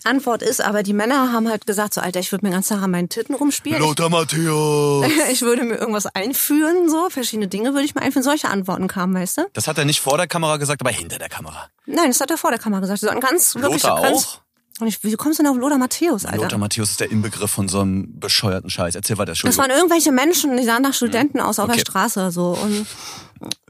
Antwort 0.05 0.43
ist, 0.43 0.61
aber 0.61 0.83
die 0.83 0.93
Männer 0.93 1.33
haben 1.33 1.49
halt 1.49 1.67
gesagt, 1.67 1.95
so 1.95 2.01
Alter, 2.01 2.21
ich 2.21 2.31
würde 2.31 2.47
mir 2.47 2.53
ganz 2.53 2.69
Tag 2.69 2.83
an 2.83 2.91
meinen 2.91 3.09
Titten 3.09 3.35
rumspielen. 3.35 3.81
Lothar 3.81 4.09
Matthäus! 4.09 5.07
ich 5.33 5.43
würde 5.43 5.65
mir 5.65 5.77
irgendwas 5.77 6.07
einführen, 6.07 6.89
so, 6.89 7.11
verschiedene 7.11 7.49
Dinge 7.49 7.73
würde 7.73 7.85
ich 7.85 7.95
mir 7.95 8.03
einführen. 8.03 8.23
Solche 8.23 8.49
Antworten 8.49 8.87
kamen, 8.87 9.15
weißt 9.15 9.39
du? 9.39 9.43
Das 9.53 9.67
hat 9.67 9.79
er 9.79 9.85
nicht 9.85 10.01
vor 10.01 10.17
der 10.17 10.27
Kamera 10.27 10.59
gesagt, 10.59 10.81
aber 10.81 10.91
hinter 10.91 11.19
der 11.19 11.29
Kamera. 11.29 11.69
Nein, 11.87 12.09
das 12.09 12.21
hat 12.21 12.31
er 12.31 12.39
vor 12.39 12.51
der 12.51 12.61
Kamera 12.61 12.81
gesagt. 12.81 13.03
Das 13.03 13.21
ganz, 13.21 13.55
wirklich, 13.57 13.83
Lothar 13.83 14.03
ganz, 14.03 14.25
auch? 14.25 14.41
Und 14.79 14.87
ich, 14.87 15.03
wie 15.05 15.15
kommst 15.15 15.39
du 15.39 15.43
denn 15.43 15.53
auf 15.53 15.59
Lothar 15.59 15.79
Matthäus, 15.79 16.25
Alter? 16.25 16.45
Lothar 16.45 16.59
Matthäus 16.59 16.91
ist 16.91 17.01
der 17.01 17.11
Inbegriff 17.11 17.51
von 17.51 17.69
so 17.69 17.81
einem 17.81 18.19
bescheuerten 18.19 18.71
Scheiß. 18.71 18.95
Erzähl 18.95 19.19
weiter, 19.19 19.33
Das 19.33 19.59
waren 19.59 19.71
irgendwelche 19.71 20.13
Menschen, 20.13 20.57
die 20.57 20.65
sahen 20.65 20.83
nach 20.83 20.95
Studenten 20.95 21.39
mhm. 21.39 21.45
aus 21.45 21.59
auf 21.59 21.67
okay. 21.67 21.77
der 21.77 21.81
Straße 21.81 22.31
so 22.31 22.53
und 22.53 22.87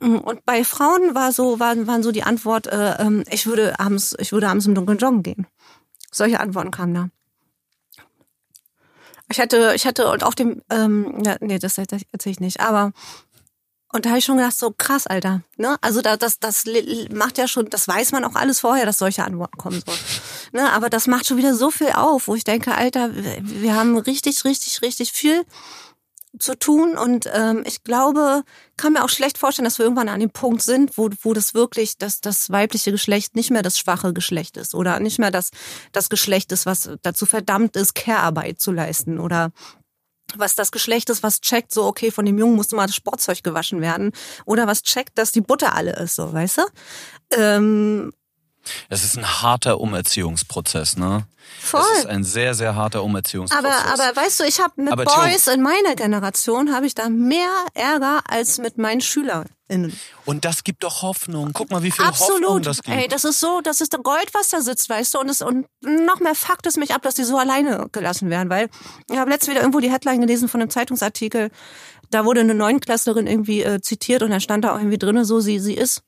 und 0.00 0.44
bei 0.44 0.64
Frauen 0.64 1.14
war 1.14 1.32
so 1.32 1.60
waren, 1.60 1.86
waren 1.86 2.02
so 2.02 2.10
die 2.10 2.24
Antwort, 2.24 2.66
äh, 2.66 2.94
ähm, 3.00 3.24
ich 3.30 3.46
würde 3.46 3.78
abends 3.78 4.16
ich 4.18 4.32
würde 4.32 4.48
abends 4.48 4.66
im 4.66 4.74
Dunkeln 4.74 4.98
joggen 4.98 5.22
gehen. 5.22 5.46
Solche 6.10 6.40
Antworten 6.40 6.72
kamen 6.72 6.94
da. 6.94 7.08
Ich 9.30 9.38
hatte 9.38 9.72
ich 9.76 9.86
hatte 9.86 10.10
und 10.10 10.24
auf 10.24 10.34
dem 10.34 10.62
ähm, 10.70 11.22
ja, 11.24 11.36
nee 11.40 11.58
das, 11.58 11.74
das 11.74 12.02
erzähle 12.12 12.32
ich 12.32 12.40
nicht, 12.40 12.60
aber 12.60 12.92
Und 13.92 14.04
da 14.04 14.10
habe 14.10 14.20
ich 14.20 14.24
schon 14.24 14.36
gedacht, 14.36 14.56
so 14.56 14.72
krass, 14.76 15.06
Alter. 15.06 15.42
Ne? 15.56 15.76
Also 15.80 16.00
da, 16.00 16.16
das, 16.16 16.38
das 16.38 16.64
macht 17.12 17.38
ja 17.38 17.48
schon, 17.48 17.68
das 17.70 17.88
weiß 17.88 18.12
man 18.12 18.24
auch 18.24 18.36
alles 18.36 18.60
vorher, 18.60 18.86
dass 18.86 18.98
solche 18.98 19.24
Antworten 19.24 19.58
kommen 19.58 19.82
sollen. 19.84 19.98
Ne? 20.52 20.68
Aber 20.72 20.90
das 20.90 21.06
macht 21.06 21.28
schon 21.28 21.36
wieder 21.36 21.54
so 21.54 21.70
viel 21.70 21.90
auf, 21.92 22.26
wo 22.26 22.34
ich 22.34 22.42
denke, 22.42 22.74
Alter, 22.74 23.10
wir 23.14 23.76
haben 23.76 23.96
richtig, 23.96 24.44
richtig, 24.44 24.82
richtig 24.82 25.12
viel 25.12 25.44
zu 26.38 26.58
tun. 26.58 26.96
Und 26.96 27.28
ähm, 27.32 27.62
ich 27.66 27.84
glaube, 27.84 28.42
kann 28.76 28.94
mir 28.94 29.04
auch 29.04 29.08
schlecht 29.08 29.38
vorstellen, 29.38 29.64
dass 29.64 29.78
wir 29.78 29.84
irgendwann 29.84 30.08
an 30.08 30.20
dem 30.20 30.30
Punkt 30.30 30.62
sind, 30.62 30.96
wo, 30.96 31.08
wo 31.22 31.34
das 31.34 31.54
wirklich, 31.54 31.98
dass 31.98 32.20
das 32.20 32.50
weibliche 32.50 32.90
Geschlecht 32.90 33.36
nicht 33.36 33.50
mehr 33.50 33.62
das 33.62 33.78
schwache 33.78 34.12
Geschlecht 34.12 34.56
ist 34.56 34.74
oder 34.74 35.00
nicht 35.00 35.18
mehr 35.18 35.30
das, 35.30 35.50
das 35.92 36.08
Geschlecht 36.08 36.52
ist, 36.52 36.66
was 36.66 36.90
dazu 37.02 37.26
verdammt 37.26 37.76
ist, 37.76 37.94
Care-Arbeit 37.94 38.60
zu 38.60 38.72
leisten 38.72 39.18
oder 39.18 39.52
was 40.38 40.54
das 40.54 40.72
Geschlecht 40.72 41.10
ist, 41.10 41.22
was 41.22 41.40
checkt, 41.40 41.72
so, 41.72 41.84
okay, 41.84 42.10
von 42.10 42.24
dem 42.24 42.38
Jungen 42.38 42.56
muss 42.56 42.70
mal 42.72 42.86
das 42.86 42.96
Sportzeug 42.96 43.42
gewaschen 43.42 43.80
werden. 43.80 44.12
Oder 44.44 44.66
was 44.66 44.82
checkt, 44.82 45.18
dass 45.18 45.32
die 45.32 45.40
Butter 45.40 45.74
alle 45.74 45.92
ist, 45.96 46.16
so, 46.16 46.32
weißt 46.32 46.58
du? 46.58 46.62
Ähm, 47.36 48.12
es 48.88 49.04
ist 49.04 49.16
ein 49.16 49.42
harter 49.42 49.80
Umerziehungsprozess, 49.80 50.96
ne? 50.96 51.26
Voll. 51.60 51.80
Es 51.94 52.00
ist 52.00 52.06
ein 52.06 52.24
sehr, 52.24 52.54
sehr 52.54 52.74
harter 52.74 53.02
Umerziehungsprozess. 53.02 53.64
Aber, 53.64 54.02
aber 54.04 54.16
weißt 54.16 54.40
du, 54.40 54.44
ich 54.44 54.60
habe 54.60 54.82
mit 54.82 54.92
aber 54.92 55.04
Boys 55.04 55.46
in 55.46 55.62
meiner 55.62 55.94
Generation 55.96 56.74
habe 56.74 56.86
ich 56.86 56.94
da 56.94 57.08
mehr 57.08 57.50
Ärger 57.74 58.22
als 58.28 58.58
mit 58.58 58.78
meinen 58.78 59.00
SchülerInnen. 59.70 59.98
Und 60.24 60.44
das 60.44 60.64
gibt 60.64 60.84
doch 60.84 61.02
Hoffnung. 61.02 61.50
Guck 61.52 61.70
mal, 61.70 61.82
wie 61.82 61.90
viel 61.90 62.04
Absolut. 62.04 62.42
Hoffnung 62.42 62.62
das 62.62 62.82
gibt. 62.82 62.96
Ey, 62.96 63.08
das 63.08 63.24
ist 63.24 63.40
so, 63.40 63.60
das 63.62 63.80
ist 63.80 63.92
der 63.92 64.00
Gold, 64.00 64.32
was 64.32 64.50
da 64.50 64.60
sitzt, 64.60 64.88
weißt 64.88 65.14
du. 65.14 65.20
Und, 65.20 65.28
es, 65.28 65.42
und 65.42 65.66
noch 65.80 66.20
mehr 66.20 66.34
fuckt 66.34 66.66
es 66.66 66.76
mich 66.76 66.94
ab, 66.94 67.02
dass 67.02 67.14
die 67.14 67.24
so 67.24 67.38
alleine 67.38 67.88
gelassen 67.92 68.30
werden. 68.30 68.50
Weil 68.50 68.68
ich 69.10 69.18
habe 69.18 69.30
letztens 69.30 69.50
wieder 69.50 69.60
irgendwo 69.60 69.80
die 69.80 69.90
Headline 69.90 70.20
gelesen 70.20 70.48
von 70.48 70.60
einem 70.60 70.70
Zeitungsartikel. 70.70 71.50
Da 72.10 72.24
wurde 72.24 72.40
eine 72.40 72.54
Neunklässlerin 72.54 73.26
irgendwie 73.26 73.62
äh, 73.62 73.80
zitiert 73.80 74.22
und 74.22 74.30
da 74.30 74.40
stand 74.40 74.64
da 74.64 74.72
auch 74.72 74.78
irgendwie 74.78 74.98
drinne 74.98 75.24
so, 75.24 75.40
sie, 75.40 75.60
sie 75.60 75.74
ist 75.74 76.02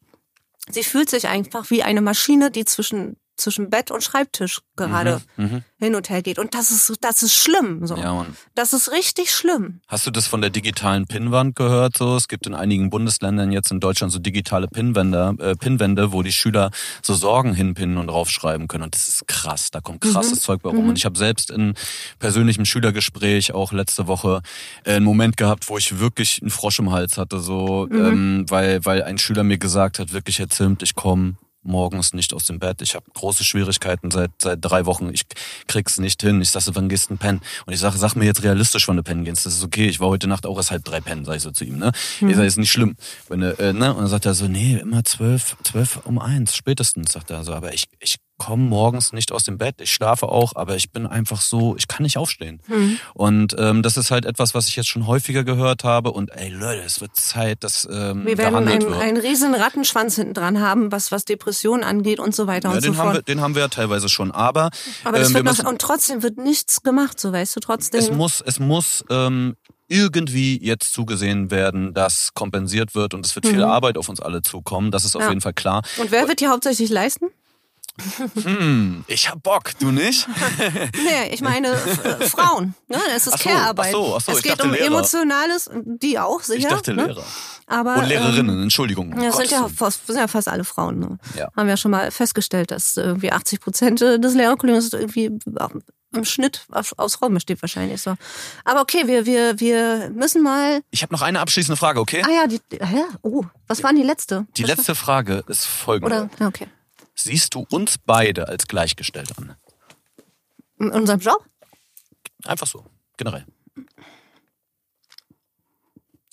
sie 0.71 0.85
fühlt 0.85 1.11
sich 1.11 1.29
einfach 1.29 1.71
wie 1.71 1.83
eine 1.83 2.01
Maschine, 2.01 2.51
die 2.51 2.65
zwischen 2.65 3.17
zwischen 3.37 3.71
Bett 3.71 3.91
und 3.91 4.03
Schreibtisch 4.03 4.61
gerade 4.77 5.21
mhm, 5.37 5.45
mhm, 5.45 5.65
hin 5.79 5.95
und 5.95 6.11
her 6.11 6.23
geht. 6.23 6.39
Und 6.39 6.55
das 6.55 6.71
ist, 6.71 6.93
das 7.01 7.23
ist 7.23 7.35
schlimm. 7.35 7.87
So. 7.87 7.97
Ja, 7.97 8.15
Mann. 8.15 8.37
Das 8.55 8.73
ist 8.73 8.91
richtig 8.93 9.31
schlimm. 9.31 9.81
Hast 9.89 10.07
du 10.07 10.11
das 10.11 10.27
von 10.27 10.41
der 10.41 10.51
digitalen 10.51 11.07
Pinnwand 11.07 11.57
gehört? 11.57 11.97
So, 11.97 12.17
es 12.17 12.29
gibt 12.29 12.47
in 12.47 12.55
einigen 12.55 12.91
Bundesländern 12.91 13.53
jetzt 13.53 13.71
in 13.71 13.81
Deutschland 13.81 14.13
so 14.13 14.19
digitale 14.19 14.69
Pinnwände, 14.69 15.35
äh, 15.39 15.55
Pinnwände, 15.55 16.13
wo 16.13 16.23
die 16.23 16.33
Schüler 16.33 16.71
so 17.03 17.15
Sorgen 17.15 17.55
hinpinnen 17.55 17.97
und 17.99 18.09
draufschreiben 18.09 18.69
können. 18.69 18.85
Und 18.85 18.95
das 18.95 19.09
ist 19.09 19.29
krass. 19.29 19.71
Da 19.71 19.81
kommt 19.81 20.01
krasses 20.01 20.37
mhm. 20.37 20.41
Zeug 20.41 20.63
bei 20.63 20.71
rum. 20.71 20.85
Mhm. 20.85 20.91
Und 20.91 20.99
ich 20.99 21.05
habe 21.05 21.19
selbst 21.19 21.51
in 21.51 21.75
persönlichem 22.19 22.65
Schülergespräch 22.65 23.53
auch 23.53 23.73
letzte 23.73 24.07
Woche 24.07 24.43
äh, 24.85 24.95
einen 24.95 25.05
Moment 25.05 25.37
gehabt, 25.37 25.69
wo 25.69 25.79
ich 25.79 25.99
wirklich 25.99 26.41
einen 26.43 26.51
Frosch 26.51 26.79
im 26.79 26.93
Hals 26.93 27.19
hatte, 27.19 27.41
so, 27.41 27.87
mhm. 27.91 28.05
ähm, 28.05 28.45
weil, 28.49 28.85
weil 28.85 29.03
ein 29.03 29.19
Schüler 29.19 29.43
mir 29.45 29.59
gesagt 29.59 29.99
hat, 29.99 30.13
wirklich, 30.13 30.39
Herr 30.39 30.49
Zimt, 30.49 30.83
ich 30.83 30.95
komme 30.95 31.37
morgens 31.63 32.13
nicht 32.13 32.35
aus 32.35 32.45
dem 32.47 32.59
Bett. 32.59 32.83
Ich 32.83 32.95
habe 32.95 33.07
große 33.15 33.45
Schwierigkeiten 33.45 34.11
seit 34.11 34.31
seit 34.41 34.59
drei 34.61 34.87
Wochen. 34.87 35.11
Ich 35.13 35.23
krieg's 35.67 35.99
nicht 35.99 36.21
hin. 36.23 36.41
Ich 36.41 36.51
sage, 36.51 36.75
wann 36.75 36.89
gehst 36.89 37.11
du 37.11 37.17
pennen? 37.17 37.41
Und 37.67 37.73
ich 37.73 37.81
sage, 37.81 37.99
sag 37.99 38.15
mir 38.15 38.25
jetzt 38.25 38.43
realistisch, 38.43 38.89
wann 38.89 38.97
du 38.97 39.03
pennen 39.03 39.25
gehst. 39.25 39.47
Das 39.47 39.55
ist 39.55 39.65
okay. 39.65 39.89
Ich 39.89 40.01
war 40.01 40.09
heute 40.09 40.27
Nacht 40.27 40.47
auch 40.47 40.57
erst 40.57 40.71
halb 40.71 40.85
drei 40.85 41.01
pennen, 41.01 41.25
sag 41.25 41.37
ich 41.37 41.43
so 41.43 41.51
zu 41.51 41.65
ihm. 41.65 41.79
Ne? 41.79 41.93
Mhm. 42.21 42.29
Ich 42.29 42.37
sage, 42.37 42.47
ist 42.47 42.59
nicht 42.59 42.73
schlimm. 42.73 42.97
Wenn 43.29 43.41
du, 43.41 43.59
äh, 43.59 43.73
ne? 43.73 43.95
Und 43.95 44.01
dann 44.01 44.09
sagt 44.09 44.27
er 44.27 44.35
so, 44.35 44.47
nee, 44.49 44.77
immer 44.77 45.05
zwölf, 45.05 45.57
zwölf 45.63 46.01
um 46.05 46.19
eins, 46.19 46.57
spätestens, 46.57 47.13
sagt 47.13 47.31
er 47.31 47.45
so. 47.45 47.53
Aber 47.55 47.73
ich, 47.73 47.85
ich 48.01 48.17
komme 48.43 48.65
morgens 48.65 49.13
nicht 49.13 49.31
aus 49.31 49.45
dem 49.45 49.57
Bett, 49.57 49.77
ich 49.81 49.93
schlafe 49.93 50.27
auch, 50.27 50.57
aber 50.57 50.75
ich 50.75 50.91
bin 50.91 51.07
einfach 51.07 51.41
so, 51.41 51.77
ich 51.77 51.87
kann 51.87 52.03
nicht 52.03 52.19
aufstehen. 52.19 52.61
Mhm. 52.67 52.99
Und 53.15 53.55
ähm, 53.57 53.85
das 53.85 53.97
ist 53.97 54.11
halt 54.11 54.25
etwas, 54.25 54.53
was 54.53 54.67
ich 54.67 54.75
jetzt 54.75 54.89
schon 54.89 55.07
häufiger 55.07 55.45
gehört 55.45 55.85
habe. 55.85 56.11
Und 56.11 56.31
ey 56.31 56.49
Leute, 56.49 56.83
es 56.83 57.01
wird 57.01 57.15
Zeit, 57.15 57.63
dass 57.63 57.87
ähm, 57.91 58.27
Wir 58.27 58.39
werden 58.39 58.67
einen, 58.67 58.93
einen 58.95 59.17
riesen 59.17 59.55
Rattenschwanz 59.55 60.17
hinten 60.17 60.35
dran 60.35 60.61
haben, 60.61 60.91
was, 60.91 61.13
was 61.13 61.25
Depressionen 61.25 61.85
angeht 61.85 62.19
und 62.19 62.35
so 62.35 62.49
weiter 62.49 62.71
ja, 62.71 62.75
und 62.75 62.85
den 62.85 62.95
so 62.95 62.99
haben 62.99 63.13
fort. 63.13 63.17
Wir, 63.19 63.35
den 63.35 63.41
haben 63.41 63.55
wir 63.55 63.63
ja 63.63 63.69
teilweise 63.69 64.09
schon, 64.09 64.33
aber... 64.33 64.71
Aber 65.05 65.19
das 65.21 65.29
ähm, 65.29 65.35
wird 65.35 65.45
noch, 65.45 65.65
und 65.65 65.81
trotzdem 65.81 66.25
wird 66.25 66.37
nichts 66.37 66.83
gemacht, 66.83 67.21
so 67.21 67.33
weißt 67.33 67.55
du, 67.55 67.61
trotzdem... 67.61 68.01
Es 68.01 68.11
muss, 68.11 68.41
es 68.41 68.59
muss 68.59 69.05
ähm, 69.09 69.55
irgendwie 69.87 70.59
jetzt 70.61 70.93
zugesehen 70.93 71.53
werden, 71.53 71.95
dass 71.95 72.35
kompensiert 72.35 72.97
wird 72.97 73.15
und 73.15 73.25
es 73.25 73.37
wird 73.37 73.47
viel 73.47 73.59
mhm. 73.59 73.71
Arbeit 73.71 73.99
auf 73.99 74.09
uns 74.09 74.19
alle 74.19 74.43
zukommen. 74.43 74.91
Das 74.91 75.05
ist 75.05 75.15
auf 75.15 75.23
ja. 75.23 75.29
jeden 75.29 75.43
Fall 75.43 75.53
klar. 75.53 75.83
Und 75.99 76.11
wer 76.11 76.27
wird 76.27 76.41
die 76.41 76.49
hauptsächlich 76.49 76.91
leisten? 76.91 77.27
Hm, 78.43 79.05
ich 79.07 79.29
hab 79.29 79.43
Bock, 79.43 79.73
du 79.79 79.91
nicht? 79.91 80.27
nee, 81.05 81.29
ich 81.31 81.43
meine 81.43 81.69
äh, 81.69 82.27
Frauen. 82.29 82.75
Ne? 82.89 82.99
Es 83.15 83.27
ist 83.27 83.39
Care-Arbeit. 83.39 83.89
Ach 83.89 83.93
so, 83.93 84.17
ach 84.17 84.21
so, 84.21 84.33
es 84.33 84.43
geht 84.43 84.63
um 84.63 84.73
Lehrer. 84.73 84.87
Emotionales, 84.87 85.71
die 85.75 86.19
auch, 86.19 86.41
sicher. 86.41 86.59
Ich 86.59 86.67
dachte 86.67 86.95
ne? 86.95 87.07
Lehrer. 87.07 87.25
Aber, 87.67 87.97
Und 87.97 88.07
Lehrerinnen, 88.07 88.57
ähm, 88.57 88.63
Entschuldigung. 88.65 89.15
Ja, 89.19 89.27
das 89.27 89.37
sind 89.37 89.51
ja, 89.51 89.69
fast, 89.69 90.07
sind 90.07 90.17
ja 90.17 90.27
fast 90.27 90.49
alle 90.49 90.65
Frauen. 90.65 90.99
Ne? 90.99 91.19
Ja. 91.37 91.49
Haben 91.55 91.67
wir 91.67 91.73
ja 91.73 91.77
schon 91.77 91.91
mal 91.91 92.11
festgestellt, 92.11 92.71
dass 92.71 92.97
irgendwie 92.97 93.31
80 93.31 93.61
Prozent 93.61 94.01
des 94.01 94.35
Lehrerkollegiums 94.35 94.93
irgendwie 94.93 95.31
im 96.15 96.25
Schnitt 96.25 96.67
aus 96.71 97.15
Frauen 97.15 97.35
besteht 97.35 97.63
wahrscheinlich 97.63 98.01
so. 98.01 98.15
Aber 98.65 98.81
okay, 98.81 99.07
wir, 99.07 99.27
wir, 99.27 99.59
wir 99.61 100.11
müssen 100.11 100.43
mal. 100.43 100.81
Ich 100.91 101.03
habe 101.03 101.13
noch 101.13 101.23
eine 101.23 101.41
abschließende 101.41 101.77
Frage, 101.77 102.01
okay? 102.01 102.23
Ah 102.27 102.31
ja, 102.31 102.47
die, 102.47 102.61
hä? 102.71 103.05
Oh, 103.23 103.45
was 103.67 103.83
war 103.83 103.91
denn 103.91 104.01
die 104.01 104.07
letzte? 104.07 104.47
Die 104.57 104.63
was 104.65 104.77
letzte 104.77 104.95
Frage 104.95 105.45
ist 105.49 105.67
folgende. 105.67 106.29
Oder, 106.37 106.47
okay. 106.47 106.69
Siehst 107.15 107.55
du 107.55 107.67
uns 107.71 107.99
beide 107.99 108.49
als 108.49 108.67
gleichgestellt 108.67 109.37
an? 109.39 109.57
In 110.79 110.91
unserem 110.91 111.21
Job? 111.21 111.45
Einfach 112.45 112.67
so, 112.67 112.85
generell. 113.17 113.47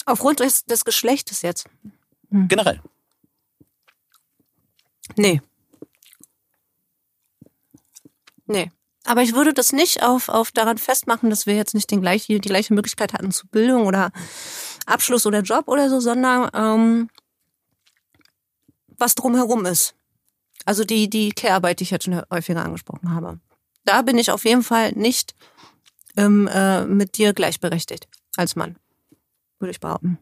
Aufgrund 0.05 0.39
des, 0.39 0.65
des 0.65 0.85
Geschlechtes 0.85 1.41
jetzt? 1.43 1.67
Hm. 2.31 2.47
Generell. 2.47 2.81
Nee. 5.15 5.41
Nee. 8.45 8.71
Aber 9.05 9.21
ich 9.21 9.33
würde 9.33 9.53
das 9.53 9.71
nicht 9.71 10.03
auf, 10.03 10.29
auf 10.29 10.51
daran 10.51 10.77
festmachen, 10.77 11.29
dass 11.29 11.45
wir 11.45 11.55
jetzt 11.55 11.73
nicht 11.73 11.89
den 11.89 12.01
gleiche, 12.01 12.39
die 12.39 12.49
gleiche 12.49 12.73
Möglichkeit 12.73 13.13
hatten 13.13 13.31
zu 13.31 13.47
Bildung 13.47 13.85
oder 13.85 14.11
Abschluss 14.85 15.25
oder 15.25 15.41
Job 15.41 15.67
oder 15.67 15.89
so, 15.89 15.99
sondern 15.99 16.49
ähm, 16.53 17.09
was 18.97 19.15
drumherum 19.15 19.65
ist. 19.65 19.95
Also 20.69 20.83
die, 20.83 21.09
die 21.09 21.31
Care-Arbeit, 21.31 21.79
die 21.79 21.83
ich 21.85 21.89
jetzt 21.89 22.05
schon 22.05 22.21
häufiger 22.29 22.63
angesprochen 22.63 23.11
habe. 23.11 23.39
Da 23.85 24.03
bin 24.03 24.19
ich 24.19 24.29
auf 24.29 24.45
jeden 24.45 24.61
Fall 24.61 24.91
nicht 24.91 25.33
ähm, 26.15 26.47
äh, 26.47 26.85
mit 26.85 27.17
dir 27.17 27.33
gleichberechtigt 27.33 28.07
als 28.37 28.55
Mann, 28.55 28.75
würde 29.57 29.71
ich 29.71 29.79
behaupten. 29.79 30.19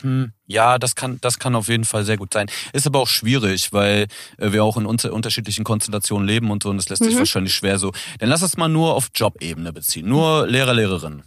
Hm, 0.00 0.32
ja, 0.46 0.80
das 0.80 0.96
kann, 0.96 1.20
das 1.20 1.38
kann 1.38 1.54
auf 1.54 1.68
jeden 1.68 1.84
Fall 1.84 2.04
sehr 2.04 2.16
gut 2.16 2.32
sein. 2.32 2.48
Ist 2.72 2.88
aber 2.88 2.98
auch 2.98 3.06
schwierig, 3.06 3.72
weil 3.72 4.08
äh, 4.38 4.50
wir 4.50 4.64
auch 4.64 4.76
in 4.76 4.86
unter 4.86 5.12
unterschiedlichen 5.12 5.62
Konstellationen 5.62 6.26
leben 6.26 6.50
und 6.50 6.64
so 6.64 6.70
und 6.70 6.78
das 6.78 6.88
lässt 6.88 7.04
sich 7.04 7.14
mhm. 7.14 7.20
wahrscheinlich 7.20 7.54
schwer 7.54 7.78
so. 7.78 7.92
Dann 8.18 8.30
lass 8.30 8.42
es 8.42 8.56
mal 8.56 8.66
nur 8.66 8.96
auf 8.96 9.10
Jobebene 9.14 9.72
beziehen. 9.72 10.08
Nur 10.08 10.48
Lehrer, 10.48 10.74
Lehrerin. 10.74 11.22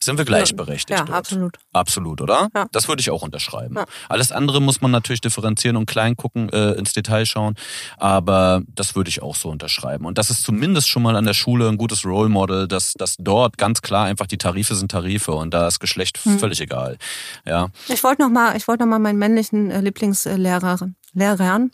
Sind 0.00 0.16
wir 0.16 0.24
gleichberechtigt? 0.24 0.90
Ja, 0.90 1.04
dort? 1.04 1.18
absolut. 1.18 1.58
Absolut, 1.72 2.20
oder? 2.20 2.48
Ja. 2.54 2.66
Das 2.72 2.88
würde 2.88 3.00
ich 3.00 3.10
auch 3.10 3.22
unterschreiben. 3.22 3.74
Ja. 3.76 3.84
Alles 4.08 4.30
andere 4.30 4.60
muss 4.62 4.80
man 4.80 4.90
natürlich 4.90 5.20
differenzieren 5.20 5.76
und 5.76 5.86
klein 5.86 6.16
gucken, 6.16 6.48
äh, 6.50 6.72
ins 6.72 6.92
Detail 6.92 7.26
schauen. 7.26 7.54
Aber 7.96 8.62
das 8.68 8.94
würde 8.94 9.10
ich 9.10 9.22
auch 9.22 9.34
so 9.34 9.48
unterschreiben. 9.48 10.06
Und 10.06 10.16
das 10.16 10.30
ist 10.30 10.44
zumindest 10.44 10.88
schon 10.88 11.02
mal 11.02 11.16
an 11.16 11.24
der 11.24 11.34
Schule 11.34 11.68
ein 11.68 11.78
gutes 11.78 12.04
Role 12.04 12.28
Model, 12.28 12.68
dass, 12.68 12.92
dass 12.92 13.16
dort 13.18 13.58
ganz 13.58 13.82
klar 13.82 14.06
einfach 14.06 14.26
die 14.26 14.38
Tarife 14.38 14.76
sind 14.76 14.90
Tarife 14.90 15.32
und 15.32 15.52
da 15.52 15.66
ist 15.66 15.80
Geschlecht 15.80 16.18
hm. 16.18 16.38
völlig 16.38 16.60
egal. 16.60 16.96
Ja. 17.44 17.70
Ich 17.88 18.04
wollte 18.04 18.22
noch 18.22 18.30
mal, 18.30 18.56
ich 18.56 18.68
wollte 18.68 18.84
noch 18.84 18.90
mal 18.90 19.00
meinen 19.00 19.18
männlichen 19.18 19.70
äh, 19.70 19.80
Lieblingslehrer, 19.80 20.78
Lehrern 21.12 21.70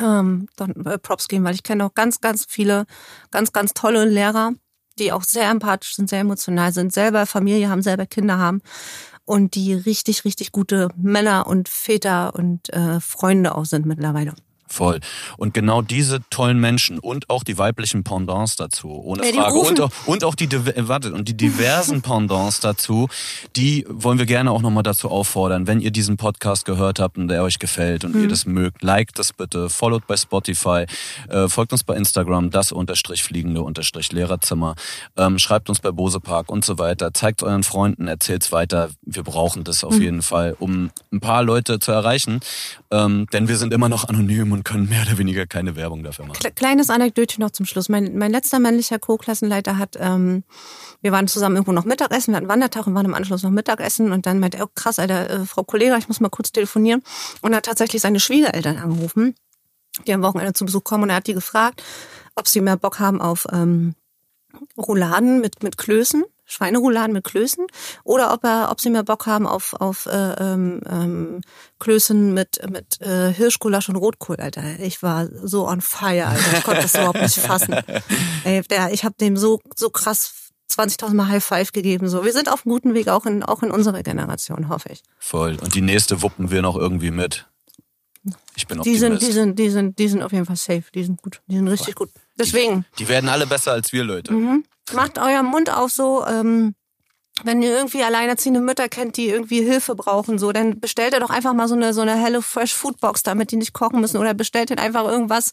ähm, 0.00 0.48
dann, 0.56 0.72
äh, 0.86 0.98
Props 0.98 1.28
geben, 1.28 1.44
weil 1.44 1.54
ich 1.54 1.62
kenne 1.62 1.84
auch 1.84 1.94
ganz, 1.94 2.20
ganz 2.20 2.46
viele, 2.48 2.86
ganz, 3.30 3.52
ganz 3.52 3.74
tolle 3.74 4.04
Lehrer 4.04 4.52
die 4.98 5.12
auch 5.12 5.22
sehr 5.22 5.50
empathisch 5.50 5.96
sind, 5.96 6.08
sehr 6.08 6.20
emotional 6.20 6.72
sind, 6.72 6.92
selber 6.92 7.26
Familie 7.26 7.68
haben, 7.68 7.82
selber 7.82 8.06
Kinder 8.06 8.38
haben 8.38 8.60
und 9.24 9.54
die 9.54 9.74
richtig, 9.74 10.24
richtig 10.24 10.52
gute 10.52 10.88
Männer 10.96 11.46
und 11.46 11.68
Väter 11.68 12.34
und 12.34 12.72
äh, 12.72 13.00
Freunde 13.00 13.54
auch 13.54 13.64
sind 13.64 13.86
mittlerweile. 13.86 14.34
Voll. 14.74 14.98
Und 15.36 15.54
genau 15.54 15.82
diese 15.82 16.20
tollen 16.30 16.58
Menschen 16.58 16.98
und 16.98 17.30
auch 17.30 17.44
die 17.44 17.58
weiblichen 17.58 18.02
Pendants 18.02 18.56
dazu, 18.56 18.90
ohne 18.90 19.24
ja, 19.24 19.44
Frage. 19.44 19.58
Und 19.58 19.80
auch, 19.80 19.90
und 20.06 20.24
auch 20.24 20.34
die, 20.34 20.46
äh, 20.46 20.88
warte, 20.88 21.12
und 21.12 21.28
die 21.28 21.36
diversen 21.36 22.02
Pendants 22.02 22.58
dazu, 22.58 23.08
die 23.54 23.86
wollen 23.88 24.18
wir 24.18 24.26
gerne 24.26 24.50
auch 24.50 24.62
nochmal 24.62 24.82
dazu 24.82 25.10
auffordern. 25.10 25.68
Wenn 25.68 25.80
ihr 25.80 25.92
diesen 25.92 26.16
Podcast 26.16 26.64
gehört 26.64 26.98
habt 26.98 27.18
und 27.18 27.28
der 27.28 27.44
euch 27.44 27.60
gefällt 27.60 28.04
und 28.04 28.16
mhm. 28.16 28.22
ihr 28.22 28.28
das 28.28 28.46
mögt, 28.46 28.82
liked 28.82 29.16
das 29.16 29.32
bitte, 29.32 29.70
followt 29.70 30.08
bei 30.08 30.16
Spotify, 30.16 30.86
äh, 31.28 31.48
folgt 31.48 31.72
uns 31.72 31.84
bei 31.84 31.94
Instagram, 31.94 32.50
das 32.50 32.72
unterstrich 32.72 33.22
fliegende 33.22 33.62
unterstrich 33.62 34.10
Lehrerzimmer, 34.10 34.74
ähm, 35.16 35.38
schreibt 35.38 35.68
uns 35.68 35.78
bei 35.78 35.92
Bose 35.92 36.18
Park 36.18 36.50
und 36.50 36.64
so 36.64 36.78
weiter, 36.78 37.14
zeigt 37.14 37.44
euren 37.44 37.62
Freunden, 37.62 38.08
erzählt's 38.08 38.50
weiter. 38.50 38.90
Wir 39.02 39.22
brauchen 39.22 39.62
das 39.62 39.84
auf 39.84 39.94
mhm. 39.94 40.02
jeden 40.02 40.22
Fall, 40.22 40.56
um 40.58 40.90
ein 41.12 41.20
paar 41.20 41.44
Leute 41.44 41.78
zu 41.78 41.92
erreichen, 41.92 42.40
ähm, 42.90 43.28
denn 43.32 43.46
wir 43.46 43.56
sind 43.56 43.72
immer 43.72 43.88
noch 43.88 44.08
anonym 44.08 44.50
und 44.50 44.63
können 44.64 44.88
mehr 44.88 45.02
oder 45.02 45.18
weniger 45.18 45.46
keine 45.46 45.76
Werbung 45.76 46.02
dafür 46.02 46.26
machen. 46.26 46.54
Kleines 46.54 46.90
Anekdötchen 46.90 47.42
noch 47.42 47.50
zum 47.50 47.66
Schluss. 47.66 47.88
Mein, 47.88 48.16
mein 48.16 48.30
letzter 48.30 48.58
männlicher 48.58 48.98
Co-Klassenleiter 48.98 49.78
hat, 49.78 49.96
ähm, 50.00 50.44
wir 51.02 51.12
waren 51.12 51.28
zusammen 51.28 51.56
irgendwo 51.56 51.72
noch 51.72 51.84
Mittagessen, 51.84 52.32
wir 52.32 52.38
hatten 52.38 52.48
Wandertag 52.48 52.86
und 52.86 52.94
waren 52.94 53.06
im 53.06 53.14
Anschluss 53.14 53.42
noch 53.42 53.50
Mittagessen 53.50 54.12
und 54.12 54.26
dann 54.26 54.40
meinte 54.40 54.58
er, 54.58 54.64
oh 54.64 54.70
krass, 54.74 54.98
Alter, 54.98 55.30
äh, 55.30 55.46
Frau 55.46 55.62
Kollega, 55.62 55.96
ich 55.98 56.08
muss 56.08 56.20
mal 56.20 56.30
kurz 56.30 56.50
telefonieren. 56.50 57.02
Und 57.42 57.54
hat 57.54 57.66
tatsächlich 57.66 58.02
seine 58.02 58.20
Schwiegereltern 58.20 58.78
angerufen, 58.78 59.34
die 60.06 60.12
am 60.12 60.22
Wochenende 60.22 60.54
zu 60.54 60.64
Besuch 60.64 60.84
kommen 60.84 61.04
und 61.04 61.10
er 61.10 61.16
hat 61.16 61.26
die 61.26 61.34
gefragt, 61.34 61.82
ob 62.34 62.48
sie 62.48 62.60
mehr 62.60 62.76
Bock 62.76 62.98
haben 62.98 63.20
auf 63.20 63.46
ähm, 63.52 63.94
Rouladen 64.76 65.40
mit, 65.40 65.62
mit 65.62 65.76
Klößen 65.76 66.24
Schweinerouladen 66.46 67.12
mit 67.12 67.24
Klößen 67.24 67.66
oder 68.04 68.32
ob 68.32 68.44
er, 68.44 68.68
ob 68.70 68.80
sie 68.80 68.90
mehr 68.90 69.02
Bock 69.02 69.26
haben 69.26 69.46
auf 69.46 69.74
auf 69.74 70.06
äh, 70.06 70.32
ähm, 70.34 70.80
ähm, 70.88 71.40
Klößen 71.78 72.34
mit 72.34 72.60
mit 72.70 73.00
äh, 73.00 73.32
Hirschgulasch 73.32 73.88
und 73.88 73.96
Rotkohl, 73.96 74.36
Alter. 74.36 74.78
Ich 74.80 75.02
war 75.02 75.28
so 75.42 75.66
on 75.66 75.80
fire, 75.80 76.26
Alter. 76.26 76.58
Ich 76.58 76.64
konnte 76.64 76.82
das 76.82 76.94
überhaupt 76.94 77.20
nicht 77.20 77.38
fassen. 77.38 77.74
Ey, 78.44 78.62
der, 78.62 78.92
ich 78.92 79.04
habe 79.04 79.14
dem 79.20 79.36
so 79.36 79.60
so 79.76 79.90
krass 79.90 80.44
20.000 80.70 81.14
Mal 81.14 81.28
High 81.28 81.44
Five 81.44 81.72
gegeben. 81.72 82.08
So, 82.08 82.24
wir 82.24 82.32
sind 82.32 82.50
auf 82.50 82.64
einem 82.64 82.72
guten 82.72 82.94
Weg, 82.94 83.08
auch 83.08 83.26
in 83.26 83.42
auch 83.42 83.62
in 83.62 83.70
unserer 83.70 84.02
Generation, 84.02 84.68
hoffe 84.68 84.90
ich. 84.90 85.02
Voll. 85.18 85.56
Und 85.60 85.74
die 85.74 85.82
nächste 85.82 86.22
wuppen 86.22 86.50
wir 86.50 86.62
noch 86.62 86.76
irgendwie 86.76 87.10
mit. 87.10 87.46
Ich 88.56 88.66
bin 88.66 88.80
die 88.82 88.96
sind, 88.96 89.20
die 89.20 89.32
sind, 89.32 89.58
die 89.58 89.68
sind, 89.68 89.98
die 89.98 90.08
sind 90.08 90.22
auf 90.22 90.32
jeden 90.32 90.46
Fall 90.46 90.56
safe. 90.56 90.84
Die 90.94 91.04
sind 91.04 91.20
gut. 91.20 91.42
Die 91.46 91.56
sind 91.56 91.68
richtig 91.68 91.94
gut. 91.94 92.10
Deswegen. 92.38 92.84
Die, 92.98 93.04
die 93.04 93.08
werden 93.08 93.28
alle 93.28 93.46
besser 93.46 93.72
als 93.72 93.92
wir, 93.92 94.04
Leute. 94.04 94.32
Mhm. 94.32 94.64
Macht 94.92 95.18
euren 95.18 95.46
Mund 95.46 95.70
auf 95.70 95.90
so, 95.90 96.26
ähm, 96.26 96.74
wenn 97.42 97.62
ihr 97.62 97.70
irgendwie 97.70 98.04
alleinerziehende 98.04 98.60
Mütter 98.60 98.88
kennt, 98.88 99.16
die 99.16 99.28
irgendwie 99.28 99.62
Hilfe 99.62 99.96
brauchen, 99.96 100.38
so, 100.38 100.52
dann 100.52 100.78
bestellt 100.78 101.14
ihr 101.14 101.20
doch 101.20 101.30
einfach 101.30 101.52
mal 101.52 101.66
so 101.66 101.74
eine 101.74 101.92
so 101.92 102.00
eine 102.00 102.14
Hello 102.14 102.40
Fresh 102.40 102.72
Food 102.74 103.00
Box, 103.00 103.24
damit 103.24 103.50
die 103.50 103.56
nicht 103.56 103.72
kochen 103.72 104.00
müssen, 104.00 104.18
oder 104.18 104.34
bestellt 104.34 104.70
ihr 104.70 104.78
einfach 104.78 105.04
irgendwas 105.04 105.52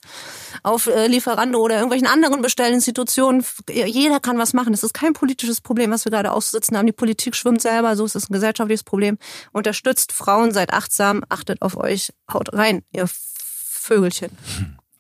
auf 0.62 0.86
äh, 0.88 1.08
Lieferando 1.08 1.60
oder 1.60 1.76
irgendwelchen 1.76 2.08
anderen 2.08 2.42
Bestellinstitutionen. 2.42 3.44
Jeder 3.68 4.20
kann 4.20 4.38
was 4.38 4.54
machen. 4.54 4.74
Das 4.74 4.84
ist 4.84 4.94
kein 4.94 5.14
politisches 5.14 5.62
Problem, 5.62 5.90
was 5.92 6.06
wir 6.06 6.12
gerade 6.12 6.32
aussitzen 6.32 6.78
haben. 6.78 6.86
Die 6.86 6.92
Politik 6.92 7.36
schwimmt 7.36 7.62
selber, 7.62 7.96
so 7.96 8.06
ist 8.06 8.16
es 8.16 8.30
ein 8.30 8.34
gesellschaftliches 8.34 8.84
Problem. 8.84 9.18
Unterstützt 9.52 10.12
Frauen, 10.12 10.52
seid 10.52 10.74
achtsam, 10.74 11.24
achtet 11.30 11.62
auf 11.64 11.78
euch, 11.78 12.14
haut 12.32 12.54
rein, 12.54 12.84
ihr 12.92 13.08
Vögelchen. 13.08 14.38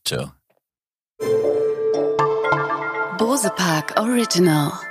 Tja. 0.03 0.33
Bose 1.21 1.60
Bosepark 3.21 3.93
Original. 3.97 4.90